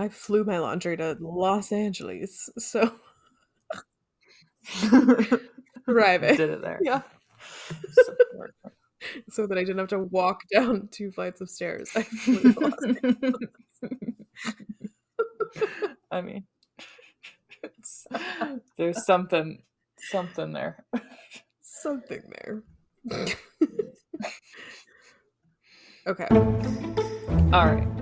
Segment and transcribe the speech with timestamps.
[0.00, 2.90] I flew my laundry to Los Angeles, so
[5.84, 6.36] private.
[6.38, 6.80] Did it there.
[6.82, 7.02] Yeah,
[9.30, 11.90] so that I didn't have to walk down two flights of stairs.
[11.94, 13.50] I flew to Los Angeles.
[16.10, 16.44] I mean,
[18.78, 19.62] there's something,
[19.98, 20.82] something there.
[21.60, 22.62] Something there.
[26.06, 26.26] okay.
[27.52, 27.99] All right.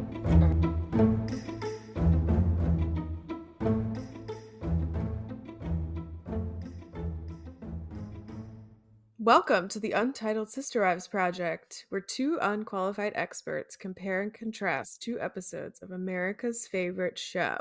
[9.28, 15.20] Welcome to the Untitled Sister Wives Project, where two unqualified experts compare and contrast two
[15.20, 17.58] episodes of America's favorite show.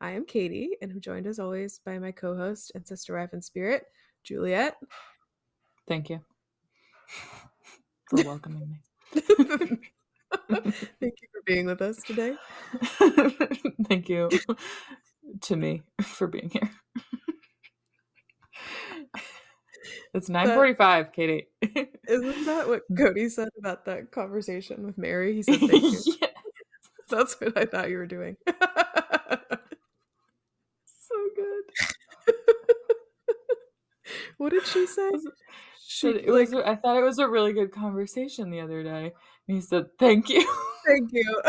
[0.00, 3.32] I am Katie, and I'm joined as always by my co host and sister wife
[3.32, 3.86] in spirit,
[4.22, 4.76] Juliet.
[5.88, 6.20] Thank you
[8.08, 9.20] for welcoming me.
[10.48, 10.70] Thank
[11.00, 12.36] you for being with us today.
[13.88, 14.30] Thank you
[15.40, 16.70] to me for being here.
[20.14, 21.48] It's 9:45, Katie.
[21.62, 25.34] Isn't that what Kody said about that conversation with Meri?
[25.34, 26.00] He said, Thank you.
[26.20, 26.28] Yeah,
[27.10, 28.36] That's what I thought you were doing.
[30.86, 32.34] so good.
[34.38, 35.10] what did she say?
[35.86, 39.12] She, it was, I thought it was a really good conversation the other day.
[39.48, 40.46] And he said, "Thank you."
[40.86, 41.40] thank you.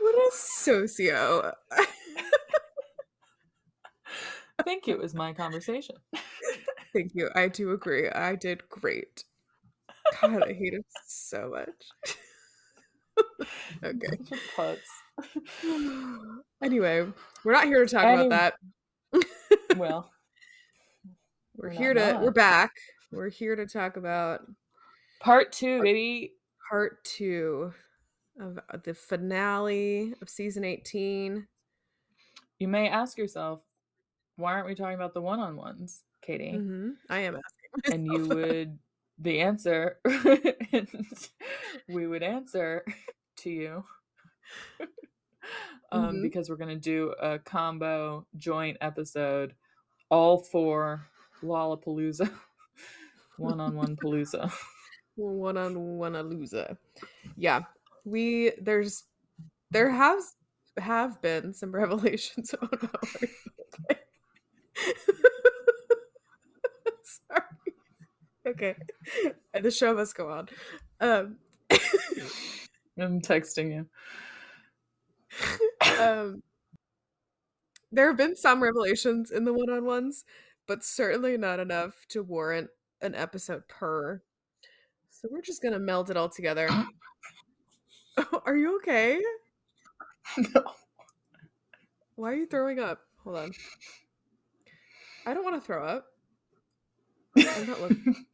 [0.00, 1.54] what a socio.
[4.66, 5.96] I you, it was my conversation.
[6.92, 7.30] Thank you.
[7.34, 8.08] I do agree.
[8.08, 9.24] I did great.
[10.20, 12.16] God, I hate it so much.
[13.84, 14.18] okay.
[14.56, 14.78] Putz.
[16.62, 17.06] Anyway,
[17.44, 18.54] we're not here to talk Any- about
[19.12, 19.24] that.
[19.76, 20.10] Well,
[21.56, 22.22] We're We're here to not.
[22.22, 22.72] we're back.
[23.12, 24.40] We're here to talk about
[25.20, 26.32] part two, baby.
[26.70, 27.72] part two
[28.40, 31.46] of uh, the finale of season 18.
[32.58, 33.60] You may ask yourself,
[34.40, 36.52] why aren't we talking about the one-on-ones, Katie?
[36.52, 36.94] Mhm.
[37.08, 37.50] I am asking.
[37.94, 38.78] And you would,
[39.18, 40.88] the answer, and
[41.88, 42.84] we would answer
[43.38, 43.84] to you.
[45.92, 46.22] um, Mhm.
[46.22, 49.54] because we're gonna do a combo joint episode,
[50.10, 51.06] all for
[51.42, 52.30] Lollapalooza,
[53.38, 54.52] one-on-one palooza.
[55.16, 56.76] one on one a loser.
[57.36, 57.62] Yeah.
[58.04, 59.04] We there's
[59.70, 60.34] there has
[60.78, 62.54] have been some revelations.
[62.60, 62.88] Oh no.
[64.86, 64.96] Are
[65.26, 66.94] you okay?
[67.04, 67.74] Sorry.
[68.46, 68.74] Okay.
[69.60, 70.48] The show must go on.
[71.00, 71.36] Um
[72.98, 73.86] I'm texting you.
[76.00, 76.42] um,
[77.92, 80.24] there have been some revelations in the one-on-ones,
[80.66, 82.68] but certainly not enough to warrant
[83.00, 84.22] an episode per.
[85.10, 86.68] So we're just gonna meld it all together.
[88.44, 89.20] are you okay?
[90.54, 90.64] No.
[92.16, 93.00] Why are you throwing up?
[93.24, 93.52] Hold on.
[95.30, 96.06] I don't want to throw up.
[97.38, 98.26] I'm not looking.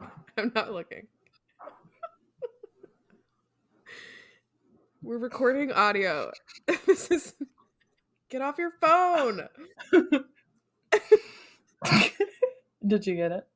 [0.36, 1.06] I'm not looking.
[5.00, 6.32] We're recording audio.
[6.86, 7.34] this is.
[8.30, 9.46] Get off your phone.
[12.84, 13.46] Did you get it?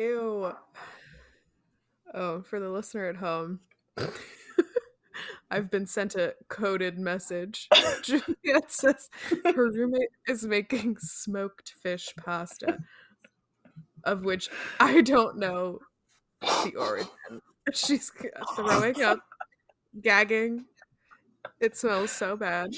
[0.00, 0.52] Ew.
[2.12, 3.60] Oh, for the listener at home,
[5.50, 7.68] I've been sent a coded message.
[8.02, 9.08] Juliet says
[9.44, 12.78] her roommate is making smoked fish pasta,
[14.04, 15.80] of which I don't know
[16.40, 17.42] the origin.
[17.72, 18.10] She's
[18.56, 19.20] throwing up,
[20.00, 20.66] gagging.
[21.60, 22.70] It smells so bad.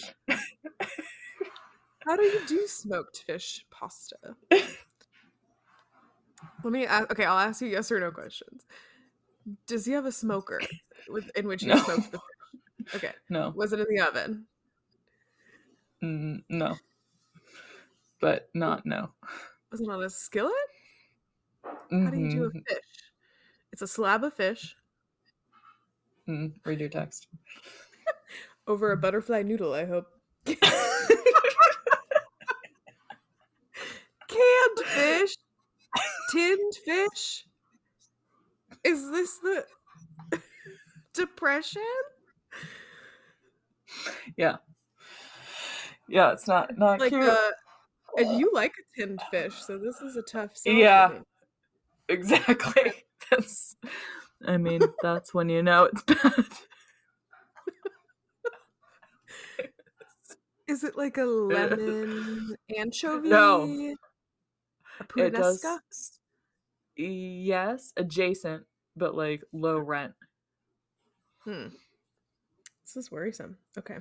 [2.05, 4.17] How do you do smoked fish pasta?
[6.65, 7.11] Let me ask.
[7.13, 8.65] Okay, I'll ask you yes or no questions.
[9.67, 10.61] Does he have a smoker
[11.09, 11.77] with, in which he No.
[11.77, 12.32] smoked the fish?
[12.95, 13.13] Okay.
[13.29, 13.51] No.
[13.57, 14.47] Was it in the oven?
[16.03, 16.77] Mm, no.
[18.21, 19.13] But not no.
[19.71, 20.53] Was it on a skillet?
[21.65, 22.65] How do you do a Mhm.
[22.69, 23.13] fish?
[23.73, 24.77] It's a slab of fish
[26.29, 27.27] Mm, read your text.
[28.69, 30.07] over a butterfly noodle, I hope.
[34.29, 35.37] Canned fish?
[36.31, 37.47] Tinned fish?
[38.85, 39.67] Is this the
[41.15, 41.83] depression?
[44.37, 44.57] Yeah.
[46.09, 47.23] Yeah, it's not not Like cute.
[47.23, 47.51] uh
[48.19, 51.21] and you like a tinned fish, so this is a tough for Yeah.
[52.09, 52.93] exactly.
[53.31, 53.77] That's
[54.47, 56.47] I mean, that's when you know it's bad.
[60.69, 63.31] Is it like a lemon anchovy?
[63.31, 63.97] No.
[65.01, 65.63] A It does
[66.97, 68.65] yes, adjacent,
[68.97, 70.15] but like low rent.
[71.45, 71.69] Hmm.
[72.93, 73.57] This is worrisome.
[73.79, 73.97] Okay.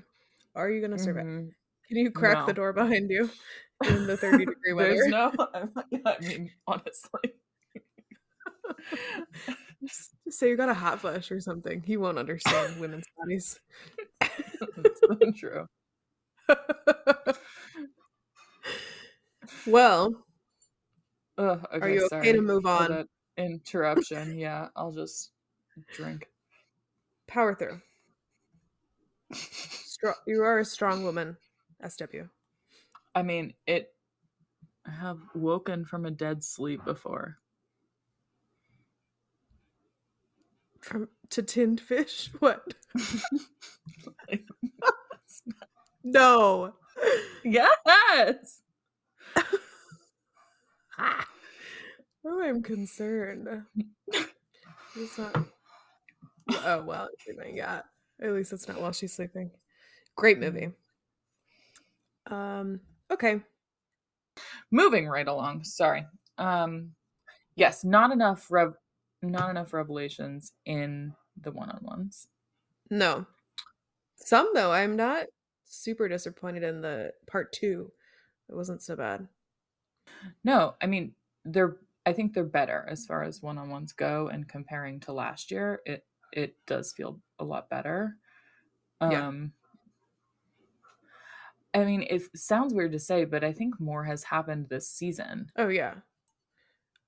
[0.53, 1.23] Are you going to survive?
[1.23, 1.53] Mhm.
[1.87, 3.29] Can you crack the door behind you
[3.87, 4.95] in the 30 degree weather?
[4.95, 5.31] There's no.
[6.05, 7.21] I mean, honestly.
[9.81, 11.81] Just say you got a hot flash or something.
[11.83, 13.61] He won't understand women's bodies.
[14.19, 15.67] That's so true.
[19.67, 20.25] well,
[21.37, 23.07] Ugh, okay, are you okay to move on?
[23.37, 24.37] interruption.
[24.37, 25.31] Yeah, I'll just
[25.93, 26.27] drink.
[27.27, 27.79] Power through.
[29.33, 31.37] Stro- you are a strong woman,
[31.83, 32.27] SW.
[33.15, 33.93] I mean, it.
[34.85, 37.37] I have woken from a dead sleep before.
[40.81, 42.29] From to tinned fish?
[42.39, 42.73] What?
[46.03, 46.73] No.
[47.43, 48.61] yes.
[52.23, 53.47] Oh, I'm concerned.
[54.95, 55.35] It's not.
[56.63, 57.57] Oh well, sleeping.
[57.57, 57.81] Yeah,
[58.21, 59.51] at least it's not while she's sleeping.
[60.15, 60.71] Great movie.
[62.27, 62.79] Um.
[63.11, 63.41] Okay.
[64.71, 65.63] Moving right along.
[65.63, 66.05] Sorry.
[66.37, 66.91] Um.
[67.55, 68.73] Yes, not enough rev.
[69.21, 72.27] Not enough revelations in the one-on-ones.
[72.89, 73.25] No.
[74.15, 74.71] Some though.
[74.71, 75.27] I'm not
[75.65, 77.91] super disappointed in the part two.
[78.49, 79.27] It wasn't so bad.
[80.43, 81.13] No, I mean
[81.45, 81.77] they're.
[82.03, 86.03] I think they're better as far as one-on-ones go, and comparing to last year, it
[86.31, 88.17] it does feel a lot better.
[89.01, 89.27] Yeah.
[89.27, 89.53] Um.
[91.73, 95.51] I mean, it sounds weird to say, but I think more has happened this season.
[95.55, 95.95] Oh yeah.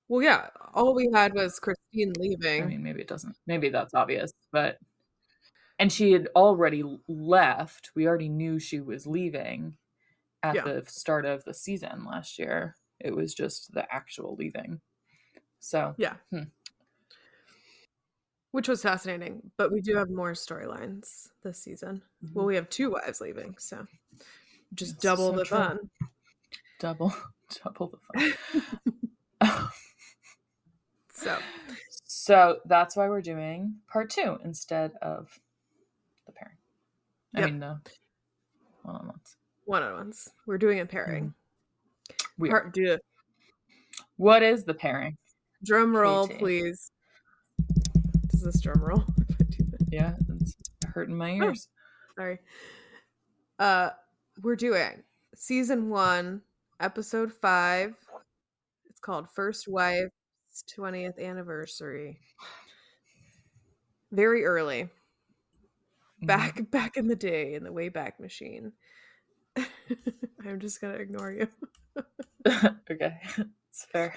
[0.08, 0.48] Well, yeah.
[0.74, 2.62] All we had was Christine leaving.
[2.62, 3.36] I mean, maybe it doesn't.
[3.46, 4.78] Maybe that's obvious, but
[5.78, 7.90] and she had already left.
[7.94, 9.76] We already knew she was leaving
[10.42, 10.62] at Yeah.
[10.64, 12.76] the start of the season last year.
[13.00, 14.80] It was just the actual leaving.
[15.60, 16.16] So Yeah.
[16.30, 16.44] Hmm.
[18.54, 22.00] Which was fascinating, but we do have more storylines this season.
[22.32, 22.46] Well, Mhm.
[22.46, 23.84] we have two wives leaving, so
[24.74, 25.56] just Yes, double so the true.
[25.56, 25.90] fun.
[26.78, 27.12] double
[27.64, 27.98] double the
[29.40, 29.70] fun.
[31.10, 31.38] So,
[32.04, 35.36] so that's why we're doing part two instead of
[36.26, 36.58] the pairing.
[37.34, 37.50] I Yep.
[37.50, 37.80] mean the
[38.82, 39.36] one on ones.
[39.64, 40.28] one on ones.
[40.46, 41.34] We're doing a pairing.
[42.38, 42.60] We are.
[42.60, 42.98] Part two.
[44.16, 45.16] What is the pairing?
[45.64, 46.92] Drum roll, please.
[48.44, 49.02] This drum roll?
[49.28, 49.88] If I do that?
[49.90, 50.54] Yeah, it's
[50.92, 51.44] hurting my Oh.
[51.46, 51.68] ears.
[52.16, 52.38] Sorry.
[53.58, 53.90] Uh,
[54.42, 55.02] we're doing
[55.34, 56.42] season one,
[56.80, 57.94] episode five.
[58.90, 60.10] It's called First Wife's
[60.76, 62.18] 20th Anniversary.
[64.12, 64.90] Very early.
[66.22, 66.26] Mhm.
[66.26, 68.72] back back in the day in the Wayback Machine.
[69.56, 71.48] I'm just gonna ignore you.
[72.90, 73.16] okay,
[73.70, 74.14] it's fair.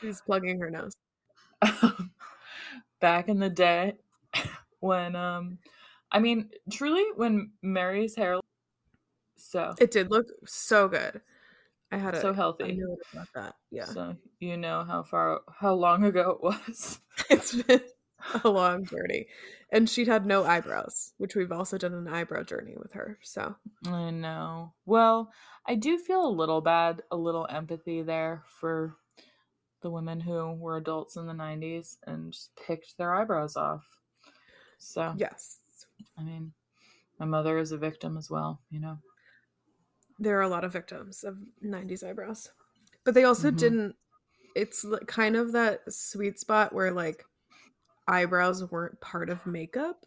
[0.00, 0.92] She's plugging her nose.
[3.00, 3.94] Back in the day,
[4.80, 5.58] when um,
[6.12, 8.38] I mean, truly, when Meri's hair,
[9.36, 11.20] so It did look so good.
[11.92, 12.74] I had a so healthy.
[12.78, 13.54] note about that.
[13.70, 17.00] Yeah, So you know how far, how long ago it was.
[17.30, 17.80] it's been
[18.44, 19.26] a long journey,
[19.72, 23.18] and she'd had no eyebrows, which we've also done an eyebrow journey with her.
[23.22, 23.56] So
[23.86, 24.74] I know.
[24.86, 25.32] Well,
[25.66, 28.96] I do feel a little bad, a little empathy there for
[29.80, 33.84] the women who were adults in the 90s and just picked their eyebrows off.
[34.78, 35.58] So, yes,
[36.18, 36.52] I mean,
[37.18, 38.98] my mother is a victim as well, you know.
[40.18, 42.50] there are a lot of victims of 90s eyebrows,
[43.04, 43.56] but they also Mhm.
[43.58, 43.96] didn't.
[44.54, 47.24] It's kind of that sweet spot where like
[48.06, 50.04] eyebrows weren't part of makeup.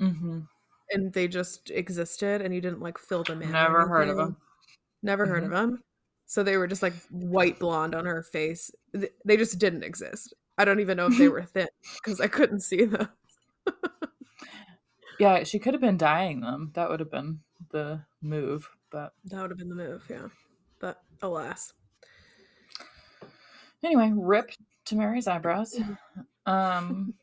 [0.00, 0.40] Mm-hmm.
[0.90, 3.50] and they just existed and you didn't like fill them in.
[3.50, 4.36] Never heard of them.
[5.02, 5.82] Never heard of them.
[6.26, 8.70] So they were just like white blonde on her face.
[9.24, 10.34] They just didn't exist.
[10.58, 11.68] I don't even know if they were thin
[12.02, 13.08] because I couldn't see them.
[15.18, 16.72] Yeah, she could have been dyeing them.
[16.74, 17.40] That would have been
[17.70, 18.68] the move.
[18.90, 20.26] But That would have been the move, yeah.
[20.78, 21.72] But alas.
[23.82, 24.50] anyway, rip
[24.86, 25.74] to Meri's eyebrows.
[26.44, 27.14] Um,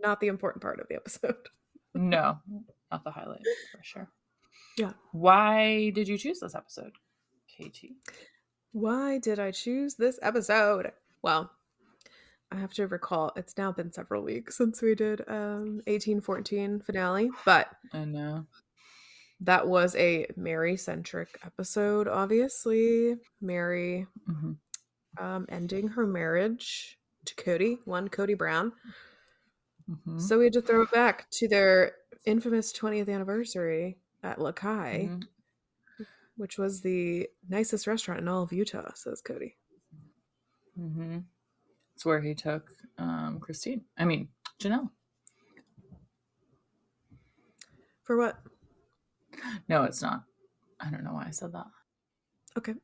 [0.00, 1.34] Not the important part of the episode.
[1.94, 2.38] no,
[2.90, 4.08] not the highlight for sure.
[4.78, 4.92] Yeah.
[5.10, 6.92] Why did you choose this episode,
[7.48, 7.96] Katie?
[8.72, 10.92] Why did I choose this episode?
[11.22, 11.50] Well,
[12.50, 17.30] I have to recall it's now been several weeks since we did um 1814 finale,
[17.44, 18.46] but I know.
[19.40, 23.16] that was a Meri centric episode, obviously.
[23.40, 24.52] Meri hmm
[25.18, 28.72] um, ending her marriage to Kody, one Kody Brown.
[29.86, 31.92] hmm So we had to throw it back to their
[32.24, 35.22] infamous 20th anniversary at Lakai, Mhm.
[36.42, 39.52] Which was the nicest restaurant in all of Utah, says Kody.
[40.76, 41.18] hmm
[41.94, 42.68] It's where he took
[42.98, 43.82] um, Christine.
[43.96, 44.26] I mean,
[44.60, 44.90] Janelle.
[48.02, 48.40] For what?
[49.68, 50.24] No, it's not.
[50.80, 51.66] I don't know why I said that.
[52.58, 52.74] Okay.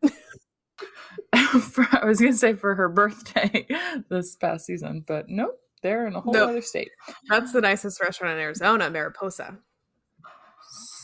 [1.61, 3.67] for, I was gonna say for her birthday
[4.09, 6.51] this past season, but nope, they're in a whole Nope.
[6.51, 6.93] other state.
[7.29, 9.59] That's the nicest restaurant in Arizona, Mariposa.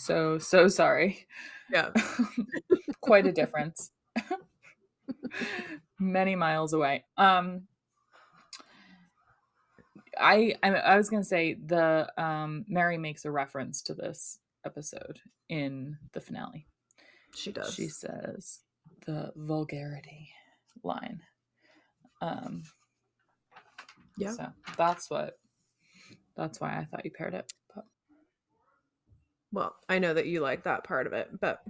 [0.04, 1.26] So so sorry.
[1.70, 1.90] Yeah.
[3.00, 3.90] Quite a difference.
[5.98, 7.04] Many miles away.
[7.16, 7.62] Um
[10.18, 15.20] I, I I was gonna say the um Meri makes a reference to this episode
[15.48, 16.66] in the finale.
[17.34, 17.74] She does.
[17.74, 18.60] She says
[19.06, 20.30] the vulgarity
[20.82, 21.20] line.
[22.20, 22.62] Um
[24.16, 24.32] Yeah.
[24.32, 25.38] So that's what
[26.36, 27.52] that's why I thought you paired it.
[29.54, 31.62] Well, I know that you like that part of it, but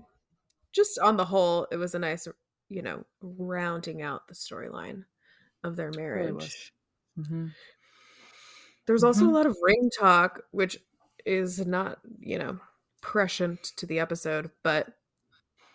[0.73, 2.27] just on the whole, it was a nice,
[2.71, 5.05] you know, rounding out the storyline
[5.63, 5.97] of their was.
[5.97, 6.73] marriage.
[7.19, 7.49] mm-hmm.
[8.87, 9.29] There's also Mhm.
[9.29, 10.79] a lot of ring talk, which
[11.27, 12.59] is not, you know,
[13.03, 14.99] prescient to the episode, but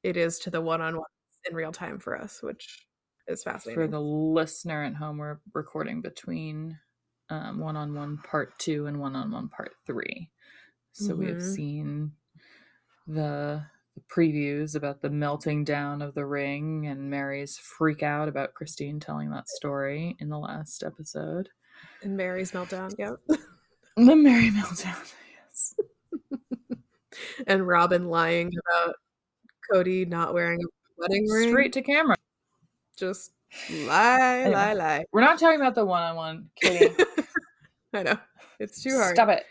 [0.04, 1.06] it is to the one on one
[1.48, 2.88] in real time for us, which
[3.28, 3.84] is fascinating.
[3.84, 6.80] for the listener at home, we're recording between
[7.30, 10.32] um, one-on-one part two and one-on-one part three.
[10.94, 11.56] So we have Mhm.
[11.56, 12.12] seen
[13.08, 13.64] the,
[13.96, 19.00] the previews about the melting down of the ring and Meri's freak out about Christine
[19.00, 21.50] telling that story in the last episode.
[22.04, 23.16] and Meri's meltdown, yeah.
[23.96, 25.14] The Meri meltdown,
[25.46, 25.76] yes.
[27.48, 28.96] and Robyn lying about
[29.72, 30.68] Kody not wearing a
[30.98, 31.50] wedding ring.
[31.50, 32.16] Straight to camera.
[32.98, 33.32] Just
[33.70, 34.54] lie, Anyway.
[34.56, 35.06] lie, lie.
[35.12, 36.96] We're not talking about the one-on-one, Katie.
[37.94, 38.18] I know.
[38.60, 39.16] It's too hard.
[39.16, 39.46] Stop it.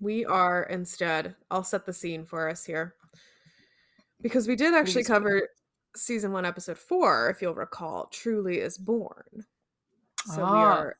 [0.00, 2.94] We are instead, I'll set the scene for us here.
[4.20, 5.48] Because we did actually cover
[5.96, 9.44] season one, episode four, if you'll recall, Truly is Born.
[10.26, 10.78] So we Ah.
[10.78, 10.98] are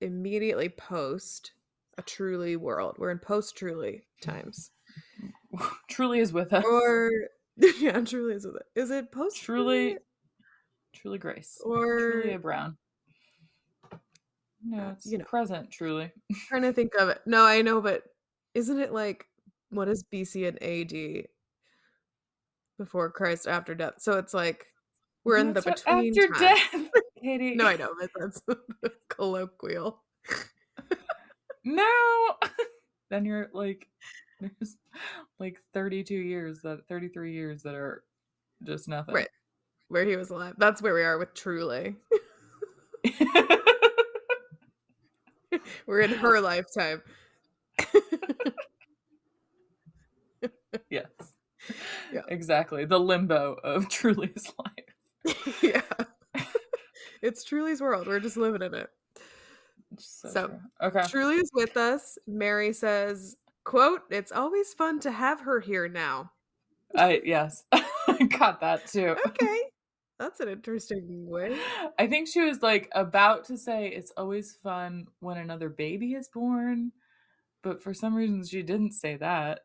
[0.00, 1.52] immediately post
[1.98, 2.96] a Truly world.
[2.98, 4.70] We're in post Truly times.
[5.88, 6.64] Truly is with us.
[6.64, 7.10] Or,
[7.56, 8.66] yeah, Truly is with it.
[8.74, 9.98] Is it post Truly,
[10.92, 11.60] truly Grace.
[11.64, 12.76] Or Truly Brown.
[14.64, 15.24] No, uh, it's you know.
[15.24, 16.12] present, truly.
[16.48, 17.20] trying to think of it.
[17.26, 18.02] No, I know, but
[18.54, 19.26] isn't it like
[19.70, 21.26] what is BC and AD
[22.78, 23.94] before Christ after death?
[23.98, 24.66] So it's like
[25.24, 26.40] we're in the That's what- between after time.
[26.82, 26.90] death,
[27.22, 27.54] Katie.
[27.54, 28.42] No, I know, but that's
[29.08, 30.02] colloquial.
[31.64, 31.88] No.
[33.10, 33.86] then you're like,
[34.40, 34.76] there's
[35.38, 38.02] like 32 years that 33 years that are
[38.64, 39.14] just nothing.
[39.14, 39.28] Right.
[39.88, 40.54] Where he was alive.
[40.58, 41.96] That's where we are with Truly.
[45.86, 47.02] We're in her lifetime.
[50.90, 51.06] yes.
[52.12, 52.22] Yeah.
[52.28, 52.84] Exactly.
[52.84, 55.36] The limbo of Truly's life.
[55.62, 55.82] yeah.
[57.22, 58.06] it's Truly's world.
[58.06, 58.90] We're just living in it.
[59.98, 61.02] So, So, okay.
[61.08, 62.18] Truly is with us.
[62.26, 66.32] Mary says, quote, it's always fun to have her here now.
[66.96, 67.64] I yes.
[67.72, 69.16] I got that too.
[69.26, 69.60] Okay.
[70.22, 71.58] That's an interesting way.
[71.98, 76.28] I think she was like about to say it's always fun when another baby is
[76.28, 76.92] born,
[77.62, 79.60] but for some reason she didn't say that.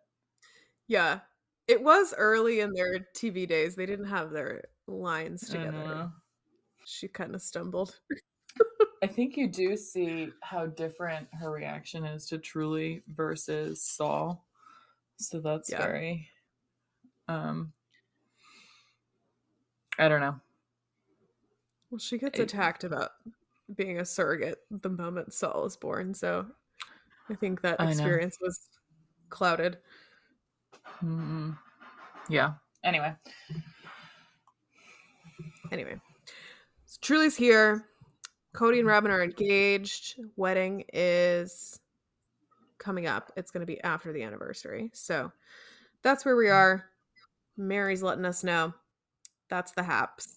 [0.88, 1.22] Yeah.
[1.68, 3.76] It was early in their TV days.
[3.76, 6.10] They didn't have their lines together.
[6.86, 8.00] She kind of stumbled.
[9.04, 14.46] I think you do see how different her reaction is to Truly versus Sol.
[15.18, 15.78] So that's Yeah.
[15.78, 16.30] very
[17.28, 17.74] um
[20.00, 20.40] I don't know.
[21.90, 23.12] Well, she gets attacked about
[23.76, 26.14] being a surrogate the moment Sol is born.
[26.14, 26.46] So
[27.30, 28.70] I think that experience was
[29.30, 29.78] clouded.
[31.04, 31.58] Mm,
[32.30, 32.54] yeah.
[32.84, 33.14] Anyway,
[35.72, 36.00] Anyway,
[36.86, 37.86] so Truly's here.
[38.56, 40.20] Kody and Robyn are engaged.
[40.36, 41.80] Wedding is
[42.78, 43.32] coming up.
[43.36, 44.90] It's going to be after the anniversary.
[44.94, 45.32] So
[46.02, 46.86] that's where we are.
[47.58, 48.74] Meri's letting us know
[49.50, 50.37] that's the haps.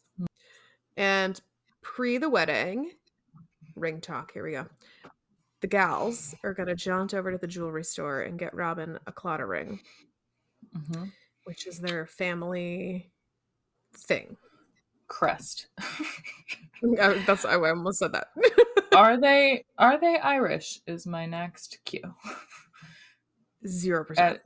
[0.97, 1.41] And
[1.83, 2.93] pre the wedding,
[3.77, 4.33] ring talk.
[4.33, 4.67] Here we go.
[5.61, 9.13] The gals are going to jaunt over to the jewelry store and get Robyn a
[9.13, 9.81] Claddagh ring,
[10.77, 11.13] mhm.
[11.45, 13.11] which is their family
[13.95, 14.37] thing.
[15.09, 15.67] crest.
[16.99, 18.29] Uh, That's I almost said that.
[18.97, 20.81] are they are they Irish?
[20.87, 22.15] Is my next cue.
[23.67, 24.41] Zero percent.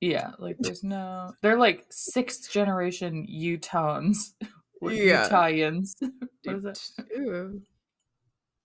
[0.00, 1.34] Yeah, like there's no.
[1.42, 4.32] They're like sixth generation Utahns.
[4.82, 5.26] Yeah.
[5.26, 5.96] Italians.
[6.44, 6.92] what is?
[7.16, 7.60] Ooh.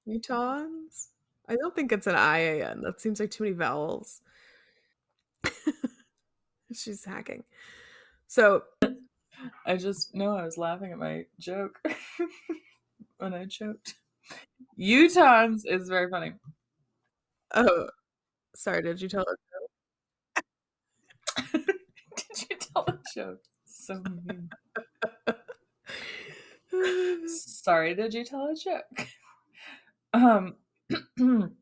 [0.08, 1.08] Utahns?
[1.48, 2.82] I don't think it's an IAN.
[2.82, 4.22] That seems like too many vowels.
[6.74, 7.44] She's hacking.
[8.28, 8.64] So
[9.66, 11.80] I just know I was laughing at my joke
[13.18, 13.96] when I choked.
[14.80, 16.34] Utahns is very funny.
[17.54, 17.90] oh
[18.56, 19.36] Sorry, did you tell a
[20.36, 20.46] joke?
[21.54, 23.42] did you tell a joke?
[23.66, 24.50] So mean.
[27.28, 29.08] Sorry, did you tell a joke?
[30.14, 30.56] Um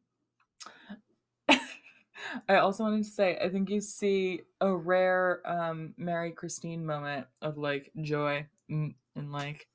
[2.47, 7.27] I also wanted to say I think you see a rare um Meri Christine moment
[7.41, 9.67] of like joy and, and like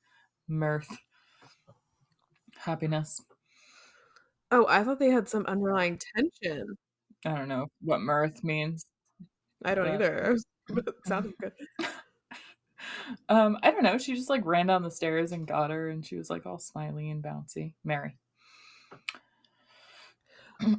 [0.47, 0.89] mirth,
[2.57, 3.21] happiness.
[4.51, 6.77] Oh, I thought they had some underlying tension.
[7.25, 8.85] I don't know what mirth means.
[9.63, 9.93] I don't but...
[9.95, 10.37] either.
[11.05, 11.53] Sounded good.
[13.29, 13.97] um, I don't know.
[13.97, 16.59] She just like ran down the stairs and got her, and she was like all
[16.59, 17.73] smiley and bouncy.
[17.83, 18.17] Meri.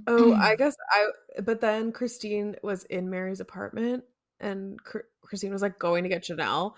[0.07, 1.07] oh, I guess I.
[1.43, 4.05] But then Christine was in Meri's apartment,
[4.41, 4.79] and
[5.23, 6.75] Christine was like going to get Janelle,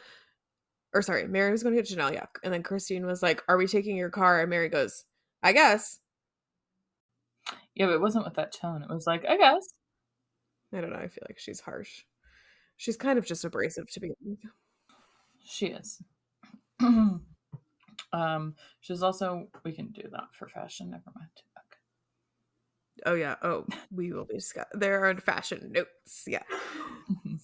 [0.94, 2.12] or sorry, Meri was going to get Janelle.
[2.12, 5.04] Yeah, and then Christine was like, "Are we taking your car?" And Meri goes,
[5.42, 5.98] "I guess."
[7.74, 8.82] Yeah, but it wasn't with that tone.
[8.82, 9.68] It was like, "I guess."
[10.72, 10.96] I don't know.
[10.98, 12.02] I feel like she's harsh.
[12.76, 14.12] She's kind of just abrasive to be.
[15.48, 16.02] She is.
[18.12, 19.48] um, she's also.
[19.64, 20.90] We can do that for fashion.
[20.90, 21.30] Never mind.
[23.06, 23.36] Oh yeah.
[23.42, 24.78] Oh, we will be discussing.
[24.78, 26.24] There are fashion notes.
[26.26, 26.42] Yeah.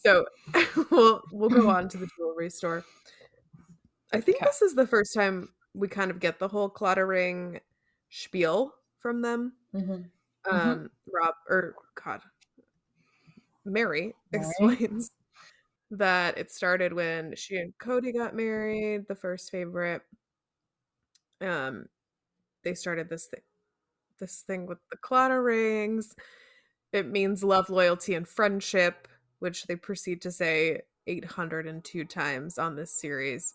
[0.05, 0.27] so
[0.91, 2.85] we'll we'll go on to the jewelry store.
[4.13, 4.47] I think okay.
[4.47, 7.61] this is the first time we kind of get the whole Claddagh
[8.11, 9.55] spiel from them.
[9.75, 9.93] Mm-hmm.
[9.93, 10.03] mm-hmm.
[10.47, 10.87] Um, mm-hmm.
[11.11, 12.21] Rob or God,
[13.65, 15.11] Meri, Meri explains
[15.99, 19.07] that it started when she and Kody got married.
[19.09, 20.03] The first favorite.
[21.41, 21.87] Um,
[22.63, 23.43] they started this thing
[24.19, 26.15] this thing with the Claddagh rings.
[26.93, 29.09] It means love, loyalty, and friendship,
[29.41, 33.55] which they proceed to say 802 times on this series.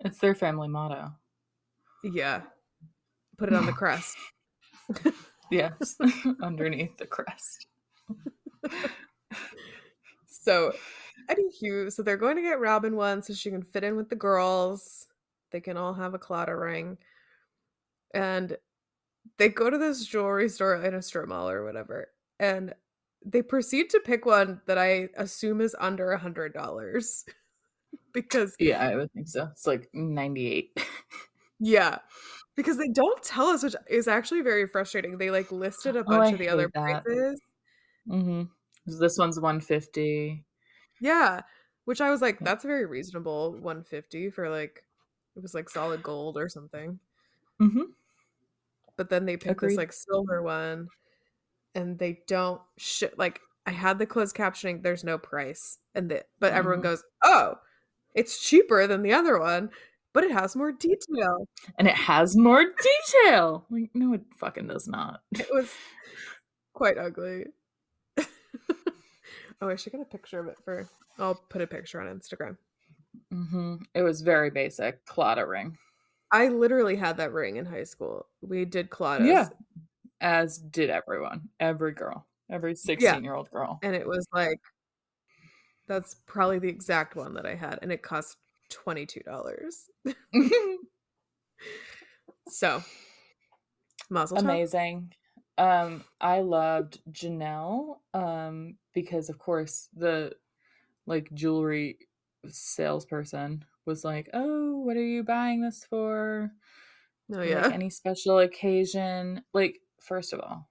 [0.00, 1.12] It's their family motto.
[2.02, 2.42] Yeah.
[3.36, 4.16] Put it on the crest.
[5.50, 5.96] yes,
[6.42, 7.66] underneath the crest.
[10.48, 10.72] so,
[11.28, 14.16] anywho, so they're going to get Robyn one so she can fit in with the
[14.16, 15.06] girls.
[15.50, 16.96] They can all have a Claddagh ring.
[18.14, 18.56] And
[19.36, 22.08] they go to this jewelry store in a strip mall or whatever,
[22.40, 22.72] and
[23.24, 27.26] they proceed to pick one that I assume is under a hundred dollars.
[28.14, 29.48] because Yeah, I would think so.
[29.52, 30.80] It's like 98.
[31.60, 31.98] yeah.
[32.56, 35.18] Because they don't tell us, which is actually very frustrating.
[35.18, 37.04] They like listed a oh, bunch oh, of the other that.
[37.04, 37.40] prices.
[38.08, 38.42] Mm-hmm.
[38.96, 40.44] This one's 150.
[41.00, 41.42] Yeah.
[41.84, 43.52] Which I was like, that's very reasonable.
[43.52, 44.82] 150 for like
[45.36, 46.98] it was like solid gold or something.
[47.60, 47.92] Mm-hmm
[48.98, 49.70] but then they pick Agreed.
[49.70, 50.88] this like silver one
[51.74, 56.24] and they don't sh- like I had the closed captioning there's no price and the,
[56.38, 56.58] but mm-hmm.
[56.58, 57.54] everyone goes oh
[58.14, 59.70] it's cheaper than the other one
[60.12, 61.46] but it has more detail
[61.78, 65.72] and it has more detail like no it fucking does not it was
[66.74, 67.44] quite ugly
[69.60, 72.56] oh I should get a picture of it for I'll put a picture on Instagram
[73.32, 73.76] mm-hmm.
[73.94, 75.78] it was very basic Claddagh ring
[76.30, 78.26] I literally had that ring in high school.
[78.42, 79.26] We did Claddagh.
[79.26, 79.48] Yeah.
[80.20, 81.48] As did everyone.
[81.58, 82.26] Every girl.
[82.50, 83.18] Every 16 yeah.
[83.20, 83.78] year old girl.
[83.82, 84.60] And it was like
[85.86, 87.78] that's probably the exact one that I had.
[87.80, 88.36] And it cost
[88.86, 89.22] $22.
[92.48, 92.82] so
[94.10, 95.12] Mazel Amazing.
[95.58, 100.32] Um, I loved Janelle, um, because of course the
[101.06, 101.98] like jewelry
[102.48, 106.50] salesperson was like, "Oh, what are you buying this for?"
[107.34, 107.62] Oh yeah.
[107.62, 109.42] Like, any special occasion?
[109.52, 110.68] Like, first of all,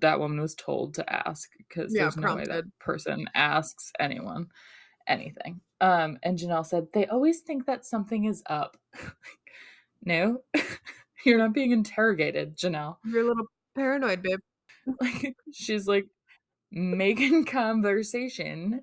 [0.00, 2.48] that woman was told to ask because yeah, there's prompted.
[2.48, 4.48] no way that person asks anyone
[5.06, 5.60] anything.
[5.80, 8.76] Um, and Janelle said, "They always think that something is up."
[10.04, 10.42] no,
[11.24, 12.96] you're not being interrogated, Janelle.
[13.04, 14.40] You're a little paranoid, babe.
[15.00, 16.06] like she's like
[16.70, 18.82] making conversation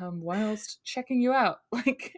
[0.00, 1.58] um, whilst checking you out.
[1.72, 2.14] Like,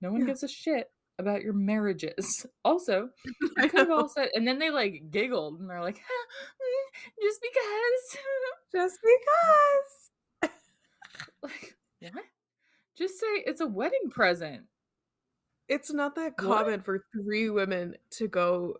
[0.00, 0.26] no one yeah.
[0.28, 2.46] gives a shit about your marriages.
[2.64, 3.08] Also,
[3.40, 7.40] you could have also, said, and then they like giggled and they're like, mm, just
[7.42, 8.22] because.
[8.72, 10.52] Just because.
[11.42, 11.76] like,
[12.12, 12.24] what?
[12.96, 14.64] Just say it's a wedding present.
[15.68, 16.84] It's not that common what?
[16.84, 18.78] for three women to go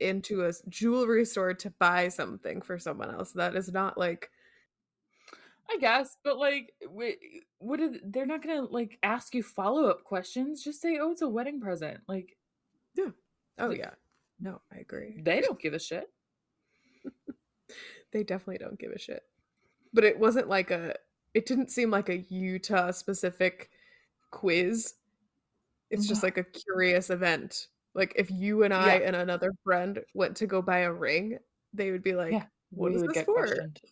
[0.00, 3.32] into a jewelry store to buy something for someone else.
[3.32, 4.30] That is not like
[5.68, 6.74] I guess, but like,
[7.58, 10.62] what are they're not gonna like ask you follow up questions?
[10.62, 12.36] Just say, "Oh, it's a wedding present." Like,
[12.94, 13.10] yeah,
[13.58, 13.90] oh like, yeah,
[14.40, 15.20] no, I agree.
[15.20, 16.08] They don't give a shit.
[18.12, 19.24] they definitely don't give a shit.
[19.92, 20.94] But it wasn't like a.
[21.34, 23.70] It didn't seem like a Utah specific
[24.30, 24.94] quiz.
[25.90, 27.68] It's just like a curious event.
[27.94, 29.06] Like if you and I yeah.
[29.06, 31.38] and another friend went to go buy a ring,
[31.72, 32.44] they would be like, yeah.
[32.70, 33.46] What is this get for?
[33.46, 33.80] questioned.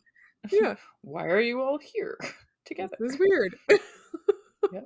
[0.52, 2.18] Yeah, Why are you all here
[2.66, 2.94] together?
[3.00, 3.57] this is weird.
[4.70, 4.80] Yeah.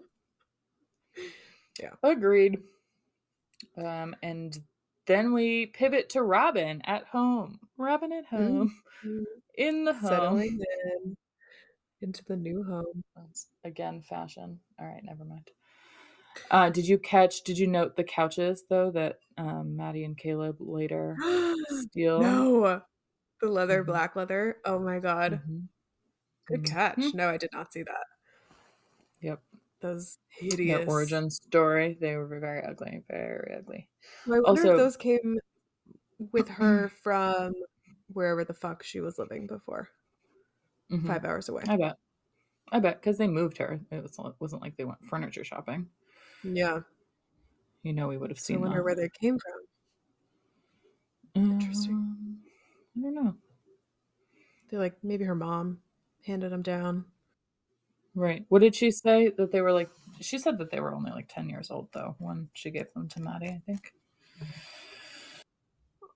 [1.80, 1.90] Yeah.
[2.04, 2.58] Agreed.
[3.76, 4.56] Um, and
[5.08, 7.58] then we pivot to Robyn at home.
[7.76, 8.72] Robyn at home.
[9.56, 10.08] In the home.
[10.08, 10.60] Settling
[11.04, 11.16] in
[12.02, 13.02] into the new home.
[13.16, 14.60] That's, again, fashion.
[14.78, 15.50] All right, never mind.
[16.50, 20.56] Uh, did you catch, did you note the couches, though, that um, Maddie and Caleb
[20.60, 21.16] later
[21.68, 22.20] steal?
[22.20, 22.82] no,
[23.40, 23.86] the leather, Mhm.
[23.86, 24.56] black leather.
[24.64, 25.68] Oh my god, Mhm.
[26.46, 26.70] good Mhm.
[26.70, 27.14] catch.
[27.14, 28.06] No, I did not see that.
[29.20, 29.42] Yep.
[29.80, 31.96] Those hideous Their origin story.
[32.00, 33.04] They were very ugly.
[33.08, 33.88] Very ugly.
[34.26, 35.38] I wonder Also- if those came
[36.32, 37.54] with her from
[38.12, 39.88] wherever the fuck she was living before,
[40.90, 41.06] Mhm.
[41.06, 41.62] five hours away.
[41.68, 41.96] I bet.
[42.72, 43.80] I bet because they moved her.
[43.90, 45.88] It was, wasn't like they went furniture shopping.
[46.42, 46.80] Yeah,
[47.82, 48.84] You know, we would have so I seen wonder that.
[48.84, 49.62] where they came from.
[51.34, 51.94] Interesting.
[51.94, 52.40] Um,
[52.96, 53.36] I don't know.
[54.70, 55.82] They're like maybe her mom
[56.24, 57.06] handed them down.
[58.14, 58.44] Right.
[58.48, 59.28] What did she say?
[59.36, 62.16] That they were like, she said that they were only like 10 years old, though,
[62.18, 63.92] when she gave them to Maddie, I think.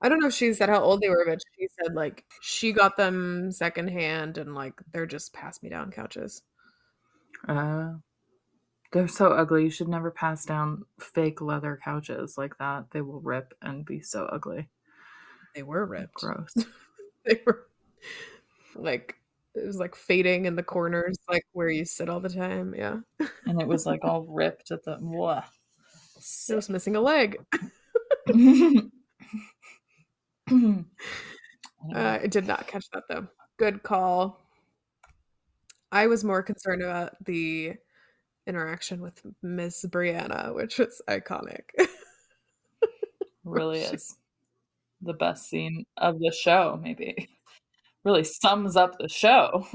[0.00, 2.72] I don't know if she said how old they were, but she said like she
[2.72, 6.42] got them secondhand and like they're just pass me down couches.
[7.48, 7.94] Uh,
[8.92, 9.64] they're so ugly.
[9.64, 12.90] You should never pass down fake leather couches like that.
[12.90, 14.68] They will rip and be so ugly.
[15.54, 16.14] They were ripped.
[16.14, 16.54] Gross.
[17.24, 17.68] They were
[18.74, 19.14] like
[19.54, 22.74] it was like fading in the corners, like where you sit all the time.
[22.76, 22.96] Yeah,
[23.46, 24.96] and it was like all ripped at the.
[25.00, 25.44] Blah.
[26.48, 27.38] it was missing a leg.
[31.94, 33.26] Uh, I did not catch that though.
[33.58, 34.38] Good call.
[35.90, 37.74] I was more concerned about the
[38.46, 41.62] interaction with Miss Breanna, which was iconic.
[43.44, 44.16] really is
[45.00, 47.28] the best scene of the show, maybe.
[48.04, 49.66] Really sums up the show.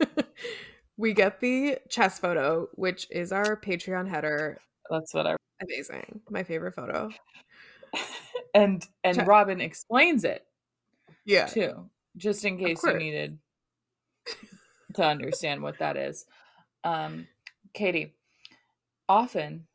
[0.96, 4.58] we get the chess photo, which is our Patreon header.
[4.90, 5.36] That's what I.
[5.62, 6.20] Amazing.
[6.30, 7.10] My favorite photo.
[8.54, 9.26] And and Check.
[9.26, 10.44] Robyn explains it
[11.24, 11.46] Yeah.
[11.46, 11.88] too,
[12.18, 13.38] just in case you needed
[14.94, 16.26] to understand what that is.
[16.84, 17.26] Um,
[17.74, 18.14] Katie,
[19.08, 19.66] often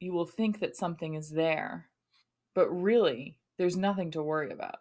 [0.00, 1.88] you will think that something is there,
[2.54, 4.76] but really there's nothing to worry about.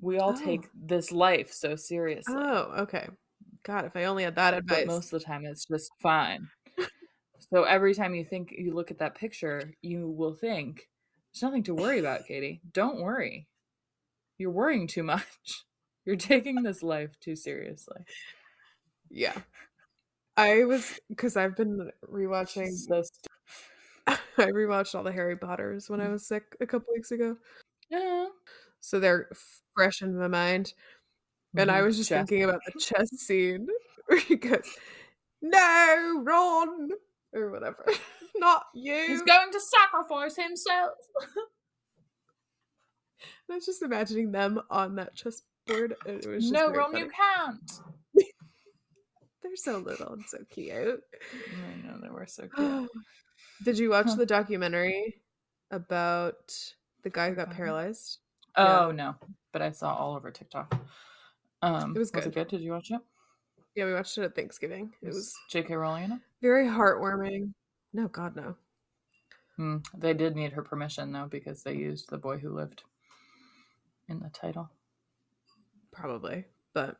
[0.00, 0.44] We all Oh.
[0.44, 2.34] take this life so seriously.
[2.36, 3.08] Oh, okay.
[3.62, 4.80] God, if I only had that advice.
[4.80, 6.48] but most of the time it's just fine.
[7.52, 10.88] so every time you think you look at that picture, you will think
[11.32, 12.60] there's nothing to worry about, Katie.
[12.72, 13.46] Don't worry.
[14.38, 15.64] You're worrying too much.
[16.06, 18.02] You're taking this life too seriously.
[19.10, 19.38] yeah.
[20.36, 23.10] I was because I've been rewatching this.
[24.06, 26.12] I rewatched all the Harry Potters when I Mm.
[26.12, 27.36] was sick a couple weeks ago.
[27.90, 28.26] yeah.
[28.80, 29.28] So they're
[29.76, 30.72] fresh in my mind.
[31.56, 31.84] And I Mhm.
[31.84, 32.28] was just Chess.
[32.28, 33.66] thinking about the chess scene
[34.06, 34.64] where he goes,
[35.42, 36.90] No, Ron
[37.32, 37.84] or whatever.
[38.36, 38.94] Not you.
[39.08, 40.92] He's going to sacrifice himself.
[43.50, 45.96] I was just imagining them on that chessboard.
[46.06, 47.04] and It was No, Ron, funny.
[47.04, 47.70] you can't.
[49.42, 51.02] They're so little and so cute.
[51.32, 52.88] I know they were so cute.
[53.64, 54.16] Did you watch Huh.
[54.16, 55.20] the documentary
[55.70, 56.52] about
[57.02, 58.18] the guy who got paralyzed?
[58.56, 58.86] Yeah.
[58.86, 59.14] Oh no,
[59.52, 60.74] but I saw all over TikTok.
[61.62, 62.48] Um, It was Was it good.
[62.48, 62.48] good?
[62.58, 63.00] Did you watch it?
[63.74, 64.92] Yeah, we watched it at Thanksgiving.
[65.00, 65.74] It was J.K.
[65.74, 66.20] Rowling in it.
[66.42, 67.52] very heartwarming.
[67.92, 68.56] No, God, no.
[69.56, 69.76] Hmm.
[69.96, 72.82] They did need her permission though because they used the boy who lived
[74.08, 74.70] in the title.
[75.92, 76.96] Probably, but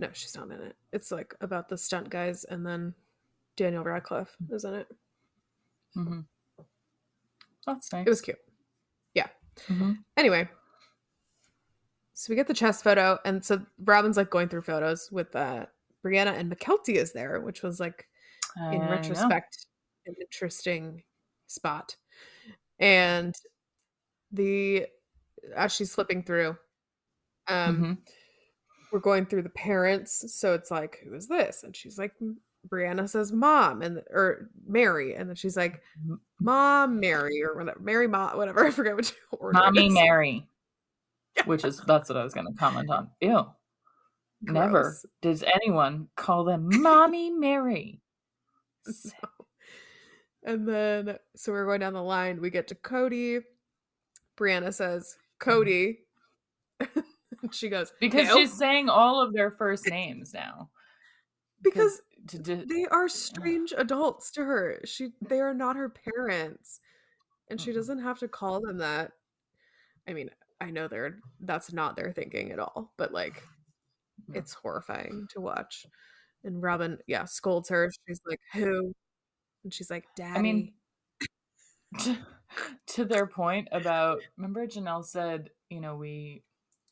[0.00, 0.76] no, she's not in it.
[0.92, 2.94] It's like about the stunt guys, and then
[3.56, 4.88] Daniel Radcliffe is in it.
[5.94, 6.20] hmm
[7.66, 8.06] That's nice.
[8.06, 8.38] It was cute.
[9.68, 10.04] Mhm.
[10.16, 10.48] Anyway,
[12.14, 15.66] so we get the chest photo, and so Robyn's like going through photos with uh,
[16.04, 18.08] Breanna, and Mykelti is there, which was like
[18.72, 18.90] in I know.
[18.90, 19.66] retrospect
[20.06, 21.02] an interesting
[21.46, 21.96] spot.
[22.78, 23.34] And
[24.32, 24.86] the
[25.54, 26.56] as she's flipping through,
[27.48, 27.98] um, Mhm.
[28.92, 31.62] We're going through the parents, so it's like, who is this?
[31.62, 32.12] And she's like,
[32.68, 35.82] Breanna says mom and or Meri, and then she's like,
[36.40, 38.64] Mom Meri or whatever, Meri Mom, whatever.
[38.66, 39.58] I forget which order.
[39.58, 39.88] Mommy.
[39.88, 40.46] Meri,
[41.44, 43.10] which is that's what I was going to comment on.
[43.20, 43.46] Ew.
[44.42, 48.00] Never does anyone call them Mommy Meri.
[48.90, 49.10] So.
[50.42, 52.40] And then, so we're going down the line.
[52.40, 53.42] We get to Kody.
[54.38, 55.50] Breanna says, mm-hmm.
[55.50, 55.98] Kody.
[56.80, 57.04] and
[57.52, 60.70] she goes, Because "No," she's saying all of their first names now.
[61.62, 62.00] because
[62.32, 64.80] they are strange adults to her.
[64.84, 66.80] She they are not her parents.
[67.48, 69.12] And she doesn't have to call them that.
[70.08, 73.42] I mean, I know they're that's not their thinking at all, but like
[74.28, 74.38] Yeah.
[74.40, 75.86] it's horrifying to watch.
[76.44, 77.90] And Robyn, yeah, scolds her.
[78.06, 78.92] She's like, "Who?"
[79.64, 80.72] And she's like, "Daddy." I mean,
[82.00, 82.16] to,
[82.88, 86.42] to their point about remember Janelle said, you know, we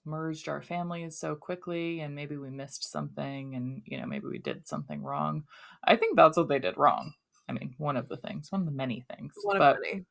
[0.09, 4.38] merged our families so quickly and maybe we missed something and you know maybe we
[4.38, 5.44] did something wrong.
[5.85, 7.14] I think that's what they did wrong.
[7.49, 9.35] I mean, one of the things, one of the many things.
[9.42, 10.05] one but of many.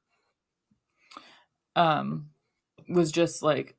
[1.76, 2.30] um
[2.90, 3.76] was just like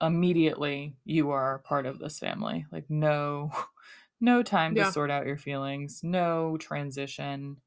[0.00, 2.66] immediately you are part of this family.
[2.72, 3.50] Like no
[4.20, 7.60] no time to sort out your feelings, no transition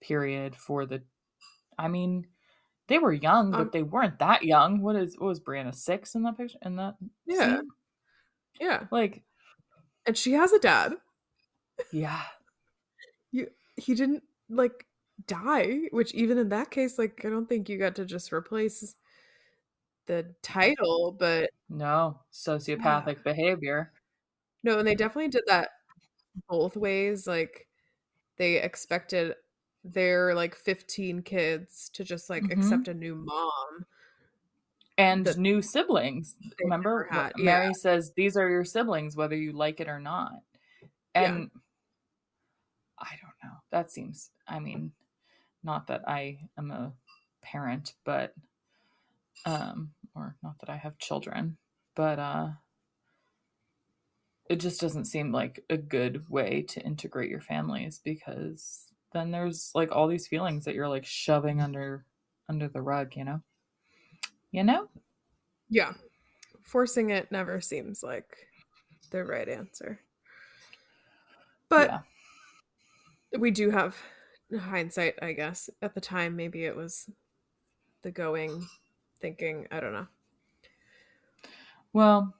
[0.00, 1.02] period for the
[1.78, 2.26] I mean,
[2.88, 4.80] they were young, but Um, they weren't that young.
[4.82, 7.60] What is what was Breanna six in that picture in that Yeah.
[7.60, 7.74] scene?
[8.60, 8.88] Yeah.
[8.90, 9.24] Like,
[10.06, 10.94] And she has a dad.
[11.92, 12.24] yeah.
[13.30, 14.86] You he didn't like
[15.26, 18.94] die, which even in that case, like I don't think you got to just replace
[20.06, 23.92] the title, but No, sociopathic behavior.
[24.62, 25.70] no, and they definitely did that
[26.48, 27.26] both ways.
[27.26, 27.68] Like
[28.38, 29.36] they expected
[29.84, 32.52] their like 15 kids to just like Mhm.
[32.52, 33.86] accept a new mom.
[34.96, 36.36] And That new siblings.
[36.60, 37.04] Remember?
[37.10, 37.32] had.
[37.34, 37.72] What- Meri Yeah.
[37.72, 40.32] says these are your siblings, whether you like it or not.
[41.14, 41.34] Yeah.
[41.34, 41.50] And
[42.98, 43.58] I don't know.
[43.70, 44.92] That seems I mean,
[45.62, 46.92] not that I am a
[47.42, 48.34] parent, but
[49.44, 51.58] um or not that I have children,
[51.94, 52.52] but uh
[54.48, 59.70] it just doesn't seem like a good way to integrate your families because then there's
[59.74, 62.04] like all these feelings that you're like shoving under
[62.48, 63.40] under the rug, you know?
[64.50, 64.88] You know?
[65.70, 65.92] Yeah.
[66.62, 68.36] Forcing it never seems like
[69.10, 70.00] the right answer.
[71.68, 71.90] But
[73.32, 73.38] yeah.
[73.38, 73.96] we do have
[74.58, 75.70] hindsight, I guess.
[75.80, 77.08] At the time, maybe it was
[78.02, 78.66] the going
[79.20, 79.66] thinking.
[79.70, 80.06] I don't know.
[81.92, 82.34] Well,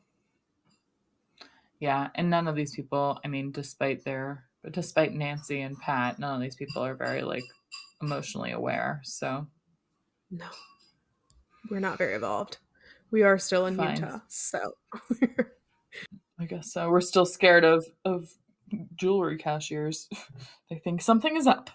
[1.80, 6.18] yeah, and none of these people, I mean, despite their but despite Nancy and Pat,
[6.18, 7.44] none of these people are very like
[8.02, 9.00] emotionally aware.
[9.04, 9.46] So
[10.30, 10.46] No.
[11.70, 12.58] We're not very evolved.
[13.10, 13.96] We are still in Fine.
[13.96, 14.18] Utah.
[14.28, 14.72] So
[16.40, 16.90] I guess so.
[16.90, 18.28] We're still scared of of
[18.96, 20.08] jewelry cashiers.
[20.70, 21.70] they think something is up.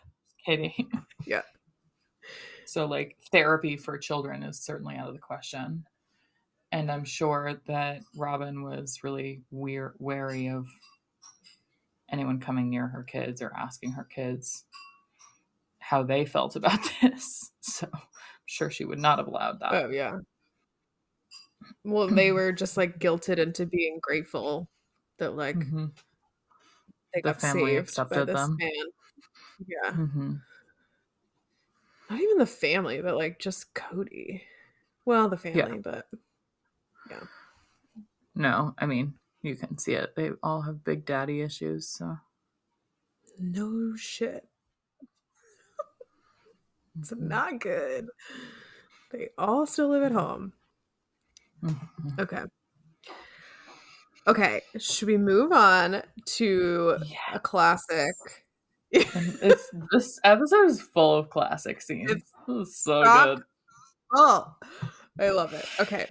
[0.46, 0.88] Katie.
[1.26, 1.42] Yeah.
[2.66, 5.86] So like therapy for children is certainly out of the question.
[6.72, 10.66] And I'm sure that Robyn was really weir- wary of
[12.12, 14.66] anyone coming near her kids or asking her kids
[15.80, 17.52] how they felt about this.
[17.62, 18.02] So I'm
[18.46, 19.86] sure she would not have allowed that.
[19.86, 20.20] Oh yeah.
[21.84, 24.70] Well, they were just like guilted into being grateful
[25.18, 25.92] that like Mhm,
[27.14, 28.58] they The got family saved by accepted this them.
[28.58, 28.86] man.
[29.68, 29.98] Yeah.
[29.98, 30.42] mhm.
[32.10, 34.42] Not even the family, but like just Kody.
[35.06, 36.08] Well, the family, but
[37.10, 37.24] yeah.
[38.36, 40.16] No, I mean, you can see it.
[40.16, 41.90] They all have big daddy issues.
[41.90, 42.18] So
[43.40, 44.48] no shit.
[47.00, 48.10] It's Mhm, not good.
[49.12, 50.54] They all still live at home.
[51.62, 52.20] mhm.
[52.20, 52.44] Okay.
[54.28, 54.62] Okay.
[54.78, 56.04] Should we move on
[56.38, 57.18] to Yeah.
[57.34, 58.16] a classic?
[59.42, 62.24] It's this episode is full of classic scenes.
[62.48, 63.44] It's so good.
[64.16, 64.56] Oh,
[65.20, 65.66] I love it.
[65.80, 66.08] Okay.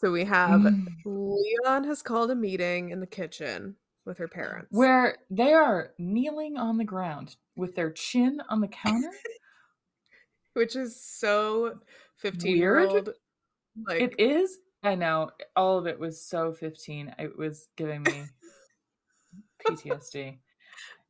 [0.00, 0.86] So we have Mm.
[1.04, 4.68] Leon has called a meeting in the kitchen with her parents.
[4.70, 9.10] Where they are kneeling on the ground with their chin on the counter.
[10.54, 11.80] which is so
[12.18, 12.90] 15 year Weird.
[12.90, 13.10] old.
[13.86, 14.58] Like, it is.
[14.84, 15.30] I know.
[15.56, 17.14] All of it was so 15.
[17.18, 18.24] It was giving me
[19.68, 20.38] PTSD.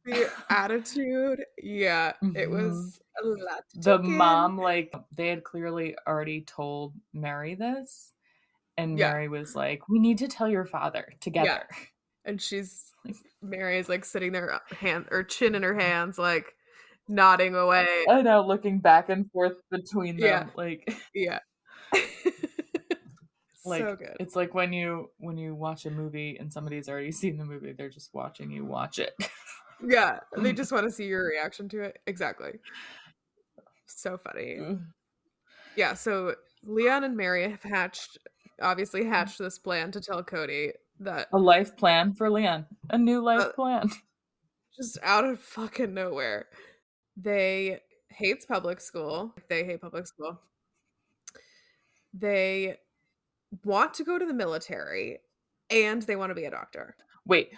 [0.05, 1.45] the attitude.
[1.63, 3.65] Yeah, it was a lot.
[3.75, 4.17] the in.
[4.17, 8.13] mom like they had clearly already told meri this
[8.79, 9.13] and Yeah.
[9.13, 11.77] meri was like we need to tell your father together Yeah.
[12.25, 12.85] and she's
[13.43, 16.47] Meri is like sitting there, uh, hand or chin in her hands, like
[17.09, 17.87] nodding away.
[18.09, 20.47] i know looking back and forth between them Yeah.
[20.57, 21.39] like Yeah.
[23.65, 24.17] like so good.
[24.21, 27.73] it's like when you when you watch a movie and somebody's already seen the movie
[27.73, 29.15] they're just watching you watch it
[29.81, 31.99] Yeah, they just want to see your reaction to it.
[32.09, 32.55] Exactly.
[33.87, 34.59] So funny.
[35.77, 38.19] Yeah, so Leon and Meri have hatched,
[38.61, 43.21] obviously hatched this plan to tell Kody that a life plan for leon a new
[43.23, 43.91] life Uh, plan
[44.79, 46.47] just out of fucking nowhere,
[47.17, 49.35] they hates public school.
[49.49, 50.41] They hate public school.
[52.15, 52.77] They
[53.65, 55.19] want to go to the military
[55.71, 56.97] and they want to be a doctor.
[57.27, 57.51] Wait,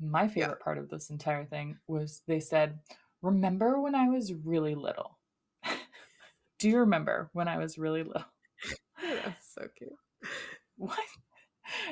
[0.00, 2.78] my favorite part of this entire thing was they said,
[3.22, 5.18] Remember when I was really little?
[6.58, 8.24] Do you remember when I was really little?
[9.00, 9.92] That's so cute.
[10.76, 10.98] what?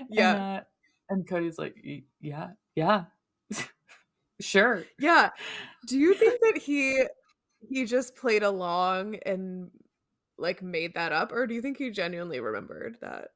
[0.08, 0.32] Yeah.
[0.32, 0.60] And, uh,
[1.08, 1.76] and Kody's like,
[2.20, 3.04] yeah, yeah,
[4.40, 4.84] sure.
[4.98, 5.30] Yeah.
[5.86, 7.04] Do you think that he
[7.68, 9.70] he just played along and
[10.38, 13.28] like made that up or do you think he genuinely remembered that?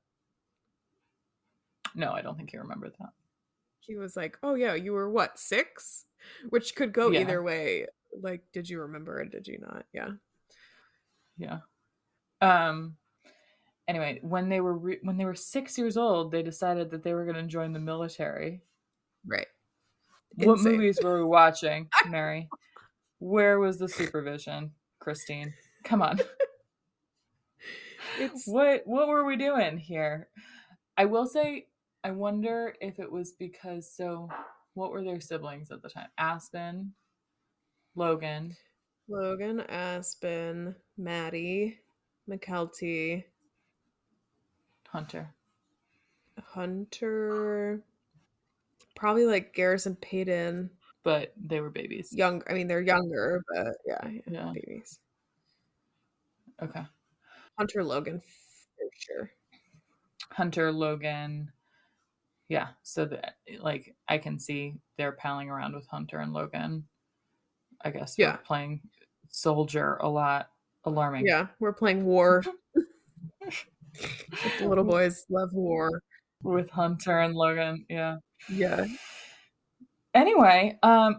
[1.95, 3.11] No, I don't think he remembered that.
[3.81, 6.07] He was like, "Oh yeah, you were what, 6?"
[6.51, 7.21] Which could go Yeah.
[7.21, 7.87] either way.
[8.21, 9.31] Like, did you remember it?
[9.31, 9.85] Did you not?
[9.93, 10.11] Yeah.
[11.39, 11.59] Yeah.
[12.41, 12.97] Um.
[13.88, 17.14] Anyway, when they were re- when they were six years old, they decided that they
[17.14, 18.62] were going to join the military.
[19.25, 19.46] Right.
[20.35, 20.72] What Insane.
[20.72, 22.49] movies were we watching, Meri?
[23.18, 25.55] Where was the supervision, Christine?
[25.85, 26.20] Come on.
[28.18, 30.29] It's what what were we doing here?
[30.96, 31.66] I will say
[32.03, 34.29] I wonder if it was because so
[34.75, 36.09] what were their siblings at the time?
[36.18, 36.92] Aspen,
[37.94, 38.57] Logan,
[39.09, 41.79] Logan, Aspen, Maddie,
[42.29, 43.25] Mykelti,
[44.88, 45.35] Hunter.
[46.42, 47.81] Hunter,
[48.94, 50.70] probably like Garrison Paedon.
[51.03, 52.12] But they were babies.
[52.12, 54.53] Young I mean they're younger, but yeah, yeah, Yeah.
[54.55, 54.99] babies.
[56.62, 56.83] Okay.
[57.59, 59.31] Hunter Logan for sure.
[60.31, 61.53] Hunter, Logan.
[62.49, 66.87] Yeah, so that like I can see they're palling around with Hunter and Logan.
[67.83, 68.37] I guess Yeah.
[68.37, 68.81] playing
[69.29, 70.51] soldier a lot.
[70.85, 71.27] Alarming.
[71.27, 72.44] Yeah, we're playing war.
[74.59, 75.91] the little boys love war.
[76.43, 77.87] With Hunter and Logan.
[77.89, 78.17] Yeah.
[78.49, 78.87] Yeah.
[80.15, 81.19] Anyway, um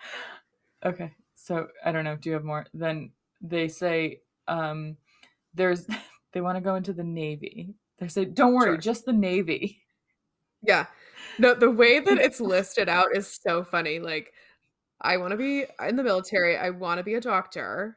[0.84, 1.12] okay.
[1.34, 2.16] So I don't know.
[2.16, 2.66] Do you have more?
[2.74, 4.96] Then they say um
[5.54, 5.86] there's
[6.32, 7.74] they want to go into the Navy.
[7.98, 8.76] They say, don't worry, Sure.
[8.78, 9.80] just the Navy.
[10.62, 10.86] Yeah.
[11.38, 14.00] No, the way that it's listed out is so funny.
[14.00, 14.32] Like,
[15.00, 16.56] I want to be in the military.
[16.58, 17.96] I want to be a doctor.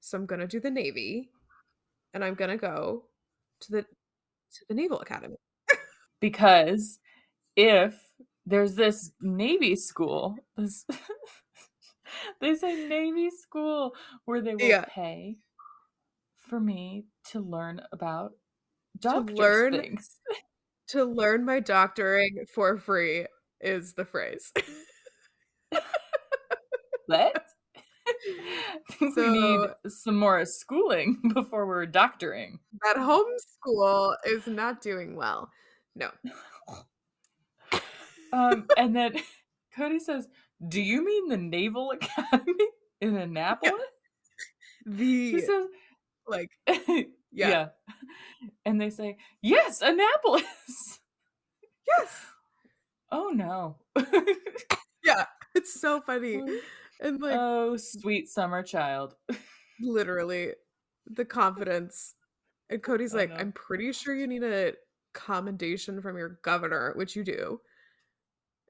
[0.00, 1.30] So I'm going to do the Navy
[2.16, 3.04] and I'm going to go
[3.60, 5.36] to the to the Naval Academy.
[6.20, 6.98] because
[7.56, 7.94] if
[8.46, 10.86] there's this Navy school, this
[12.40, 14.86] they say Navy school where they will Yeah.
[14.88, 15.36] pay
[16.48, 18.32] for me to learn about
[18.98, 20.16] doctors learn- things.
[20.90, 23.26] To learn my doctoring for free
[23.60, 24.52] is the phrase.
[27.06, 27.45] What?
[28.98, 32.58] Think we need some more schooling before we're doctoring.
[32.82, 35.50] that homeschool is not doing well.
[35.94, 36.10] No.
[38.32, 39.12] Um, and then
[39.78, 40.26] Kody says,
[40.68, 42.52] "Do you mean the Naval Academy
[43.00, 43.80] in Annapolis?"
[44.84, 45.66] He The says,
[46.26, 47.14] like yeah.
[47.32, 47.66] yeah.
[48.64, 50.98] And they say, Yes, Annapolis.
[51.86, 52.26] Yes.
[53.12, 53.76] oh no.
[55.04, 55.24] Yeah.
[55.54, 56.42] It's so funny.
[57.00, 59.14] And like oh, sweet summer child.
[59.80, 60.52] literally
[61.06, 62.14] the confidence.
[62.70, 63.30] And Kody's like.
[63.30, 64.72] I'm pretty sure you need a
[65.14, 67.60] commendation from your governor, which you do.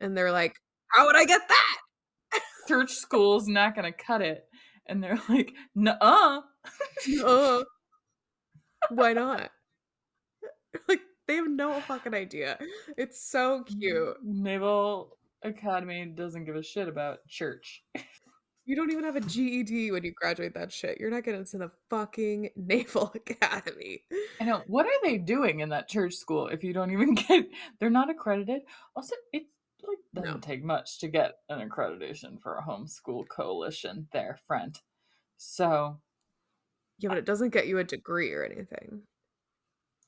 [0.00, 0.54] And they're like,
[0.88, 2.40] How would I get that?
[2.68, 4.44] Church school's not gonna cut it.
[4.86, 6.40] And they're like, Nuh-uh.
[7.24, 7.62] Uh,
[8.90, 9.50] why not?
[10.88, 12.58] Like they have no fucking idea.
[12.96, 14.16] It's so cute.
[14.22, 17.82] Naval Academy doesn't give a shit about church.
[18.64, 20.98] You don't even have a GED when you graduate that shit.
[20.98, 24.02] You're not getting into the fucking Naval Academy.
[24.40, 24.62] I know.
[24.66, 27.46] What are they doing in that church school if you don't even get
[27.78, 28.62] they're not accredited?
[28.96, 29.44] Also, it
[29.86, 30.40] like doesn't No.
[30.40, 34.76] take much to get an accreditation for a homeschool coalition there, friend.
[35.36, 36.00] So
[36.98, 39.02] Yeah, but it doesn't get you a degree or anything.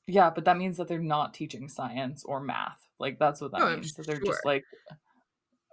[0.05, 2.85] yeah, but that means that they're not teaching science or math.
[2.99, 3.93] Like that's what that oh, No, means.
[3.93, 4.25] That they're sure.
[4.25, 4.65] just like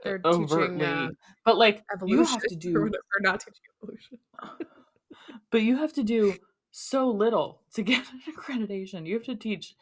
[0.04, 1.10] They're overtly teaching uh,
[1.44, 2.26] but like you evolution.
[2.26, 4.18] have to do not teaching evolution.
[5.50, 6.34] but you have to do
[6.70, 9.06] so little to get an accreditation.
[9.06, 9.74] You have to teach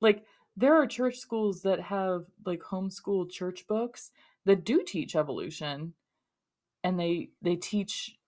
[0.00, 0.24] like
[0.56, 4.10] there are church schools that have like homeschool church books
[4.44, 5.94] that do teach evolution
[6.84, 8.18] and they they teach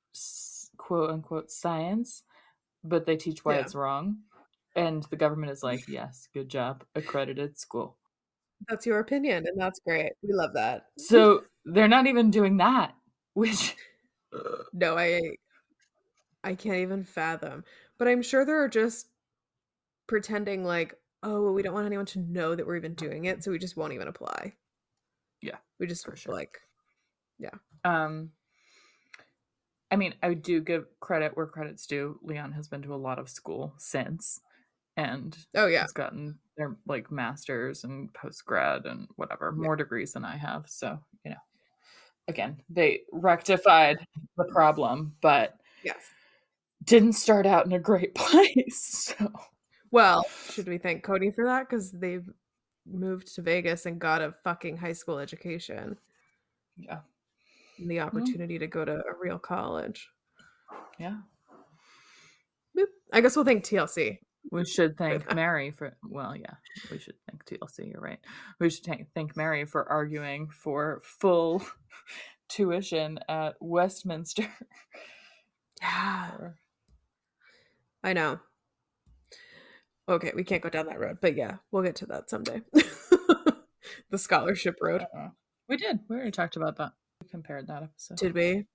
[0.77, 2.25] quote unquote science
[2.85, 3.61] but they teach why Yeah.
[3.63, 4.19] it's wrong
[4.77, 7.99] and the government is like yes good job accredited school
[8.69, 10.13] That's your opinion, and that's great.
[10.23, 10.87] We love that.
[10.99, 12.95] so they're not even doing that
[13.35, 13.75] which
[14.73, 15.21] No, I
[16.43, 17.65] I can't even fathom.
[17.99, 19.09] But I'm sure they're just
[20.09, 23.45] pretending like, oh, well, we don't want anyone to know that we're even doing it,
[23.45, 24.55] so we just won't even apply.
[25.41, 26.35] Yeah, We just for sure.
[26.35, 26.59] like
[27.39, 27.51] yeah.
[27.85, 28.31] um
[29.91, 33.19] i mean i do give credit where credit's due leon has been to a lot
[33.19, 34.41] of school since
[34.97, 35.83] and oh yeah.
[35.83, 40.65] has gotten their like masters and post grad and whatever more degrees than i have
[40.67, 41.37] so you know
[42.29, 43.99] again they rectified
[44.37, 46.11] the problem but Yes.
[46.85, 49.33] didn't start out in a great place so
[49.95, 51.69] Well, should we thank Kody for that?
[51.69, 52.29] Because they've
[52.85, 55.97] moved to Vegas and got a fucking high school education.
[56.77, 56.99] Yeah.
[57.79, 58.09] And the mm-hmm.
[58.09, 60.09] opportunity to go to a real college.
[60.99, 61.19] Yeah.
[62.77, 62.87] Boop.
[63.13, 64.19] I guess we'll thank TLC.
[64.51, 66.55] We should thank Meri for, well, yeah,
[66.91, 67.91] we should thank TLC.
[67.91, 68.21] You're right.
[68.61, 71.63] We should thank, thank Meri for arguing for full
[72.49, 74.47] tuition at Westminster.
[75.83, 76.51] Yeah.
[78.03, 78.39] I know.
[80.09, 82.63] Okay, we can't go down that road, but yeah, we'll get to that someday.
[82.73, 85.03] the scholarship road.
[85.03, 85.29] Uh-uh.
[85.69, 85.99] We did.
[86.09, 86.93] We already talked about that.
[87.23, 88.17] We compared that episode.
[88.19, 88.67] Did we?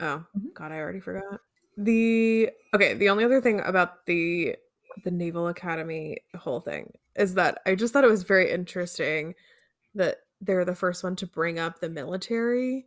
[0.00, 0.52] Oh, Mhm.
[0.54, 1.40] god, I already forgot.
[1.76, 4.56] The okay, the only other thing about the
[5.04, 9.34] the Naval Academy whole thing is that I just thought it was very interesting
[9.94, 12.86] that they're the first one to bring up the military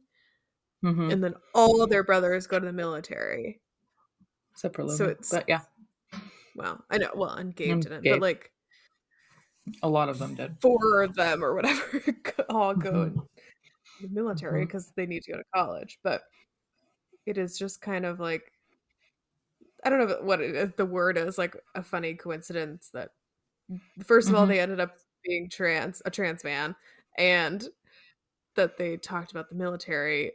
[0.84, 1.12] Mhm.
[1.14, 3.62] and then all of their brothers go to the military.
[4.52, 4.98] Except for Logan.
[4.98, 5.62] So it's but yeah,
[6.56, 8.14] well, I know, well, and Gabe And didn't, Gabe.
[8.14, 8.52] but like
[9.84, 10.58] a lot of them did.
[10.62, 12.02] four of them or whatever
[12.50, 13.28] all go Mhm.
[14.02, 16.00] in the military because they need to go to college.
[16.04, 16.24] But
[17.28, 18.51] it is just kind of like
[19.84, 23.12] I don't know what it the word is like a funny coincidence that
[24.04, 24.50] first of all Mhm.
[24.50, 26.76] they ended up being trans a trans man
[27.18, 27.68] and
[28.56, 30.34] that they talked about the military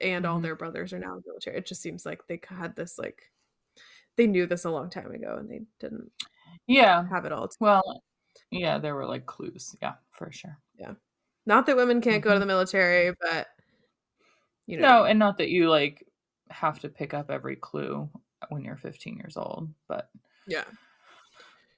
[0.00, 0.42] and all Mhm.
[0.42, 1.56] their brothers are now in the military.
[1.56, 3.32] It just seems like they had this like
[4.16, 6.12] they knew this a long time ago and they didn't
[6.66, 7.06] Yeah.
[7.08, 8.02] have it all Well,
[8.50, 9.76] yeah, there were like clues.
[9.82, 10.58] Yeah, for sure.
[10.76, 10.94] Yeah.
[11.46, 12.40] Not that women can't go to Mhm.
[12.40, 13.48] the military, but
[14.66, 16.06] you know, No, and not that you like
[16.50, 18.08] have to pick up every clue
[18.50, 20.10] when you're 15 years old, but
[20.46, 20.64] yeah,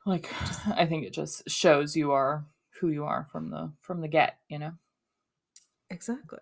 [0.04, 0.32] like
[0.74, 2.44] I think it just shows you are
[2.80, 4.72] who you are from the from the get, you know.
[5.90, 6.38] exactly.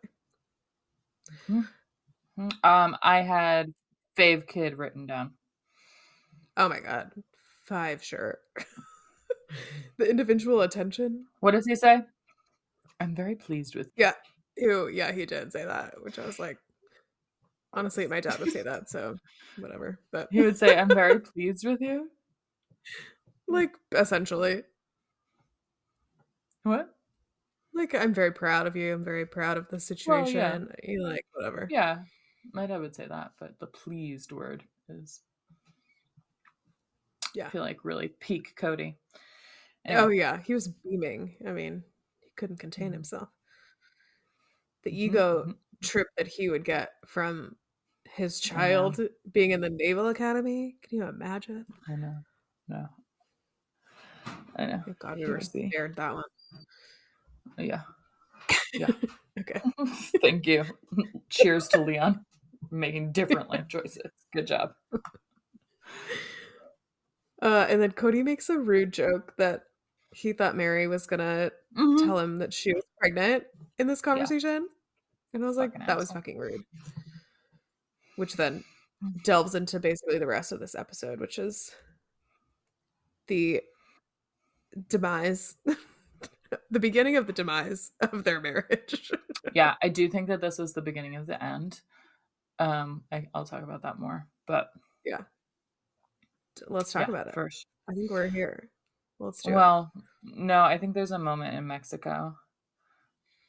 [2.65, 3.73] Um, I had
[4.17, 5.35] fave kid written down.
[6.57, 7.13] Oh my god,
[7.65, 8.39] five sure.
[9.99, 11.27] the individual attention.
[11.41, 12.03] What does he say?
[13.01, 13.91] I'm very pleased with.
[13.97, 14.15] Yeah
[14.57, 16.59] ew, yeah, he did say that, which I was like,
[17.75, 19.19] honestly, my dad would say that, so
[19.57, 20.01] whatever.
[20.11, 22.11] But He would say, "I'm very pleased with you."
[23.49, 24.63] like essentially,
[26.63, 26.95] What?
[27.75, 28.95] like I'm very proud of you.
[28.95, 30.73] I'm very proud of the situation.
[30.83, 31.69] You like whatever.
[31.71, 31.99] Yeah,
[32.53, 35.21] my dad would say that, but the pleased word is,
[37.35, 37.47] Yeah.
[37.47, 38.95] I feel like really peak Kody.
[39.89, 41.37] Oh yeah, he was beaming.
[41.47, 41.83] I mean,
[42.23, 42.95] he couldn't contain Mhm.
[42.95, 43.29] himself.
[44.85, 45.59] The Mhm, ego mhm.
[45.83, 47.57] trip that he would get from
[48.15, 49.01] his child
[49.33, 50.77] being in the Naval Academy.
[50.83, 51.67] Can you imagine?
[51.89, 52.15] I know.
[52.69, 52.89] No.
[54.57, 54.83] I know.
[54.85, 56.25] Thank God we were spared that one.
[57.59, 57.81] Yeah.
[58.73, 58.89] Yeah.
[59.41, 59.61] okay.
[60.23, 60.65] Thank you.
[61.29, 62.25] Cheers to Leon
[62.71, 64.11] making different life choices.
[64.33, 64.73] Good job.
[67.43, 69.65] Uh, and then Kody makes a rude joke that
[70.13, 72.07] he thought Meri was gonna Mhm.
[72.07, 73.45] tell him that she was pregnant
[73.79, 74.69] in this conversation.
[75.33, 76.63] And I was like, Fucking that was fucking rude.
[78.17, 78.65] Which then
[79.25, 81.73] delves into basically the rest of this episode, which is
[83.27, 83.61] the
[84.89, 85.57] demise,
[86.71, 89.11] the beginning of the demise of their marriage.
[89.53, 91.83] Yeah, I do think that this is the beginning of the end.
[92.59, 94.71] Um, I, I'll talk about that more, but
[95.05, 95.21] yeah,
[96.69, 97.35] Let's talk yeah, about it.
[97.35, 97.67] first.
[97.89, 98.71] I think we're here.
[99.19, 99.55] Let's do it.
[99.55, 99.93] Well,
[100.23, 102.37] no, I think there's a moment in Mexico,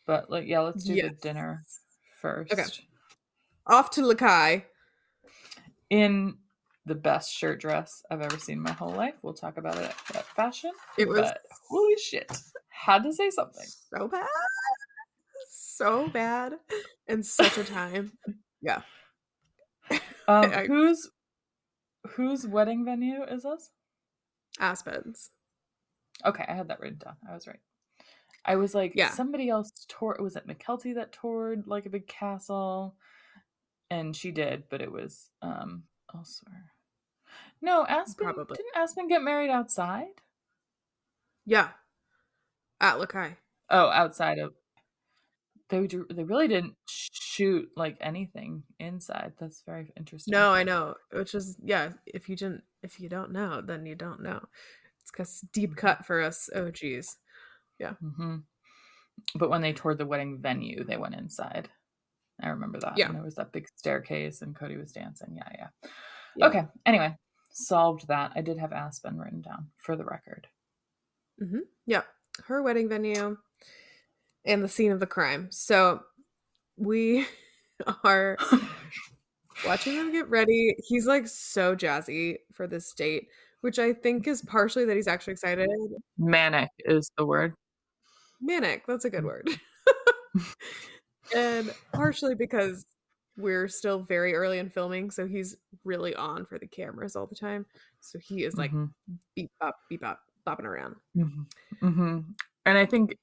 [0.05, 1.63] but like, yeah, let's do the dinner
[2.21, 2.51] first.
[3.67, 4.63] Off to La Caille.
[5.89, 6.37] In
[6.85, 9.15] the best shirt dress I've ever seen in my whole life.
[9.21, 10.71] We'll talk about it at fashion.
[10.97, 11.31] It was
[11.69, 12.31] holy shit.
[12.69, 13.65] Had to say something.
[13.93, 14.27] so bad.
[15.49, 16.53] So bad.
[17.07, 18.11] And such a time.
[18.61, 18.81] Yeah.
[19.91, 21.11] Um, I- whose
[22.15, 23.69] whose wedding venue is this?
[24.59, 25.29] Aspens.
[26.25, 27.15] Okay, I had that written down.
[27.29, 27.59] I was right.
[28.43, 29.11] I was like, Yeah.
[29.11, 30.17] somebody else tore.
[30.19, 32.95] Was it Mykelti that toured like a big castle?
[33.95, 35.83] And she did, but it was um
[36.13, 36.71] elsewhere.
[37.61, 38.25] No, Aspen.
[38.25, 38.57] Probably.
[38.57, 40.21] Didn't Aspen get married outside?
[41.45, 41.69] Yeah.
[42.81, 43.37] At La Caille.
[43.69, 44.53] Oh, outside of.
[45.69, 49.33] They they really didn't shoot like anything inside.
[49.39, 50.33] That's very interesting.
[50.33, 50.95] No, I know.
[51.11, 54.41] Which is yeah, if you didn't if you don't know, then you don't know.
[55.01, 57.17] It's cause deep cut for us OGs.
[57.79, 57.93] Yeah.
[57.93, 58.37] hmm
[59.35, 61.69] But when they toured the wedding venue, they went inside.
[62.41, 62.97] I remember that.
[62.97, 63.07] Yeah.
[63.07, 65.35] And there was that big staircase, and Cody was dancing.
[65.35, 65.89] Yeah, yeah.
[66.35, 66.47] Yeah.
[66.47, 66.65] Okay.
[66.85, 67.15] Anyway,
[67.51, 68.31] solved that.
[68.35, 70.47] I did have Aspen written down for the record.
[71.41, 71.59] Mm-hmm.
[71.85, 72.01] Yeah.
[72.45, 73.37] Her wedding venue
[74.45, 75.47] and the scene of the crime.
[75.51, 76.01] So
[76.77, 77.25] we
[78.03, 78.37] are
[79.65, 80.75] watching them get ready.
[80.85, 83.27] He's like so jazzy for this date,
[83.61, 85.69] which I think is partially that he's actually excited.
[86.17, 87.53] Manic is the word.
[88.41, 89.49] Manic, that's a good word.
[91.33, 92.85] and partially because
[93.37, 97.35] we're still very early in filming, so he's really on for the cameras all the
[97.35, 97.65] time.
[97.99, 98.91] So he is like Mhm.
[99.35, 100.95] beep up, beep up, bopping around.
[101.15, 101.45] Mhm.
[101.81, 102.35] Mhm.
[102.65, 103.17] And I think,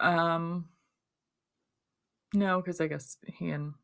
[0.00, 0.68] um,
[2.34, 3.74] no, because I guess he and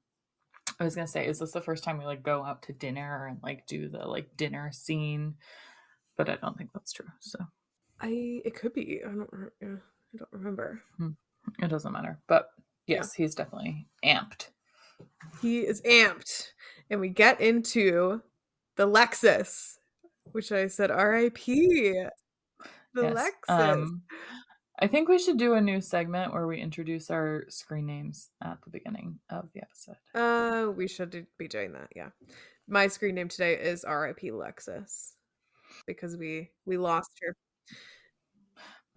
[0.81, 3.27] I was gonna say, is this the first time we like go out to dinner
[3.27, 5.37] and like do the like dinner scene?
[6.17, 7.11] But I don't think that's true.
[7.21, 7.39] So
[8.01, 9.03] I it could be.
[9.05, 9.53] I don't.
[9.61, 9.77] yeah,
[10.15, 10.83] I don't remember.
[11.61, 12.21] it doesn't matter.
[12.27, 12.51] But
[12.89, 12.97] Yeah.
[12.97, 14.49] yes, he's definitely amped.
[15.43, 16.49] He is amped,
[16.91, 18.21] and we get into
[18.77, 19.75] the Lexus,
[20.33, 21.93] which I said R.I.P.
[22.95, 23.31] The Yes.
[23.49, 23.73] Lexus.
[23.73, 24.03] Um,
[24.81, 28.59] I think we should do a new segment where we introduce our screen names at
[28.65, 29.97] the beginning of the episode.
[30.15, 31.89] Uh, we should be doing that.
[31.95, 32.11] Yeah,
[32.69, 34.31] my screen name today is R.I.P.
[34.31, 35.13] Lexus
[35.87, 37.37] because we we lost her.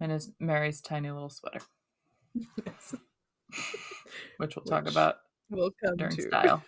[0.00, 1.60] Mine is Mary's tiny little sweater,
[2.66, 2.94] Yes.
[4.38, 5.16] which we'll talk about
[5.50, 6.22] We'll come during to.
[6.22, 6.62] style.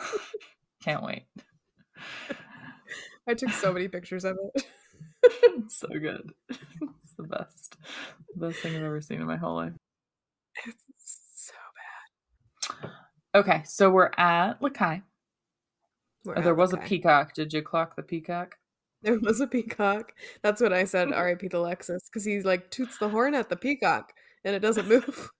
[0.82, 1.24] Can't wait.
[3.28, 4.64] I took so many pictures of it.
[5.22, 6.32] It's so good.
[6.48, 7.76] It's the best.
[8.34, 9.72] The best thing I've ever seen in my whole life.
[10.66, 11.54] It's so
[12.80, 12.90] bad.
[13.34, 15.02] Okay, so we're at La Caille.
[16.24, 17.34] We're Oh, there at was a peacock.
[17.34, 18.56] Did you clock the peacock?
[19.02, 20.12] There was a peacock.
[20.42, 21.12] That's what I said.
[21.12, 21.48] R.I.P.
[21.48, 24.12] the Lexus because he like toots the horn at the peacock
[24.44, 25.30] and it doesn't move.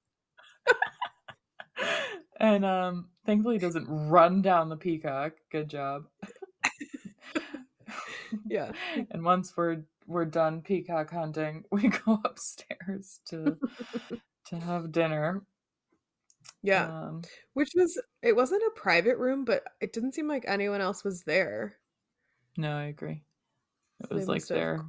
[2.41, 5.33] and um thankfully it doesn't run down the peacock.
[5.51, 6.05] Good job.
[8.47, 8.73] yeah.
[9.11, 13.57] and once we're we're done peacock hunting, we go upstairs to
[14.47, 15.43] to have dinner.
[16.62, 16.87] Yeah.
[16.87, 17.23] Um,
[17.55, 21.23] Which was it wasn't a private room, but it didn't seem like anyone else was
[21.25, 21.77] there.
[22.57, 23.23] no, I agree.
[24.01, 24.85] It So was like their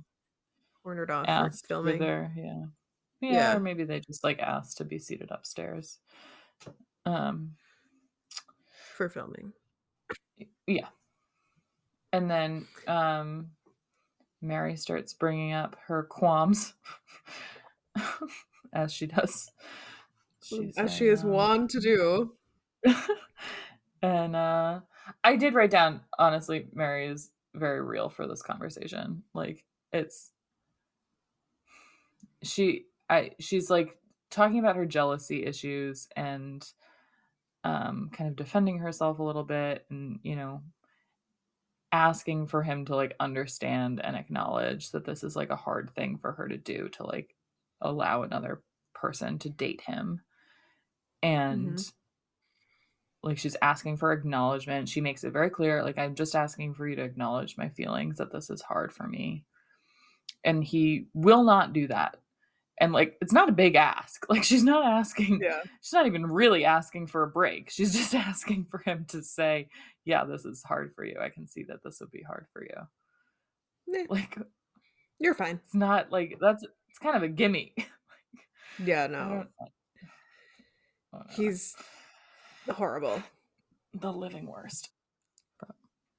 [0.83, 1.99] Cornered off for filming.
[1.99, 2.63] their yeah.
[3.21, 3.31] Yeah.
[3.33, 3.55] Yeah.
[3.57, 5.97] or maybe they just like asked to be seated upstairs.
[7.05, 7.55] Um,
[8.95, 9.53] for filming.
[10.67, 10.87] yeah.
[12.11, 13.51] And then um
[14.41, 16.73] Meri starts bringing up her qualms
[18.73, 19.51] as she does.
[20.43, 22.33] She's As like, she is um, wont to do.
[24.01, 24.79] and uh
[25.23, 29.23] I did write down honestly Meri is very real for this conversation.
[29.33, 29.63] Like
[29.93, 30.31] it's
[32.43, 33.97] she I she's like
[34.29, 36.65] talking about her jealousy issues and
[37.63, 40.61] um kind of defending herself a little bit and you know
[41.91, 46.17] asking for him to like understand and acknowledge that this is like a hard thing
[46.17, 47.35] for her to do to like
[47.81, 48.61] allow another
[48.93, 50.21] person to date him.
[51.23, 51.79] And
[53.23, 54.87] like she's asking for acknowledgement.
[54.87, 58.17] She makes it very clear like i'm just asking for you to acknowledge my feelings
[58.17, 59.45] that this is hard for me.
[60.43, 62.17] And he will not do that
[62.79, 65.61] and like it's not a big ask like she's not asking Yeah.
[65.81, 69.67] she's not even really asking for a break she's just asking for him to say
[70.05, 72.63] yeah this is hard for you i can see that this would be hard for
[72.63, 74.37] you like
[75.19, 75.59] You're fine.
[75.63, 77.73] it's not like that's it's kind of a gimme
[78.83, 79.17] Yeah, no.
[79.17, 79.65] don't- I
[81.17, 81.33] don't know.
[81.35, 81.75] He's
[82.69, 83.21] horrible.
[83.93, 84.89] the living worst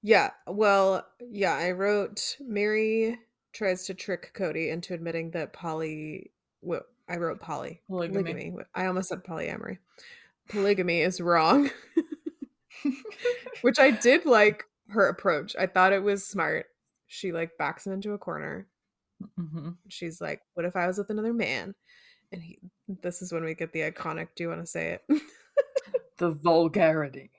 [0.02, 0.30] Yeah.
[0.46, 3.18] Well, yeah, I wrote Meri
[3.52, 6.32] tries to trick Kody into admitting that Polly
[6.62, 7.80] well, I wrote poly.
[7.88, 8.22] Polygamy.
[8.22, 8.54] Polygamy.
[8.74, 9.78] I almost said polyamory.
[10.48, 11.70] Polygamy is wrong.
[13.62, 15.54] Which I did like her approach.
[15.58, 16.66] I thought it was smart.
[17.06, 18.66] She like backs him into a corner.
[19.36, 21.74] hmm She's like, "What if I was with another man?"
[22.32, 22.58] And he
[23.02, 25.22] this is when we get the iconic, "Do you want to say it?"
[26.18, 27.30] the vulgarity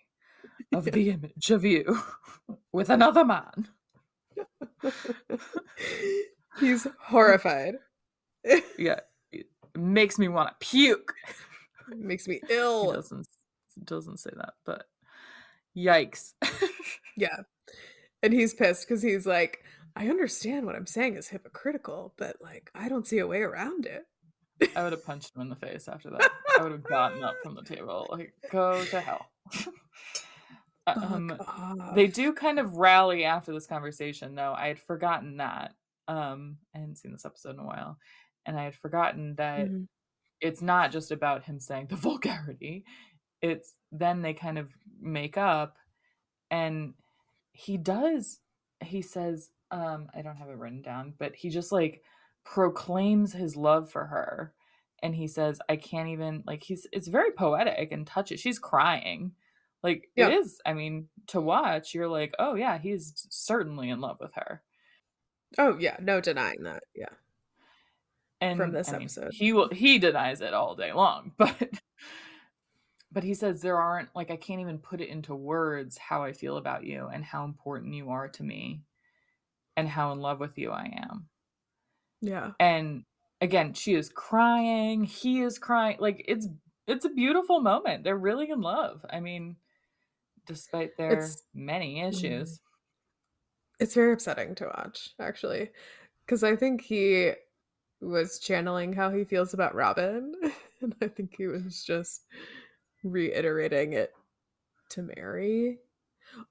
[0.74, 2.00] of the image of you
[2.72, 3.70] with another man.
[6.60, 7.76] He's horrified.
[8.78, 9.00] Yeah,
[9.82, 11.14] makes me want to puke.
[11.92, 12.94] It Makes me He ill.
[12.94, 13.28] doesn't
[13.84, 14.86] doesn't say that, but
[15.78, 16.34] yikes.
[17.18, 17.42] Yeah.
[18.24, 19.60] And he's pissed because he's like,
[19.96, 23.86] I understand what I'm saying is hypocritical, but like, I don't see a way around
[23.86, 24.06] it.
[24.76, 26.32] I would have punched him in the face after that.
[26.58, 29.26] I would have gotten up from the table, like go to hell.
[30.88, 31.38] um,
[31.96, 34.54] they do kind of rally after this conversation, though.
[34.58, 35.74] I had forgotten that.
[36.08, 37.98] Um, I hadn't seen this episode in a while,
[38.46, 39.88] and I had forgotten that Mhm.
[40.40, 42.86] it's not just about him saying the vulgarity.
[43.42, 45.78] It's then they kind of make up,
[46.50, 46.94] and
[47.54, 48.40] he does.
[48.84, 52.04] He says, um, I don't have it written down, but he just like
[52.44, 54.54] proclaims his love for her,
[55.02, 56.88] and he says, I can't even like he's.
[56.92, 58.40] It's very poetic and touches.
[58.40, 59.34] She's crying.
[59.84, 60.28] Like Yeah.
[60.28, 60.62] it is.
[60.66, 64.62] I mean, to watch, you're like, oh yeah, he's certainly in love with her.
[65.58, 66.84] Oh yeah, no denying that.
[66.96, 67.10] Yeah.
[68.42, 69.32] And From this I mean, episode.
[69.34, 71.56] he will he denies it all day long, but
[73.12, 76.34] but he says there aren't like I can't even put it into words how I
[76.34, 78.82] feel about you and how important you are to me
[79.78, 81.28] and how in love with you I am.
[82.22, 82.52] Yeah.
[82.60, 83.04] And
[83.42, 85.98] again, she is crying, he is crying.
[86.00, 86.48] Like it's
[86.88, 88.04] it's a beautiful moment.
[88.04, 89.06] They're really in love.
[89.10, 89.56] I mean,
[90.48, 92.54] despite their It's- many issues.
[92.54, 92.66] Mm-hmm.
[93.84, 95.72] It's very upsetting to watch, actually.
[96.26, 97.32] Because I think he
[98.02, 100.34] was channeling how he feels about Robyn.
[100.84, 102.26] And I think he was just
[103.04, 104.12] reiterating it
[104.90, 105.78] to Meri.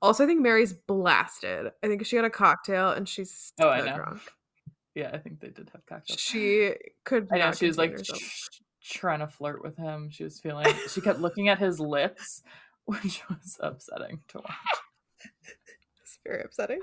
[0.00, 1.72] Also, I think Meri's blasted.
[1.82, 3.96] I think she had a cocktail and she's Oh, I know.
[3.96, 4.20] drunk.
[4.94, 6.20] Yeah, I think they did have cocktails.
[6.20, 6.74] She
[7.04, 8.14] could I know she was like tr-
[8.84, 10.10] trying to flirt with him.
[10.10, 12.44] She was feeling she kept looking at his lips,
[12.84, 14.46] which was upsetting to watch.
[16.02, 16.80] It's very upsetting.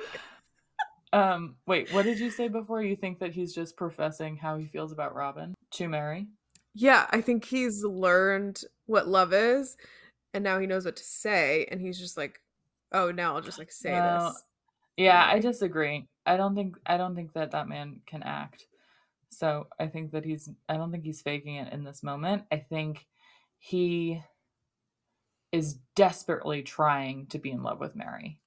[1.14, 2.84] Um, wait, what did you say before?
[2.84, 6.28] You think that he's just professing how he feels about Robyn to Meri?
[6.74, 9.78] Yeah, I think he's learned what love is,
[10.34, 12.42] and now he knows what to say, and he's just like,
[12.92, 14.44] "Oh, now I'll just like say No, this."
[14.98, 16.08] Yeah, I disagree.
[16.26, 18.68] I don't think I don't think that that man can act.
[19.30, 22.44] So I think that he's I don't think he's faking it in this moment.
[22.52, 23.08] I think
[23.60, 24.22] he
[25.52, 28.40] is desperately trying to be in love with Meri.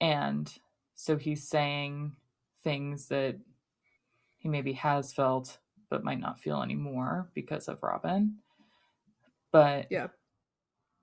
[0.00, 0.52] And
[0.96, 2.12] so he's saying
[2.64, 3.36] things that
[4.38, 8.36] he maybe has felt but might not feel anymore because of Robyn.
[9.52, 10.08] But Yeah,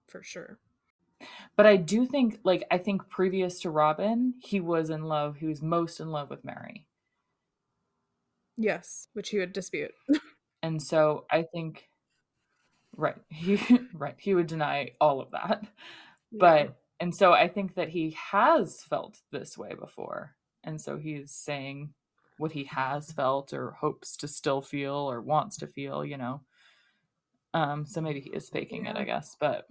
[0.09, 0.59] for sure.
[1.55, 5.45] but I do think like I think previous to Robyn, he was in love, he
[5.45, 6.85] was most in love with Meri.
[8.57, 9.91] Yes, which he would dispute.
[10.61, 11.89] And so I think
[12.95, 13.59] right, he
[13.93, 15.65] right, he would deny all of that.
[16.39, 20.37] But and so I think that he has felt this way before.
[20.63, 21.93] And so he's saying
[22.37, 26.39] what he has felt or hopes to still feel or wants to feel, you know.
[27.53, 29.67] Um so maybe he is faking it, I guess, but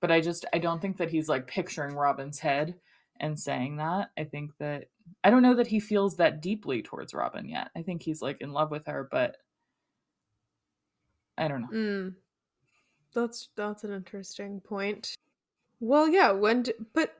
[0.00, 2.74] but I just I don't think that he's like picturing Robyn's head
[3.20, 4.10] and saying that.
[4.18, 4.86] I think that
[5.22, 7.68] I don't know that he feels that deeply towards Robyn yet.
[7.76, 9.36] I think he's like in love with her, but
[11.38, 11.68] I don't know.
[11.72, 12.14] Mm.
[13.14, 15.15] That's that's an interesting point.
[15.80, 17.14] Well, yeah, when d- but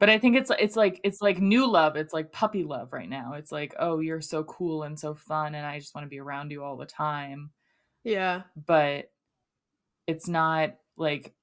[0.00, 1.96] But I think it's it's like it's like new love.
[1.96, 3.34] It's like puppy love right now.
[3.34, 6.20] It's like, oh, you're so cool and so fun, and I just want to be
[6.20, 7.50] around you all the time.
[8.04, 9.10] yeah, But
[10.06, 11.34] it's not like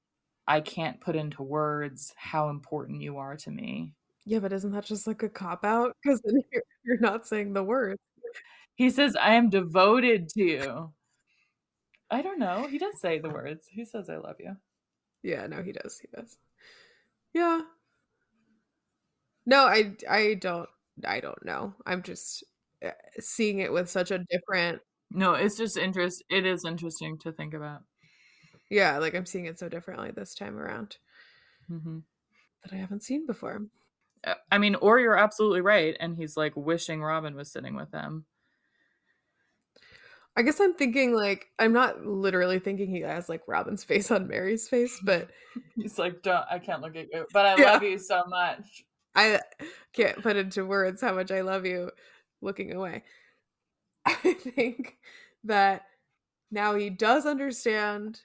[0.46, 3.92] I can't put into words how important you are to me.
[4.24, 5.96] yeah, but isn't that just like a cop out?
[6.02, 7.98] Because then you're, you're not saying the words.
[8.76, 10.94] He says, I am devoted to you.
[12.10, 12.66] I don't know.
[12.66, 13.66] He does say the words.
[13.68, 14.56] He says, I love you.
[15.26, 15.98] Yeah, no, he does.
[15.98, 16.38] He does.
[17.32, 17.62] Yeah.
[19.44, 20.68] No, I I don't
[21.04, 21.74] I don't know.
[21.86, 22.44] I'm just
[22.84, 26.22] uh, seeing it with such a different No, it's just interest.
[26.30, 27.82] It is interesting to think about.
[28.70, 30.98] yeah, like I'm seeing it so differently this time around
[31.70, 31.98] Mm-hmm.
[32.62, 33.66] that I haven't seen before.
[34.24, 35.96] Uh, I mean, or you're absolutely right.
[36.00, 38.26] And he's like wishing Robyn was sitting with him.
[40.36, 44.28] I guess I'm thinking like I'm not literally thinking he has like Robyn's face on
[44.28, 45.30] Meri's face, but
[45.76, 47.72] He's like, don't, I can't look at you, but I Yeah.
[47.72, 48.84] love you so much.
[49.14, 49.40] I
[49.94, 51.90] can't put into words how much I love you
[52.42, 53.02] looking away.
[54.04, 54.98] I think
[55.44, 55.82] that
[56.50, 58.20] now he does understand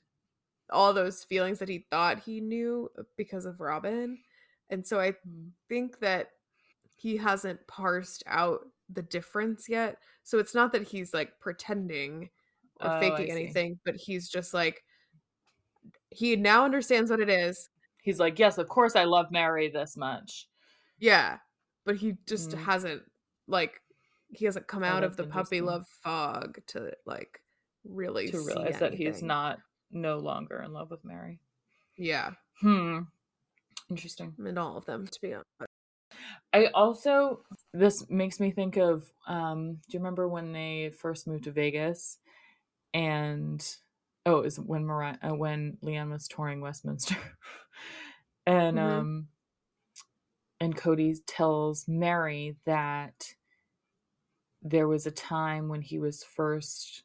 [0.69, 4.17] all those feelings that he thought he knew because of Robyn.
[4.69, 5.49] And so I mm.
[5.69, 6.29] think that
[6.95, 9.97] he hasn't parsed out the difference yet.
[10.23, 12.29] So it's not that he's like pretending
[12.79, 14.83] or Oh, faking anything, but he's just like
[16.09, 17.69] he now understands what it is.
[18.01, 20.47] He's like, yes, of course I love Meri this much.
[20.99, 21.37] Yeah.
[21.85, 22.63] But he just Mm.
[22.63, 23.03] hasn't
[23.47, 23.81] like
[24.29, 27.41] he hasn't come out of the puppy love fog to like
[27.83, 29.59] really To see realize that he's not
[29.91, 31.39] no longer in love with Meri.
[31.97, 32.31] Yeah.
[32.59, 32.99] Hmm.
[33.89, 34.33] Interesting.
[34.37, 35.70] And all of them to be honest.
[36.53, 37.41] I also
[37.73, 42.17] this makes me think of um do you remember when they first moved to Vegas
[42.93, 43.65] and
[44.25, 47.15] oh it was when Mariah uh, when Leanne was touring Westminster
[48.45, 48.79] and Mhm.
[48.79, 49.27] um
[50.59, 53.33] and Kody tells Meri that
[54.61, 57.03] there was a time when he was first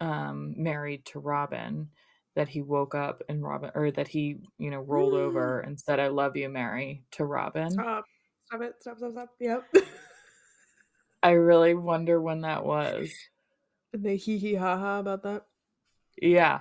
[0.00, 1.88] um married to Robyn
[2.36, 5.98] that he woke up and Robyn or that he you know rolled over and said
[6.00, 8.04] I love you Meri to Robyn Stop.
[8.48, 8.74] Stop it.
[8.80, 9.28] Stop, stop, stop.
[9.38, 9.64] Yep.
[11.22, 13.12] I really wonder when that was.
[13.92, 15.44] and they hee hee ha ha about that.
[16.20, 16.60] Yeah.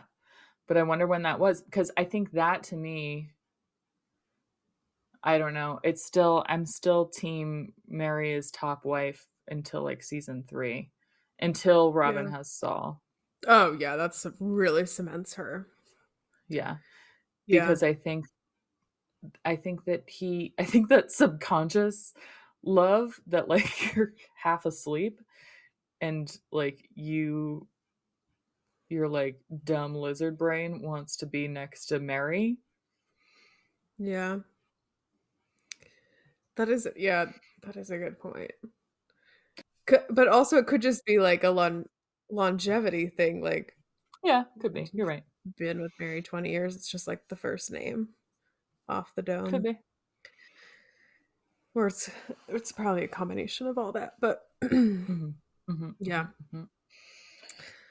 [0.67, 3.31] But I wonder when that was because I think that to me
[5.23, 5.79] I don't know.
[5.83, 10.91] It's still I'm still team Meri is top wife until like season 3
[11.39, 12.37] until Robyn Yeah.
[12.37, 13.01] has Sol.
[13.47, 15.67] Oh yeah, that's really cements her.
[16.49, 16.77] Yeah.
[17.45, 17.61] Yeah.
[17.61, 18.25] Because I think
[19.45, 22.13] I think that he I think that subconscious
[22.63, 25.19] love that like you're half asleep
[26.01, 27.67] and like you
[28.89, 32.57] your like dumb lizard brain wants to be next to Meri.
[33.99, 34.39] Yeah.
[36.55, 37.25] That is yeah,
[37.63, 38.51] that is a good point.
[40.09, 41.87] But also it could just be like a lon-
[42.29, 43.75] longevity thing like
[44.23, 44.89] Yeah, could be.
[44.93, 45.23] You're right.
[45.57, 48.09] been with Meri 20 years, it's just like the first name
[48.89, 49.47] off the dome.
[49.49, 49.79] Could be.
[51.75, 52.09] Or it's
[52.47, 55.33] it's probably a combination of all that, but Mhm,
[55.69, 56.27] mhm, Yeah.
[56.53, 56.67] mhm,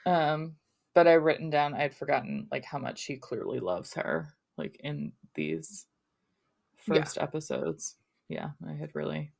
[0.06, 0.10] mhm.
[0.10, 0.56] Um,
[0.94, 5.12] but I written down I'd forgotten like how much he clearly loves her, like in
[5.34, 5.86] these
[6.86, 6.94] Yeah.
[7.04, 7.96] first episodes.
[8.28, 9.32] Yeah, I had really.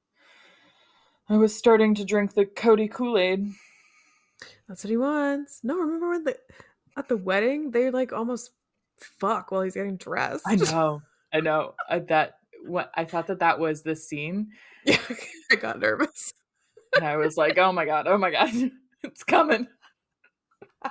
[1.29, 3.49] I was starting to drink the Kody Kool Aid.
[4.69, 5.61] that's what he wants.
[5.65, 6.39] No, remember when the
[6.97, 8.53] at the wedding they like almost
[8.99, 10.45] fuck while he's getting dressed.
[10.47, 11.03] I know,
[11.37, 11.75] I know.
[11.89, 14.49] I, that what I thought that that was the scene,
[14.87, 14.99] yeah,
[15.53, 16.33] I got nervous.
[16.95, 18.51] and I was like, oh my god, oh my god,
[19.03, 19.67] it's coming.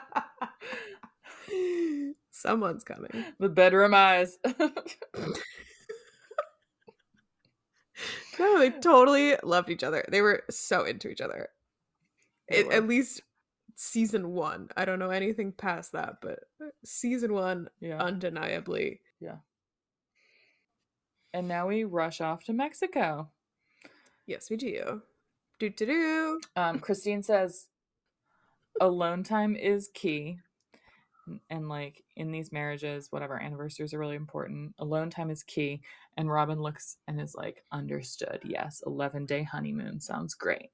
[2.31, 3.25] Someone's coming.
[3.39, 4.37] The bedroom eyes.
[8.37, 10.03] No, they totally loved each other.
[10.09, 11.47] They were so into each other.
[12.49, 13.21] It, at least
[13.77, 14.69] season one.
[14.77, 17.89] I don't know anything past that, but uh, season one, undeniably.
[17.89, 17.99] yeah.
[18.05, 19.01] undeniably.
[21.35, 23.29] And now we rush off to Mexico.
[24.25, 25.01] Yes, we do.
[25.59, 26.39] Do do do.
[26.55, 27.67] Um, Christine says
[28.79, 30.37] alone time is key.
[31.49, 35.81] And like in these marriages, whatever anniversaries are really important, alone time is key.
[36.15, 38.39] And Robyn looks and is like, understood.
[38.45, 40.69] Yes, 11 day honeymoon sounds great.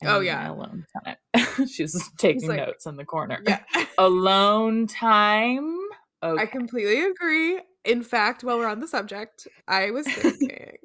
[0.00, 0.50] And Oh, yeah.
[0.50, 1.16] alone time.
[1.68, 3.42] She's taking like- notes in the corner.
[3.46, 3.60] Yeah,
[3.98, 5.76] Alone time.
[6.22, 6.42] Okay.
[6.42, 7.60] I completely agree.
[7.84, 10.76] In fact, while we're on the subject, I was thinking.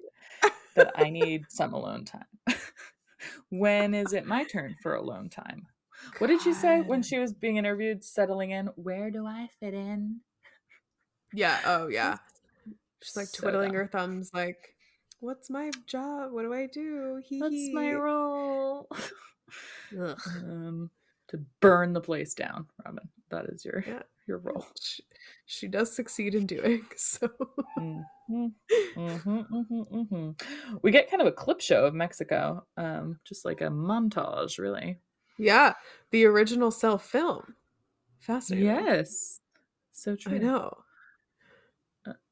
[0.76, 2.26] that I need some alone time.
[3.50, 5.68] when is it my turn for alone time?
[6.20, 8.68] What did you say when she was being interviewed, settling in?
[8.76, 10.22] Where do I fit in?
[11.34, 11.60] Yeah.
[11.66, 12.18] Oh, yeah.
[13.02, 13.76] She's like So twiddling dumb.
[13.76, 14.76] her thumbs, like,
[15.20, 16.32] "What's my job?
[16.32, 18.88] What do I do?" Hee What's my role?
[19.98, 20.90] Um,
[21.30, 23.08] to burn the place down, Robyn.
[23.30, 24.04] That is your Yeah.
[24.28, 24.66] Your role.
[24.82, 25.04] She,
[25.46, 27.30] she does succeed in doing so.
[27.80, 28.04] Mhm,
[28.98, 30.42] mhm, mhm, mhm.
[30.84, 35.00] We get kind of a clip show of Mexico, um, just like a montage, really.
[35.38, 35.74] yeah,
[36.12, 37.56] the original self film.
[38.20, 38.68] Fascinating.
[38.68, 39.40] Yes,
[39.94, 40.36] so true.
[40.36, 40.74] I know.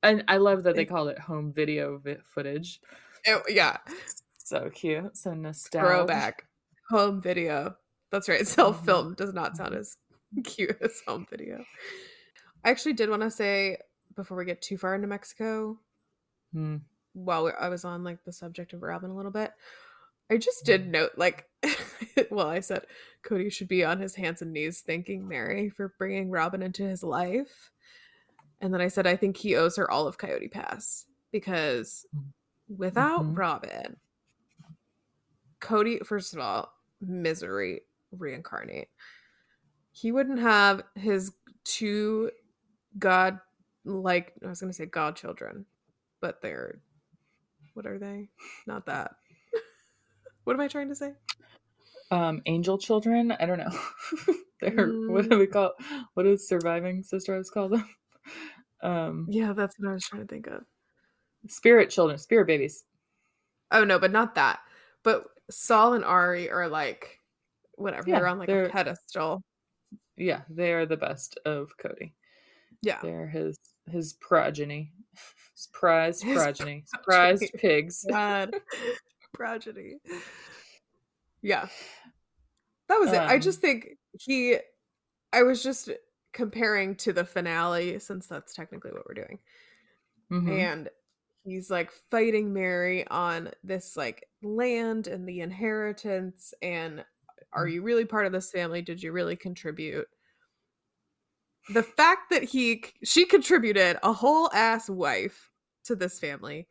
[0.03, 2.79] And I love that they It- call it home video vi- footage.
[3.27, 3.77] Oh, yeah,
[4.37, 5.87] So cute, so nostalgic.
[5.87, 6.45] throwback
[6.89, 7.75] home video.
[8.11, 8.45] That's right.
[8.47, 9.97] Self film does not sound as
[10.43, 11.63] cute as home video.
[12.63, 13.77] I actually did want to say
[14.15, 15.79] before we get too far into Mexico,
[16.53, 16.77] Hmm.
[17.13, 19.51] while I was on like the subject of Robyn a little bit,
[20.29, 21.47] I just did note like,
[22.31, 22.85] well, I said
[23.23, 27.03] Kody should be on his hands and knees thanking Meri for bringing Robyn into his
[27.03, 27.71] life,
[28.61, 32.05] and then I said I think he owes her all of Coyote Pass because
[32.69, 33.37] without Mhm.
[33.37, 33.97] Robyn,
[35.61, 37.81] Kody, first of all, misery
[38.11, 38.89] reincarnate.
[39.97, 41.31] He wouldn't have his
[41.63, 42.29] two
[42.99, 43.39] god
[43.85, 45.65] like I was gonna say godchildren,
[46.21, 46.81] but they're
[47.75, 48.27] what are they?
[48.67, 49.15] Not that.
[50.43, 51.13] what am I trying to say?
[52.11, 53.31] Um, angel children.
[53.39, 53.79] I don't know.
[54.61, 55.71] They're what do we call?
[56.13, 57.87] What does surviving sisters call them?
[58.81, 60.61] Um, Yeah, that's what I was trying to think of.
[61.47, 62.83] spirit children, spirit babies.
[63.71, 64.59] Oh no, but not that.
[65.03, 67.19] But Sol and Ari are like
[67.75, 68.07] whatever.
[68.07, 69.41] Yeah, they're on like they're- a pedestal.
[70.17, 72.13] Yeah, they are the best of Kody.
[72.81, 72.99] Yeah.
[73.01, 73.57] They're his
[73.89, 74.91] his progeny,
[75.55, 77.03] his prized His progeny, progeny.
[77.03, 78.05] prized pigs.
[79.33, 79.95] Progeny.
[81.41, 81.67] Yeah.
[82.87, 83.17] That was it.
[83.19, 84.57] I Um, just think he
[85.33, 85.89] I was just
[86.33, 89.39] comparing to the finale since that's technically what we're doing.
[90.31, 90.57] Mhm.
[90.59, 90.89] And
[91.43, 97.03] he's like fighting Meri on this like land and the inheritance and
[97.55, 97.75] are mm-hmm.
[97.75, 98.81] you really part of this family?
[98.81, 100.07] Did you really contribute?
[101.73, 105.49] The fact that he she contributed a whole ass wife
[105.85, 106.67] to this family,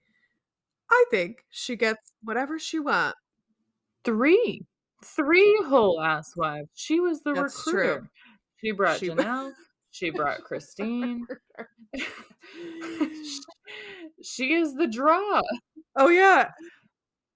[0.91, 3.19] I think she gets whatever she wants.
[4.05, 4.67] Three,
[5.03, 6.69] three whole ass wives.
[6.75, 7.73] She was the That's true.
[7.73, 8.11] recruiter.
[8.63, 9.53] She brought She- Janelle.
[9.91, 11.27] She brought Christine.
[14.23, 15.41] she is the draw.
[15.97, 16.51] Oh yeah.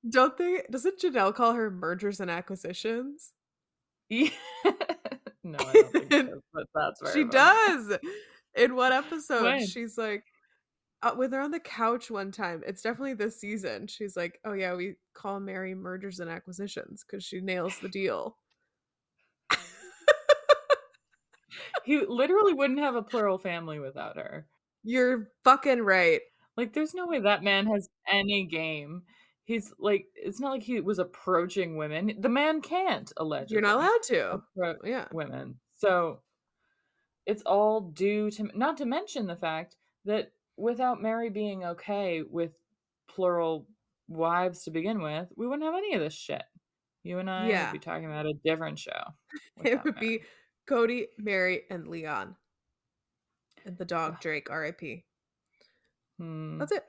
[0.09, 3.33] Don't they doesn't Janelle call her mergers and acquisitions?
[4.09, 4.31] Yeah.
[5.45, 7.99] no, I don't think so, but that's very She does.
[8.57, 9.67] In one episode, When?
[9.67, 10.25] she's like
[11.03, 13.87] uh, when they're on the couch one time, it's definitely this season.
[13.87, 18.37] She's like, "Oh yeah, we call Meri mergers and acquisitions because she nails the deal."
[21.85, 24.47] He literally wouldn't have a plural family without her.
[24.85, 26.21] You're fucking right.
[26.55, 29.05] Like, there's no way that man has any game.
[29.49, 32.13] He's like, it's not like he was approaching women.
[32.21, 33.55] The man can't, allegedly.
[33.55, 34.43] You're not allowed to.
[34.55, 35.07] approach Yeah.
[35.11, 35.59] women.
[35.73, 36.21] So
[37.25, 42.53] it's all due to, not to mention the fact that without Meri being okay with
[43.09, 43.67] plural
[44.07, 46.43] wives to begin with, we wouldn't have any of this shit.
[47.03, 47.65] You and I Yeah.
[47.65, 49.03] would be talking about a different show.
[49.65, 50.19] It would Meri.
[50.19, 50.25] be
[50.69, 52.37] Kody, Meri, and Leon.
[53.65, 55.07] And the dog Drake, R.I.P.
[56.19, 56.85] Hmm, That's it.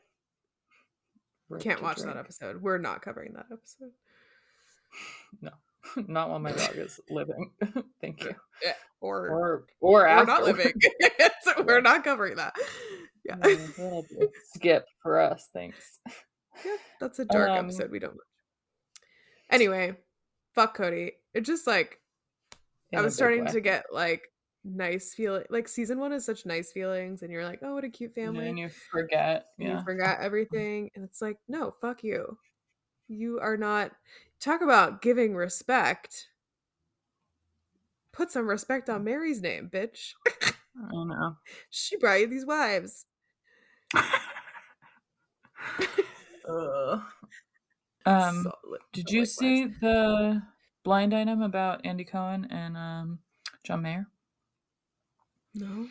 [1.60, 2.62] Can't watch that episode.
[2.62, 3.92] We're not covering that episode.
[5.42, 5.52] No,
[6.08, 7.52] not while my dog is living.
[8.02, 8.34] Thank you.
[9.02, 10.74] Or, Or or we're not living.
[11.42, 12.56] so we're not covering that.
[13.24, 13.36] Yeah.
[13.36, 15.48] No, be a skip for us.
[15.54, 16.00] Thanks.
[16.66, 17.92] Yeah, that's a dark Um, episode.
[17.92, 18.18] We don't.
[19.52, 19.96] Anyway,
[20.56, 21.12] fuck Kody.
[21.34, 22.00] It just like
[22.94, 23.52] I was starting way.
[23.52, 24.24] to get like
[24.64, 25.44] nice feeling.
[25.50, 28.48] Like season one is such nice feelings, and you're like, oh, what a cute family.
[28.48, 29.48] and you forget.
[29.58, 29.78] and Yeah.
[29.80, 32.38] you forgot everything, and it's like, no, fuck you.
[33.08, 33.92] You are not.
[34.40, 36.28] Talk about giving respect.
[38.12, 40.14] Put some respect on Meri's name, bitch.
[40.44, 41.38] I know.
[41.70, 43.06] she brought you these wives.
[48.06, 48.80] Um, Solid.
[48.94, 50.42] did you see the
[50.84, 53.20] blind item about Andy Cohen and um,
[53.64, 54.08] John Mayer?
[55.54, 55.88] No.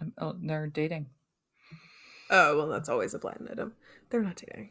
[0.00, 1.06] Um, Oh, they're dating.
[2.30, 3.74] Oh well, that's always a blind item.
[4.10, 4.70] They're not dating.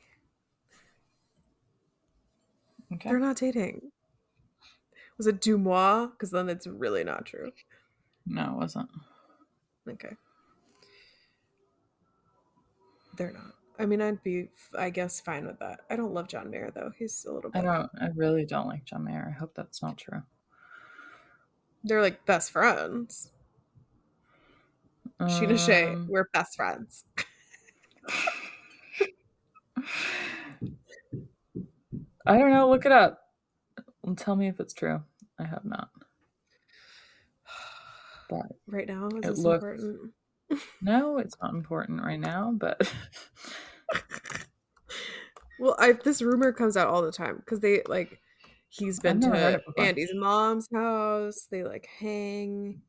[2.93, 3.09] Okay.
[3.09, 3.91] They're not dating.
[5.17, 6.11] Was it DeuxMoi?
[6.11, 7.51] Because then it's really not true.
[8.25, 8.89] No, it wasn't.
[9.89, 10.15] Okay.
[13.17, 13.53] They're not.
[13.79, 15.81] I mean, I'd be, I guess, fine with that.
[15.89, 16.91] I don't love John Mayer though.
[16.97, 17.89] He's a little I don't.
[17.99, 19.27] I really don't like John Mayer.
[19.27, 20.23] I hope that's not true.
[21.83, 23.31] They're like best friends.
[25.21, 27.05] Sheena Shea, Um, we're best friends.
[32.25, 32.69] I don't know.
[32.69, 33.21] Look it up
[34.15, 35.01] tell me if it's true.
[35.39, 35.89] I have not.
[38.29, 40.11] But Right now, is It looks- important?
[40.81, 42.53] no, it's not important right now.
[42.57, 42.91] But
[45.59, 48.19] Well, I this rumor comes out all the time because they like
[48.69, 49.61] he's been to.
[49.77, 51.47] Andy's mom's house.
[51.49, 52.81] They like hang.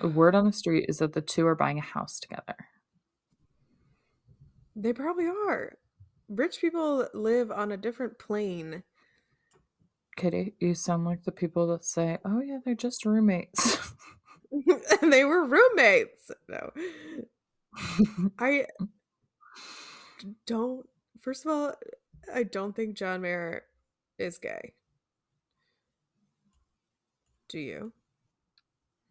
[0.00, 2.56] The word on the street is that the two are buying a house together.
[4.76, 5.78] They probably are.
[6.28, 8.82] Rich people live on a different plane.
[10.16, 13.78] Kitty, you sound like the people that say, "Oh yeah, they're just roommates."
[15.02, 16.30] and they were roommates.
[16.48, 16.70] No.
[18.38, 18.66] I
[20.46, 20.88] don't
[21.20, 21.72] first of all,
[22.32, 23.62] I don't think John Mayer
[24.18, 24.74] is gay.
[27.48, 27.92] Do you?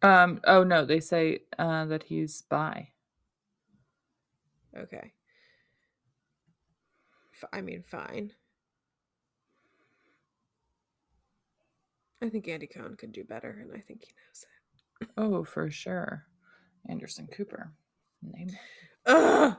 [0.04, 0.40] Um.
[0.44, 2.88] Oh no, they say uh, that he's bi.
[4.76, 5.12] Okay.
[7.34, 8.32] F- I mean, fine.
[12.22, 15.08] I think Andy Cohen could do better, and I think he knows it.
[15.16, 16.24] Oh, for sure.
[16.88, 17.72] Anderson Cooper.
[18.22, 18.50] Name.
[19.06, 19.56] Ugh!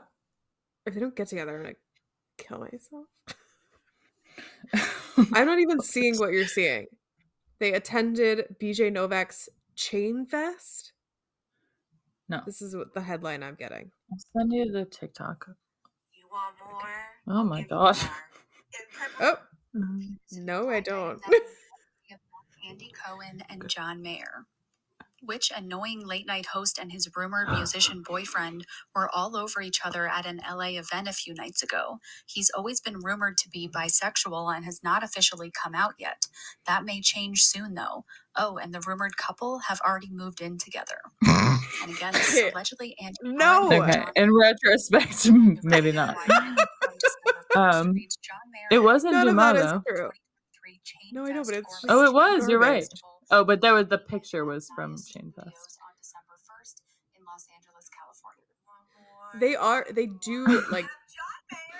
[0.86, 1.74] If they don't get together, I'm gonna
[2.38, 3.06] kill myself.
[5.34, 6.86] I'm not even seeing what you're seeing.
[7.58, 10.92] They attended BJ Novak's Chain Fest.
[12.28, 12.40] No.
[12.44, 13.90] This is what the headline I'm getting.
[14.10, 15.48] I'll send you the TikTok.
[16.12, 17.36] You want more?
[17.36, 17.98] Oh my Give me god.
[19.20, 19.36] Oh,
[19.74, 20.44] mm-hmm.
[20.44, 21.20] no, I don't.
[22.68, 24.44] Andy Cohen and John Mayer.
[25.26, 30.08] Which annoying late night host and his rumored musician boyfriend were all over each other
[30.08, 31.98] at an LA event a few nights ago.
[32.26, 36.26] He's always been rumored to be bisexual and has not officially come out yet.
[36.66, 38.04] That may change soon though.
[38.36, 40.98] Oh, and the rumored couple have already moved in together.
[41.82, 42.50] And again, this is Okay.
[42.52, 43.72] allegedly Andy No!
[43.82, 44.04] Okay.
[44.16, 45.30] In retrospect,
[45.62, 46.16] maybe not.
[47.54, 47.94] Um,
[48.70, 49.82] It was in None of that is Dumato.
[49.86, 50.10] true.
[51.12, 52.88] No, I know, but it's just Oh, it was, you're garbage.
[52.90, 53.00] right.
[53.30, 55.78] Oh, but that was the picture was from Chain Fest.
[59.40, 59.86] They are.
[59.90, 60.86] They do like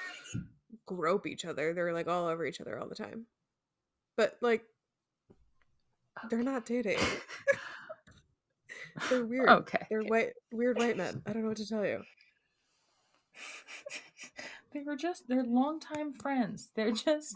[0.87, 1.73] grope each other.
[1.73, 3.27] They're like all over each other all the time.
[4.17, 4.65] But like,
[6.31, 6.99] They're not dating.
[9.11, 9.49] They're weird.
[9.49, 9.87] Okay.
[9.91, 11.23] They're white, weird white men.
[11.27, 12.03] I don't know what to tell you.
[14.77, 16.71] They were just they're longtime friends.
[16.77, 17.35] They're just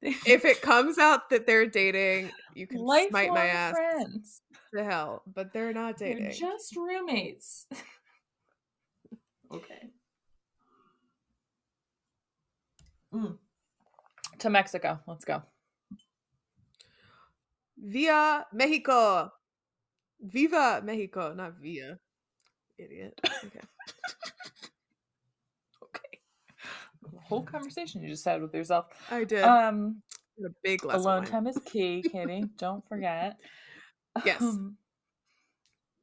[0.00, 4.40] they- If it comes out that they're dating, you can smite my ass friends.
[4.74, 5.22] to hell.
[5.26, 6.32] But they're not They're dating.
[6.38, 7.66] just roommates.
[9.52, 9.90] okay.
[13.14, 13.38] Mm.
[14.38, 15.00] To Mexico.
[15.06, 15.42] Let's go.
[17.78, 19.30] Via Mexico.
[20.20, 21.98] Viva Mexico, not via.
[22.78, 23.20] Idiot.
[23.44, 23.60] Okay.
[27.24, 28.86] Whole conversation you just had with yourself.
[29.10, 29.42] I did.
[29.44, 30.02] Um
[30.44, 32.44] a big alone time is key, Kitty.
[32.58, 33.36] Don't forget.
[34.24, 34.40] Yes.
[34.42, 34.76] Um,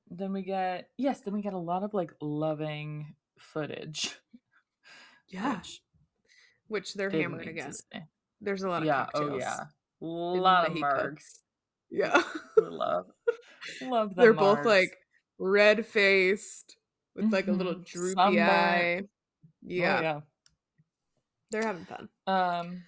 [0.10, 4.14] then we get yes, then we get a lot of like loving footage.
[5.30, 5.58] Yeah.
[5.60, 5.82] which
[6.68, 7.72] Which they're hammered again.
[8.42, 9.32] There's a lot of Yeah, cocktails.
[9.32, 9.60] oh yeah.
[10.02, 11.24] A lot of margs.
[11.90, 12.22] Yeah.
[12.58, 13.06] Love
[13.82, 14.92] love the they're both like
[15.40, 16.76] red faced
[17.16, 17.86] with like a little Mhm.
[17.86, 19.02] droopy eye.
[19.04, 19.08] Oh,
[19.62, 20.20] Yeah, yeah.
[21.52, 22.10] They're having fun.
[22.28, 22.84] Um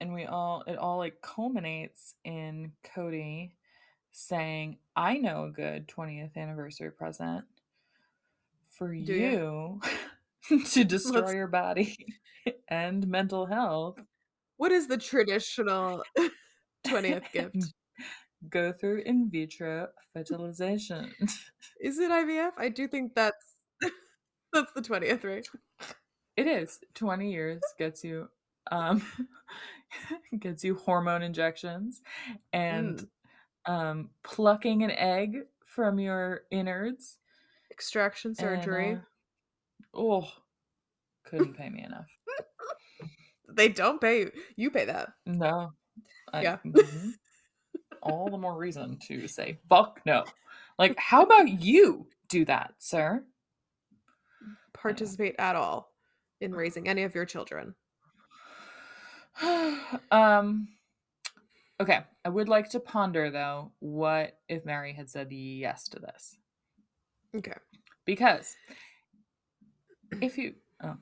[0.00, 3.52] and we all it all like culminates in Kody
[4.12, 7.44] saying, I know a good 20th anniversary present
[8.70, 9.30] for Do ya?
[9.30, 9.80] you
[10.64, 11.96] to destroy Let's- your body
[12.68, 14.00] and mental health.
[14.56, 16.02] What is the traditional
[16.86, 17.72] 20th gift?
[18.48, 21.12] Go through in vitro fertilization.
[21.80, 22.52] Is it IVF?
[22.58, 23.56] I do think that's
[24.52, 25.46] that's the 20th, right?
[26.36, 28.28] It is 20 years gets you
[28.70, 29.02] um
[30.38, 32.02] gets you hormone injections
[32.52, 33.06] and
[33.68, 33.72] Mm.
[33.72, 37.18] um plucking an egg from your innards
[37.70, 38.94] Extraction and, surgery.
[38.94, 38.98] uh,
[39.94, 40.28] oh
[41.24, 42.06] couldn't pay me enough
[43.52, 44.32] They don't pay you.
[44.56, 45.12] You pay that.
[45.26, 45.72] no
[46.32, 46.58] I- Yeah.
[46.64, 47.12] mhm.
[48.02, 50.24] all the more reason to say fuck no
[50.78, 53.24] like how about you do that sir
[54.72, 55.89] Participate at all
[56.40, 57.74] in raising any of your children.
[60.10, 60.68] um
[61.80, 66.36] okay i would like to ponder though what if meri had said yes to this
[67.34, 67.54] Okay.
[68.04, 68.56] because
[70.20, 70.96] if you oh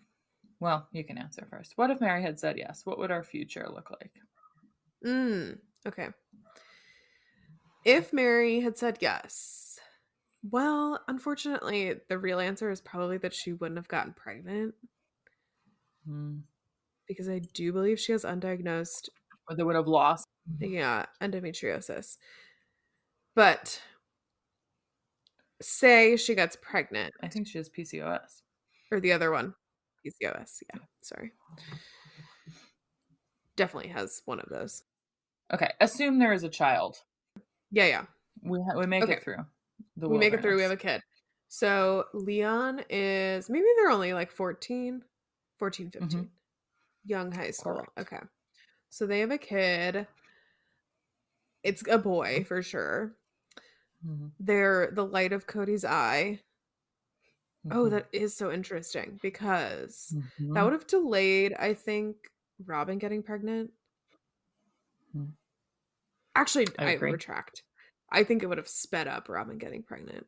[0.60, 3.66] well you can answer first what if meri had said yes what would our future
[3.72, 4.12] look like
[5.04, 6.08] Mm, okay.
[7.84, 9.78] If Meri had said yes,
[10.42, 14.74] well, unfortunately, the real answer is probably that she wouldn't have gotten pregnant
[16.08, 16.38] Hmm.
[17.06, 19.08] because I do believe she has undiagnosed,
[19.48, 20.26] or they would have lost
[20.58, 22.16] yeah, endometriosis.
[23.34, 23.82] But
[25.60, 28.42] say she gets pregnant, i think she has pcos
[28.90, 29.54] or the other one,
[30.06, 30.62] PCOS.
[30.72, 31.32] Yeah, sorry.
[33.56, 34.84] Definitely has one of those.
[35.52, 36.96] okay assume there is a child
[37.70, 38.04] Yeah, yeah.
[38.42, 39.14] we, ha- we make Okay.
[39.14, 39.44] it through
[39.96, 40.56] the we make it through.
[40.56, 41.00] We have a kid.
[41.48, 45.02] So Leon is maybe they're only like 14,
[45.58, 46.30] 14, 15.
[47.04, 47.72] Young high school.
[47.72, 47.80] Mm-hmm.
[47.96, 48.12] Correct.
[48.12, 48.26] Okay.
[48.90, 50.06] So they have a kid.
[51.62, 53.16] It's a boy for sure.
[54.06, 56.40] Mhm, They're the light of Kody's eye.
[57.70, 60.64] Oh, mhm, that is so interesting because that mhm.
[60.64, 62.16] would have delayed, I think,
[62.64, 63.72] Robyn getting pregnant.
[65.14, 65.32] Mhm.
[66.34, 67.64] Actually, I I, retract.
[68.10, 70.26] I think it would have sped up Robyn getting pregnant.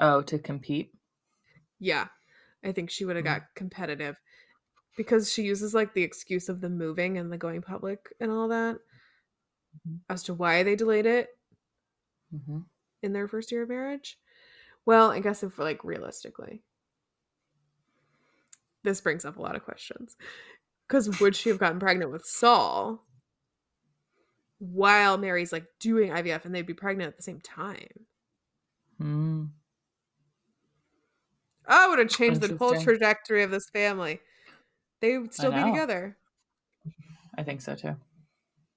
[0.00, 0.92] oh to compete
[1.78, 2.08] Yeah.
[2.66, 3.28] I think she would have Mm.
[3.28, 4.20] got competitive
[4.96, 8.48] because she uses like the excuse of the moving and the going public and all
[8.48, 8.80] that
[9.86, 10.00] Mhm.
[10.08, 11.38] as to why they delayed it
[12.30, 12.60] hmm
[13.02, 14.18] in their first year of marriage.
[14.84, 16.64] Well, I guess if like realistically,
[18.82, 20.16] this brings up a lot of questions.
[20.86, 23.04] Because would she have gotten pregnant with Sol
[24.58, 28.06] while Meri's like doing IVF and they'd be pregnant at the same time?
[29.00, 29.50] Mm.
[31.68, 34.20] Oh, it would have changed the whole trajectory of this family.
[35.00, 36.16] They would still be together.
[37.36, 37.96] I think so too.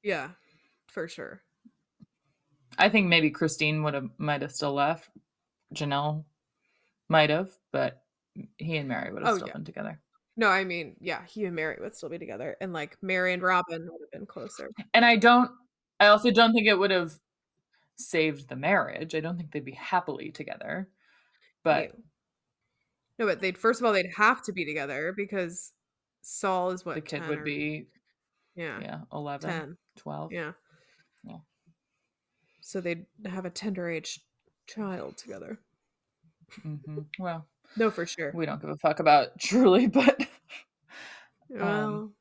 [0.04, 0.32] Yeah,
[0.88, 1.42] for sure.
[2.78, 5.10] I think maybe Christine would have might have still left.
[5.74, 6.26] Janelle
[7.10, 8.04] might have, but
[8.58, 9.54] he and Meri would have Oh, still yeah.
[9.54, 10.02] been together.
[10.38, 13.42] No, I mean, yeah, he and Meri would still be together, and like Meri and
[13.44, 14.70] Robyn would have been closer.
[14.94, 15.52] And I don't
[16.00, 17.12] I also don't think it would have
[17.98, 19.16] saved the marriage.
[19.16, 20.90] I don't think they'd be happily together.
[21.64, 21.92] But
[23.20, 25.74] no, but they'd first of all they'd have to be together because
[26.22, 27.88] Sol is what the kid 10 would or- be
[28.56, 30.32] yeah, yeah, 11, 10, 12.
[30.34, 30.52] yeah,
[31.24, 31.38] Yeah.
[32.62, 34.20] So they'd have a tender age
[34.68, 35.60] child together.
[36.66, 37.00] Mm-hmm.
[37.20, 37.48] Well,
[37.78, 38.32] No, for sure.
[38.34, 40.26] we don't give a fuck about Truly, but
[41.50, 42.12] Well,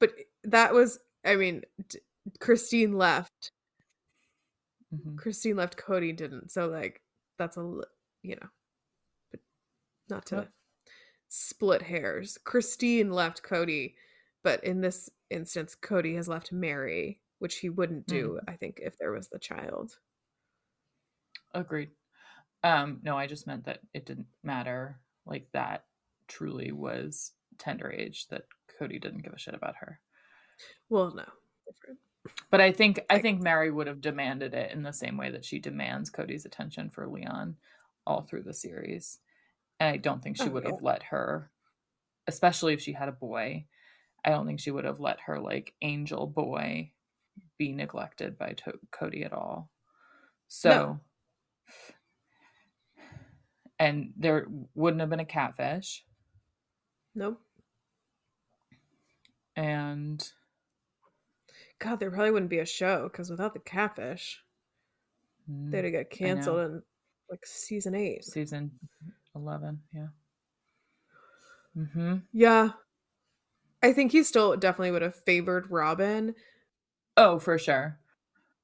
[0.00, 0.12] but
[0.44, 1.98] that was, I mean, d-
[2.40, 3.52] Christine left.
[4.94, 5.16] Mhm.
[5.18, 5.76] Christine left.
[5.76, 6.50] Kody didn't.
[6.50, 7.00] So like
[7.38, 7.60] that's a
[8.22, 8.48] you know,
[10.10, 10.48] not to What?
[11.28, 12.38] split hairs.
[12.44, 13.94] Christine left Kody,
[14.42, 18.40] but in this instance, Kody has left Meri, which he wouldn't do.
[18.48, 19.98] I think if there was the child.
[21.54, 21.90] Agreed.
[22.64, 25.00] Um, no, I just meant that it didn't matter.
[25.26, 25.84] Like that
[26.28, 28.44] truly was tender age that
[28.80, 30.00] Kody didn't give a shit about her.
[30.88, 31.24] Well, no,
[31.66, 31.98] different.
[32.50, 35.44] But I think I think Meri would have demanded it in the same way that
[35.44, 37.56] she demands Kody's attention for Leon
[38.06, 39.18] all through the series.
[39.80, 40.70] And I don't think she Oh, would yeah.
[40.72, 41.50] have let her,
[42.26, 43.66] especially if she had a boy.
[44.24, 46.90] I don't think she would have let her like angel boy
[47.56, 49.70] be neglected by to- Kody at all.
[50.48, 50.98] So,
[53.78, 56.04] and there wouldn't have been a catfish,
[57.14, 57.40] Nope.
[59.56, 60.32] and
[61.78, 64.42] God, there probably wouldn't be a show because without the catfish,
[65.48, 66.82] mm, they'd have got canceled in
[67.30, 68.24] like season eight.
[68.24, 68.72] season
[69.38, 70.08] eleven, yeah.
[71.76, 72.18] Mm-hmm.
[72.32, 72.72] Yeah.
[73.82, 76.34] I think he still definitely would have favored Robyn.
[77.16, 77.98] Oh, for sure.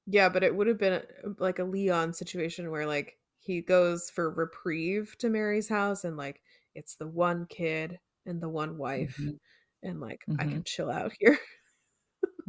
[0.07, 1.03] Yeah, but it would have been
[1.39, 6.43] like a Leon situation where like he goes for reprieve to Meri's house and like
[6.75, 9.39] it's the one kid and the one wife Mhm.
[9.83, 10.51] and like I Mhm.
[10.51, 11.39] can chill out here.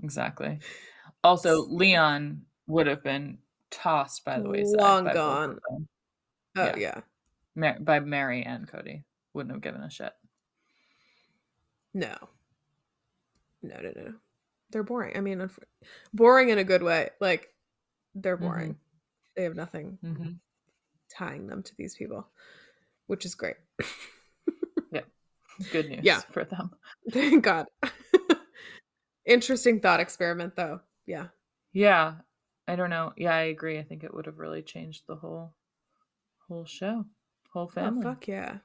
[0.04, 0.60] Exactly.
[1.24, 3.40] Also, Leon would have been
[3.72, 4.78] tossed by the wayside.
[4.80, 5.60] Long by both of gone.
[6.58, 6.76] Oh Yeah.
[6.76, 7.02] yeah.
[7.56, 9.04] Mar- by Meri and Kody.
[9.34, 10.14] Wouldn't have given a shit.
[11.94, 12.16] No.
[13.64, 14.14] No, no, no.
[14.72, 15.16] They're boring.
[15.18, 15.60] I mean, unf-
[16.14, 17.10] boring in a good way.
[17.20, 17.48] Like
[18.14, 18.78] they're boring.
[19.36, 20.32] They have nothing Mm-hmm.
[21.18, 22.28] tying them to these people,
[23.08, 23.56] which is great.
[24.92, 25.02] Yeah.
[25.72, 26.22] Good news Yeah.
[26.32, 26.72] for them.
[27.12, 27.66] Thank God.
[29.26, 30.80] Interesting thought experiment, though.
[31.06, 31.28] Yeah.
[31.74, 32.16] Yeah.
[32.68, 33.12] I don't know.
[33.18, 33.78] Yeah, I agree.
[33.80, 35.54] I think it would have really changed the whole
[36.48, 37.06] whole show.
[37.56, 38.06] Whole family.
[38.06, 38.58] Oh, fuck yeah.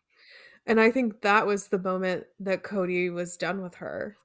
[0.66, 4.16] And I think that was the moment that Kody was done with her.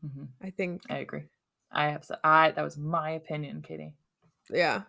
[0.00, 1.24] hmm I think, I agree.
[1.72, 3.92] I have so I that was my opinion, Katie.
[4.50, 4.82] yeah.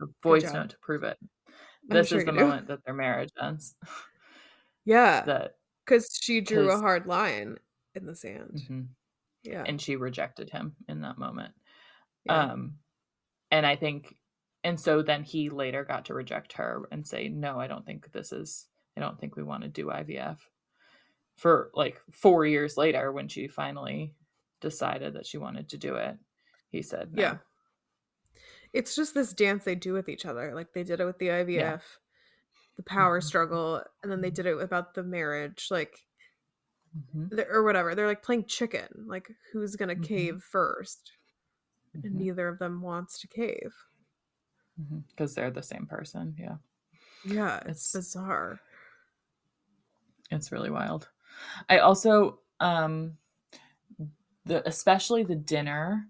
[0.00, 1.18] A voice note to prove it.
[1.22, 2.38] I'm This sure is the do.
[2.38, 3.76] moment that their marriage ends.
[4.84, 5.24] Yeah.
[5.26, 5.52] that
[5.86, 7.58] Because she drew a hard line
[7.94, 8.62] in the sand.
[8.68, 8.88] Mhm.
[9.44, 9.62] Yeah.
[9.66, 11.54] and she rejected him in that moment.
[12.24, 12.42] yeah.
[12.52, 12.78] Um
[13.52, 14.16] and I think
[14.64, 18.12] and so then he later got to reject her and say, No, I don't think
[18.12, 20.38] this is I don't think we want to do IVF.
[21.36, 24.16] For like four years later, when she finally
[24.60, 26.18] decided that she wanted to do it,
[26.70, 27.20] he said no.
[27.20, 27.38] Yeah.
[28.72, 30.54] It's just this dance they do with each other.
[30.54, 31.98] Like they did it with the IVF,
[32.76, 33.22] the power Mhm.
[33.22, 35.68] struggle, and then they did it about the marriage.
[35.70, 36.06] Like,
[36.94, 37.94] Mhm, or whatever.
[37.94, 38.88] They're like playing chicken.
[39.06, 40.02] Like, who's going to Mhm.
[40.08, 41.12] cave first?
[42.04, 43.74] And mhm, neither of them wants to cave.
[45.08, 46.34] Because they're the same person.
[46.38, 46.56] Yeah.
[47.24, 48.60] Yeah, it's, It's- bizarre.
[50.30, 51.08] It's really wild.
[51.68, 53.18] I also um
[54.46, 56.06] the especially the dinner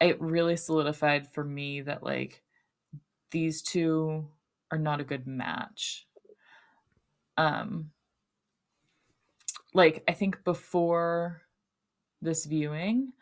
[0.00, 2.42] it really solidified for me that like
[3.30, 4.28] these two
[4.70, 6.08] are not a good match.
[7.36, 7.90] Um
[9.72, 11.42] like I think before
[12.20, 13.12] this viewing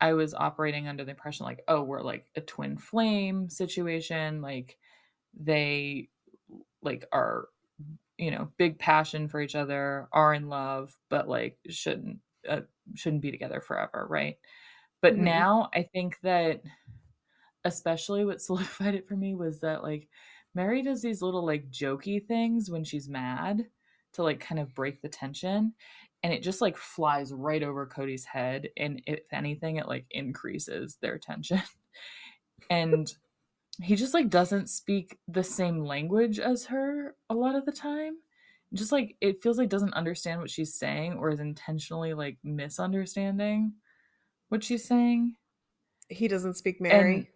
[0.00, 4.78] I was operating under the impression like oh we're like a twin flame situation like
[5.38, 6.10] they
[6.82, 7.48] like are
[8.18, 12.62] you know big passion for each other are in love but like shouldn't uh,
[12.94, 14.38] shouldn't be together forever right
[15.02, 15.18] but Mhm.
[15.18, 16.62] now i think that
[17.64, 20.08] especially what solidified it for me was that like
[20.54, 23.66] mary does these little like jokey things when she's mad
[24.12, 25.74] to like kind of break the tension
[26.22, 30.96] and it just like flies right over kody's head and if anything it like increases
[31.00, 31.62] their tension.
[32.68, 33.12] And
[33.82, 38.16] he just like doesn't speak the same language as her a lot of the time.
[38.74, 43.72] Just like it feels like doesn't understand what she's saying or is intentionally like misunderstanding
[44.50, 45.34] what she's saying.
[46.08, 47.30] He doesn't speak Meri.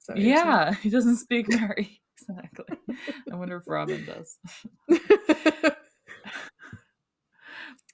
[0.00, 0.20] Saying?
[0.20, 2.00] yeah he doesn't speak meri.
[2.20, 2.76] Exactly.
[3.30, 4.38] I wonder if robyn does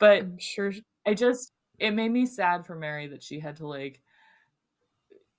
[0.01, 0.73] but I'm sure.
[1.07, 4.01] I just it made me sad for Meri that she had to like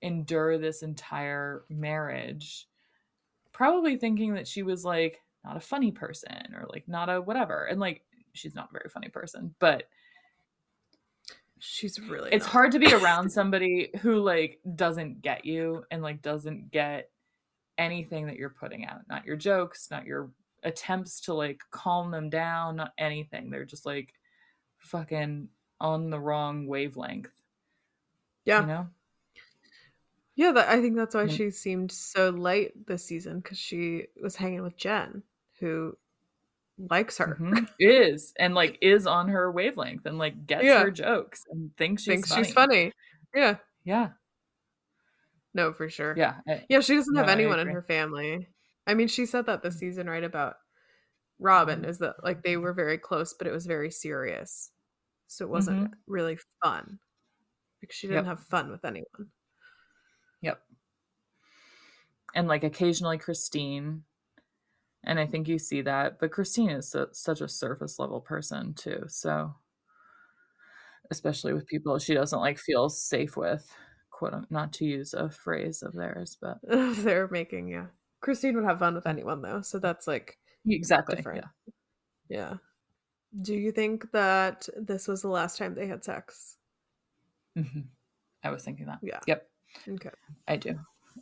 [0.02, 2.66] endure this entire marriage
[3.52, 7.66] probably thinking that she was like not a funny person or like not a whatever
[7.66, 8.02] and like
[8.32, 9.84] she's not a very funny person but
[11.64, 12.30] She's really.
[12.32, 12.52] it's not.
[12.52, 17.10] hard to be around somebody who like doesn't get you and like doesn't get
[17.78, 20.30] anything that you're putting out not your jokes not your
[20.64, 24.14] attempts to like calm them down not anything they're just like
[24.82, 25.48] fucking
[25.80, 27.30] on the wrong wavelength
[28.44, 28.60] Yeah.
[28.60, 28.88] you know
[30.34, 31.36] Yeah, that, I think that's why Mm.
[31.36, 35.22] she seemed so light this season because she was hanging with Jen,
[35.60, 35.96] who
[36.90, 37.68] likes her, Mhm.
[37.78, 40.82] is and like is on her wavelength and like gets Yeah.
[40.82, 42.44] her jokes and thinks she's thinks funny.
[42.44, 42.92] she's funny.
[43.34, 44.12] Yeah, Yeah,
[45.54, 46.14] no, for sure.
[46.16, 48.48] yeah, I- Yeah, she doesn't have No, I anyone in her family.
[48.86, 50.24] I mean, she said that this season, right?
[50.24, 50.56] About
[51.42, 54.70] Robyn is that like they were very close, but it was very serious.
[55.26, 55.94] So it wasn't mm-hmm.
[56.06, 56.98] really fun.
[57.82, 58.38] Like she didn't Yep.
[58.38, 59.30] have fun with anyone.
[60.42, 60.60] Yep.
[62.34, 64.04] And like occasionally Christine.
[65.04, 68.72] And I think you see that, but Christine is su- such a surface level person
[68.74, 69.04] too.
[69.08, 69.54] So,
[71.10, 73.74] especially with people she doesn't like feel safe with,
[74.10, 77.86] quote, not to use a phrase of theirs, but They're making, yeah.
[78.20, 81.16] Christine would have fun with anyone though, so that's like exactly.
[81.16, 81.44] Different.
[82.28, 82.38] Yeah.
[82.38, 82.54] yeah.
[83.40, 86.58] Do you think that this was the last time they had sex?
[87.56, 87.84] Mhm.
[88.44, 88.98] I was thinking that.
[89.02, 89.20] Yeah.
[89.26, 89.48] Yep.
[89.88, 90.10] Okay.
[90.48, 90.78] I do.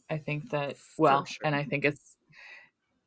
[0.09, 1.47] I think that well, sure.
[1.47, 2.17] and I think it's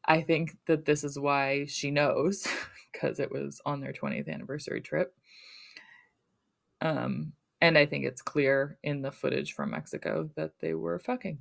[0.06, 2.48] I think that this is why she knows
[2.92, 5.16] because it was on their 20th anniversary trip.
[6.82, 11.40] Um and I think it's clear in the footage from Mexico that they were fucking.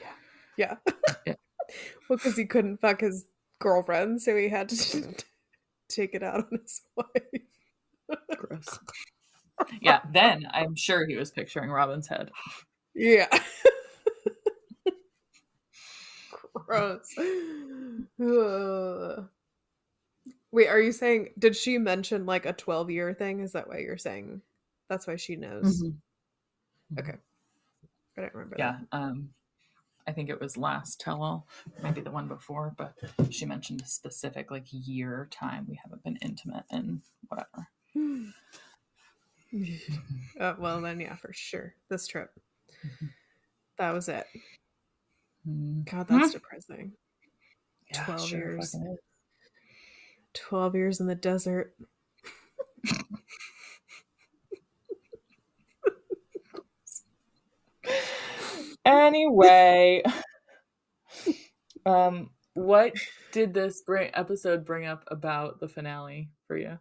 [0.00, 0.12] Yeah.
[0.56, 0.76] Yeah.
[1.26, 1.34] Yeah.
[2.08, 3.26] well, because he couldn't fuck his
[3.62, 5.14] girlfriend, so he had to
[5.88, 8.18] take it out on his wife.
[8.36, 8.78] Gross.
[9.80, 12.30] yeah, then I'm sure he was picturing Robyn's head.
[12.94, 13.28] Yeah.
[16.52, 17.14] Gross.
[18.20, 19.28] Ugh.
[20.52, 23.40] Wait, are you saying did she mention like a 12 year thing?
[23.40, 24.42] Is that why you're saying
[24.90, 25.82] that's why she knows?
[26.98, 27.14] Okay.
[28.18, 28.76] I don't remember Yeah.
[28.92, 29.30] Um
[30.06, 31.46] I think it was last tell all,
[31.82, 32.94] maybe the one before, but
[33.30, 37.68] she mentioned a specific like year time we haven't been intimate and whatever.
[40.40, 41.74] Uh, well, then, yeah, for sure.
[41.90, 42.30] This trip.
[43.78, 44.26] That was it.
[45.48, 45.84] Mm.
[45.90, 46.92] God, that's depressing.
[47.92, 48.76] Yeah, 12 sure years.
[50.34, 51.74] 12 years in the desert.
[58.84, 60.02] Anyway,
[61.86, 62.94] um, what
[63.32, 66.78] did this bring episode bring up about the finale for you?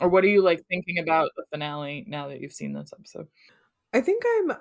[0.00, 3.26] Or what are you like thinking about the finale now that you've seen this episode?
[3.92, 4.52] I think I'm.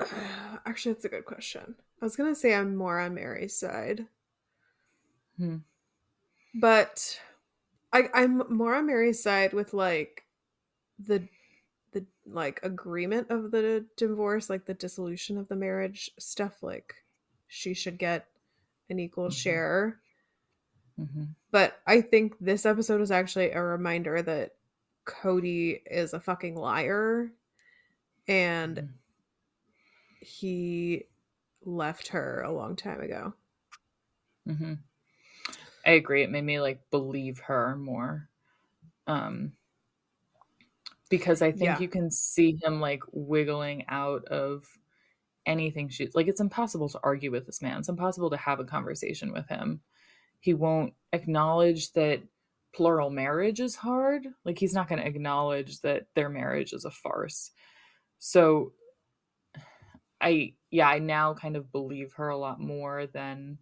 [0.66, 1.76] Actually, that's a good question.
[2.00, 4.06] I was going to say I'm more on Meri's side.
[5.38, 5.58] Hmm.
[6.54, 7.20] But
[7.92, 10.24] I, I'm more on Meri's side with like
[10.98, 11.28] the
[11.96, 16.62] the like agreement of the divorce, like the dissolution of the marriage stuff.
[16.62, 16.94] Like
[17.48, 18.28] she should get
[18.90, 19.32] an equal Mhm.
[19.32, 20.00] share.
[21.00, 21.24] Mm-hmm.
[21.50, 24.54] But I think this episode is actually a reminder that
[25.06, 27.30] Kody is a fucking liar
[28.28, 28.88] and Mhm.
[30.20, 31.06] he
[31.64, 33.32] left her a long time ago.
[34.46, 34.74] Mm-hmm.
[35.84, 36.22] I agree.
[36.22, 38.28] It made me like believe her more.
[39.06, 39.52] Um
[41.08, 41.78] because I think Yeah.
[41.78, 44.66] you can see him like wiggling out of
[45.46, 47.78] anything she like it's impossible to argue with this man.
[47.78, 49.80] It's impossible to have a conversation with him.
[50.40, 52.22] He won't acknowledge that
[52.74, 54.26] plural marriage is hard.
[54.44, 57.52] Like he's not going to acknowledge that their marriage is a farce.
[58.18, 58.72] So
[60.20, 63.58] I yeah, I now kind of believe her a lot more than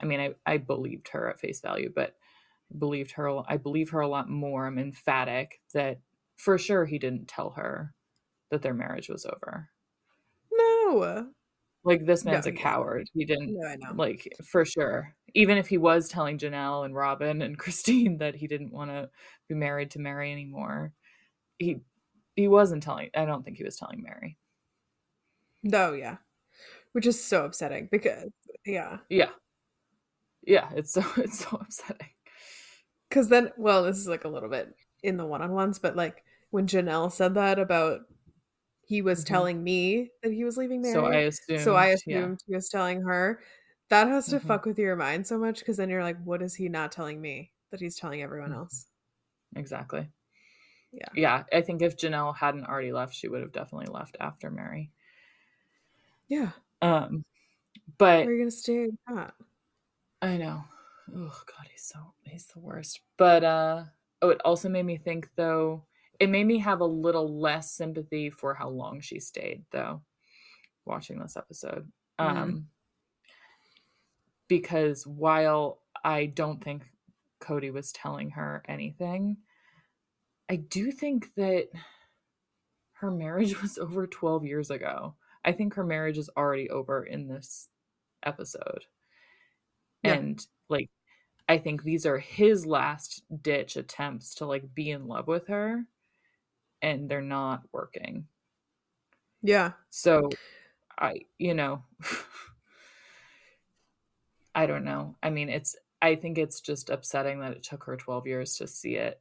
[0.00, 2.16] I mean, I, I believed her at face value, but
[2.78, 3.42] believed her.
[3.50, 4.66] I believe her a lot more.
[4.66, 6.00] I'm emphatic that
[6.44, 7.94] for sure he didn't tell her
[8.50, 9.70] that their marriage was over.
[10.52, 11.28] No.
[11.84, 13.08] Like this man's No, a coward.
[13.14, 13.92] He didn't No, I know.
[13.96, 15.14] like for sure.
[15.34, 19.10] Even if he was telling Janelle and Robyn and Christine that he didn't want to
[19.48, 20.92] be married to Meri anymore,
[21.58, 21.80] he
[22.36, 23.10] he wasn't telling.
[23.14, 24.38] I don't think he was telling Meri.
[25.62, 26.18] No, yeah.
[26.92, 28.30] Which is so upsetting because
[28.66, 28.98] yeah.
[29.08, 29.30] Yeah,
[30.46, 30.68] yeah.
[30.74, 32.08] It's so it's so upsetting.
[33.10, 35.96] Cause then well, this is like a little bit in the one on ones, but
[35.96, 38.00] like when Janelle said that about
[38.84, 39.26] he was Mhm.
[39.28, 40.94] telling me that he was leaving Meri.
[40.94, 41.60] So I assumed.
[41.60, 42.34] so I yeah.
[42.46, 43.40] he was telling her.
[43.88, 44.46] That has to Mhm.
[44.46, 47.20] fuck with your mind so much because then you're like, what is he not telling
[47.20, 48.56] me that he's telling everyone Mhm.
[48.56, 48.86] else?
[49.56, 50.08] Exactly.
[50.92, 51.08] Yeah.
[51.14, 54.92] Yeah, I think if Janelle hadn't already left, she would have definitely left after Meri.
[56.28, 56.52] Yeah.
[56.82, 57.24] Um,
[57.98, 59.34] but are you gonna stay at?
[60.22, 60.64] I know.
[61.14, 63.00] Oh God, he's so he's the worst.
[63.16, 63.84] But uh,
[64.22, 65.84] oh, it also made me think though.
[66.20, 70.02] It made me have a little less sympathy for how long she stayed though.
[70.84, 72.36] Watching this episode, Mhm.
[72.36, 72.70] um,
[74.48, 76.84] because while I don't think
[77.40, 79.38] Kody was telling her anything,
[80.48, 81.68] I do think that
[82.94, 85.14] her marriage was over 12 years ago.
[85.44, 87.68] I think her marriage is already over in this
[88.22, 88.84] episode.
[90.02, 90.14] Yeah.
[90.14, 90.90] And like
[91.48, 95.84] I think these are his last ditch attempts to like be in love with her
[96.82, 98.26] and they're not working.
[99.42, 99.72] Yeah.
[99.90, 100.30] So
[100.98, 101.84] I you know
[104.54, 105.16] I don't know.
[105.22, 108.66] I mean it's I think it's just upsetting that it took her 12 years to
[108.66, 109.20] see it.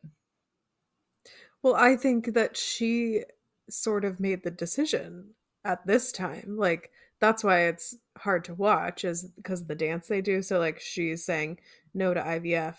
[1.62, 3.24] Well, I think that she
[3.70, 5.32] sort of made the decision
[5.64, 6.56] at this time.
[6.58, 10.42] Like that's why it's hard to watch is because of the dance they do.
[10.42, 11.60] So like she's saying
[11.94, 12.76] no to IVF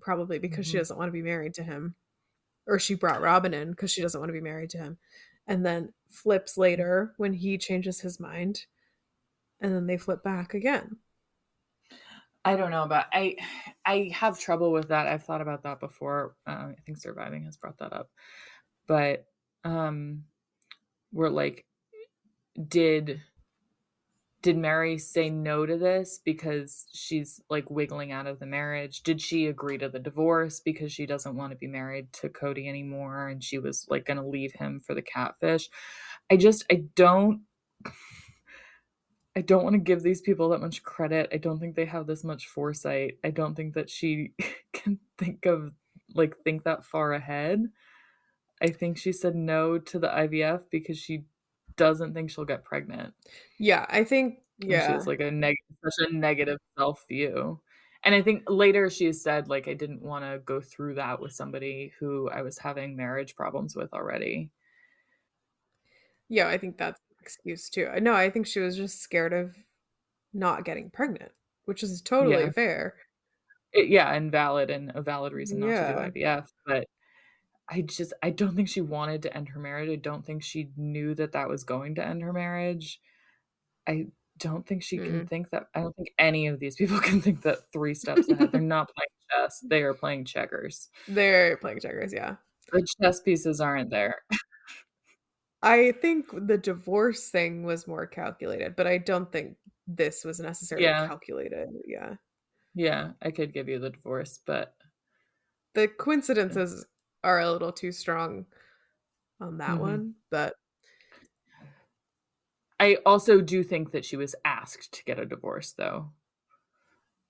[0.00, 0.80] probably because she Mhm.
[0.80, 1.94] doesn't want to be married to him.
[2.66, 4.98] Or she brought Robyn in because she doesn't want to be married to him.
[5.46, 8.66] And then flips later when he changes his mind.
[9.60, 10.98] And then they flip back again.
[12.44, 13.36] I don't know, but I
[13.86, 15.06] I have trouble with that.
[15.06, 16.34] I've thought about that before.
[16.46, 18.10] Uh, I think surviving has brought that up,
[18.88, 19.26] but
[19.64, 20.24] um,
[21.12, 21.64] we're like,
[22.68, 23.20] did
[24.42, 29.02] did Meri say no to this because she's like wiggling out of the marriage?
[29.02, 32.68] Did she agree to the divorce because she doesn't want to be married to Kody
[32.68, 35.70] anymore and she was like going to leave him for the catfish?
[36.30, 37.42] I just I don't
[39.34, 41.30] I don't want to give these people that much credit.
[41.32, 43.18] I don't think they have this much foresight.
[43.24, 44.32] I don't think that she
[44.72, 45.72] can think of
[46.14, 47.68] like think that far ahead.
[48.60, 51.24] I think she said no to the IVF because she
[51.76, 53.14] doesn't think she'll get pregnant.
[53.58, 54.86] Yeah, I think yeah.
[54.86, 57.60] She has like a neg- such a negative self view.
[58.04, 61.32] And I think later she said like I didn't want to go through that with
[61.32, 64.50] somebody who I was having marriage problems with already.
[66.28, 67.88] Yeah, I think that's an excuse too.
[68.00, 69.54] No, I think she was just scared of
[70.32, 71.32] not getting pregnant,
[71.66, 72.50] which is totally Yeah.
[72.50, 72.94] fair.
[73.72, 75.88] It- yeah, and valid and a valid reason not Yeah.
[75.88, 76.86] to do IVF, but
[77.72, 79.90] I just I don't think she wanted to end her marriage.
[79.90, 83.00] I don't think she knew that that was going to end her marriage.
[83.86, 84.08] I
[84.38, 85.28] don't think she can Mm.
[85.28, 85.68] think that.
[85.74, 88.52] I don't think any of these people can think that three steps ahead.
[88.52, 89.60] They're not playing chess.
[89.64, 90.90] They are playing checkers.
[91.08, 92.36] They're playing checkers, yeah.
[92.72, 94.22] The chess pieces aren't there.
[95.62, 100.86] I think the divorce thing was more calculated, but I don't think this was necessarily
[100.86, 101.06] Yeah.
[101.06, 101.68] calculated.
[101.86, 102.16] Yeah.
[102.74, 104.76] Yeah, I could give you the divorce, but
[105.74, 106.84] The coincidences
[107.24, 108.46] are a little too strong
[109.40, 109.80] on that Mhm.
[109.80, 110.56] one, but
[112.78, 116.12] I also do think that she was asked to get a divorce, though.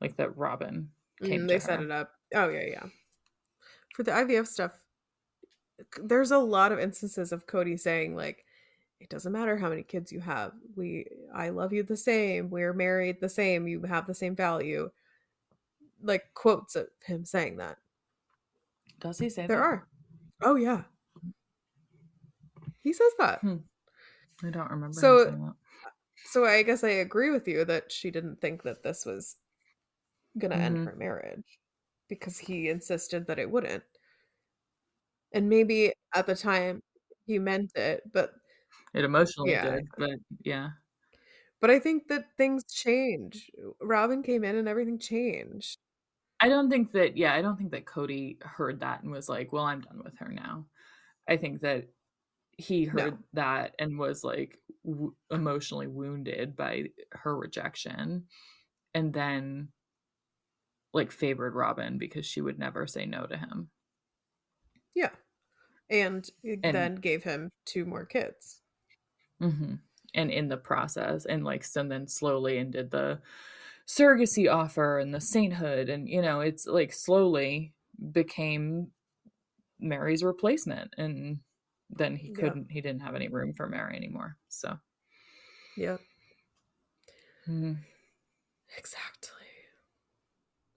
[0.00, 0.90] Like that Robyn
[1.22, 2.12] came mm, to they set it up.
[2.34, 2.86] Oh, yeah, yeah.
[3.94, 4.72] For the IVF stuff,
[6.02, 8.44] there's a lot of instances of Kody saying, like,
[9.00, 10.52] it doesn't matter how many kids you have.
[10.76, 12.50] We I love you the same.
[12.50, 13.66] We're married the same.
[13.66, 14.90] You have the same value.
[16.02, 17.78] Like quotes of him saying that.
[19.02, 19.62] Does he say There that?
[19.62, 19.88] are.
[20.42, 20.84] Oh yeah.
[22.82, 23.40] He says that.
[23.40, 23.56] Hmm.
[24.44, 24.86] I don't remember.
[24.86, 25.54] him So- saying that.
[26.24, 29.36] So I guess I agree with you that she didn't think that this was
[30.38, 30.86] gonna end Mhm.
[30.86, 31.58] her marriage
[32.08, 33.82] because he insisted that it wouldn't.
[35.32, 36.80] And maybe at the time
[37.26, 38.34] he meant it, but
[38.94, 39.70] It emotionally Yeah.
[39.76, 40.70] did, but yeah.
[41.60, 43.50] but I think that things change.
[43.80, 45.80] Robyn came in and everything changed.
[46.42, 49.52] I don't think that, yeah, I don't think that Kody heard that and was like,
[49.52, 50.66] well, I'm done with her now.
[51.28, 51.86] I think that
[52.58, 52.90] he No.
[53.04, 58.24] heard that and was like w- emotionally wounded by her rejection
[58.92, 59.68] and then
[60.92, 63.70] like favored Robyn because she would never say no to him.
[64.96, 65.10] Yeah.
[65.88, 68.60] And, And- then gave him two more kids.
[69.40, 69.74] hmm
[70.14, 73.20] And in the process, and like, so then slowly and did the
[73.88, 75.88] surrogacy offer and the sainthood.
[75.88, 77.72] And, you know, it's like slowly
[78.12, 78.90] became
[79.80, 80.94] Meri's replacement.
[80.98, 81.40] And
[81.90, 84.36] then he couldn't, he didn't have any room for Meri anymore.
[84.48, 84.78] So,
[85.76, 85.98] Yeah.
[87.48, 87.78] mhm.
[88.78, 89.38] Exactly.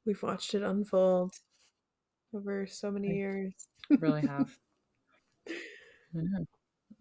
[0.05, 1.33] We've watched it unfold
[2.33, 3.53] over so many Like- years.
[3.89, 4.57] really have.
[6.13, 6.45] Yeah.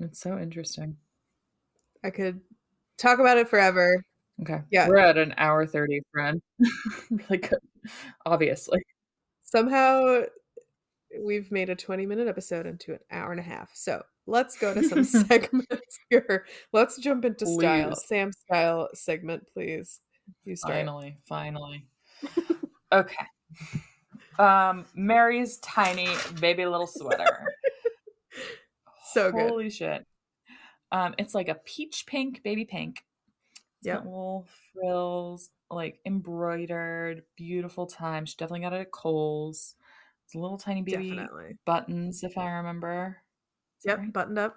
[0.00, 0.96] It's so interesting.
[2.02, 2.40] I could
[2.98, 4.04] talk about it forever.
[4.42, 4.62] Okay.
[4.70, 4.88] Yeah.
[4.88, 6.42] We're at an hour 30, friend.
[7.10, 7.58] really good.
[8.26, 8.80] Obviously.
[9.42, 10.22] Somehow
[11.24, 13.70] we've made a 20 minute episode into an hour and a half.
[13.74, 16.46] So let's go to some segments here.
[16.72, 17.94] Let's jump into style.
[17.94, 20.00] Sam style segment, please.
[20.44, 20.74] You start.
[20.74, 21.86] Finally, finally.
[22.92, 23.26] okay.
[24.38, 26.08] Um, Meri's tiny
[26.40, 27.46] baby little sweater.
[29.14, 29.48] So good.
[29.48, 30.04] Holy shit.
[30.90, 33.04] Um, it's like a peach pink, baby pink.
[33.84, 34.04] It's Yep.
[34.04, 38.24] little frills, like embroidered, beautiful time.
[38.24, 39.74] She definitely got it at Kohl's.
[40.24, 41.58] It's a little tiny baby Definitely.
[41.66, 43.18] buttons, if I remember.
[43.80, 43.98] Is Yep.
[43.98, 44.12] right?
[44.12, 44.56] Buttoned up.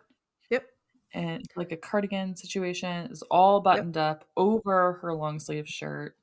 [0.50, 0.70] Yep.
[1.14, 3.12] and like a cardigan situation.
[3.12, 6.16] is all buttoned up over her long sleeve shirt.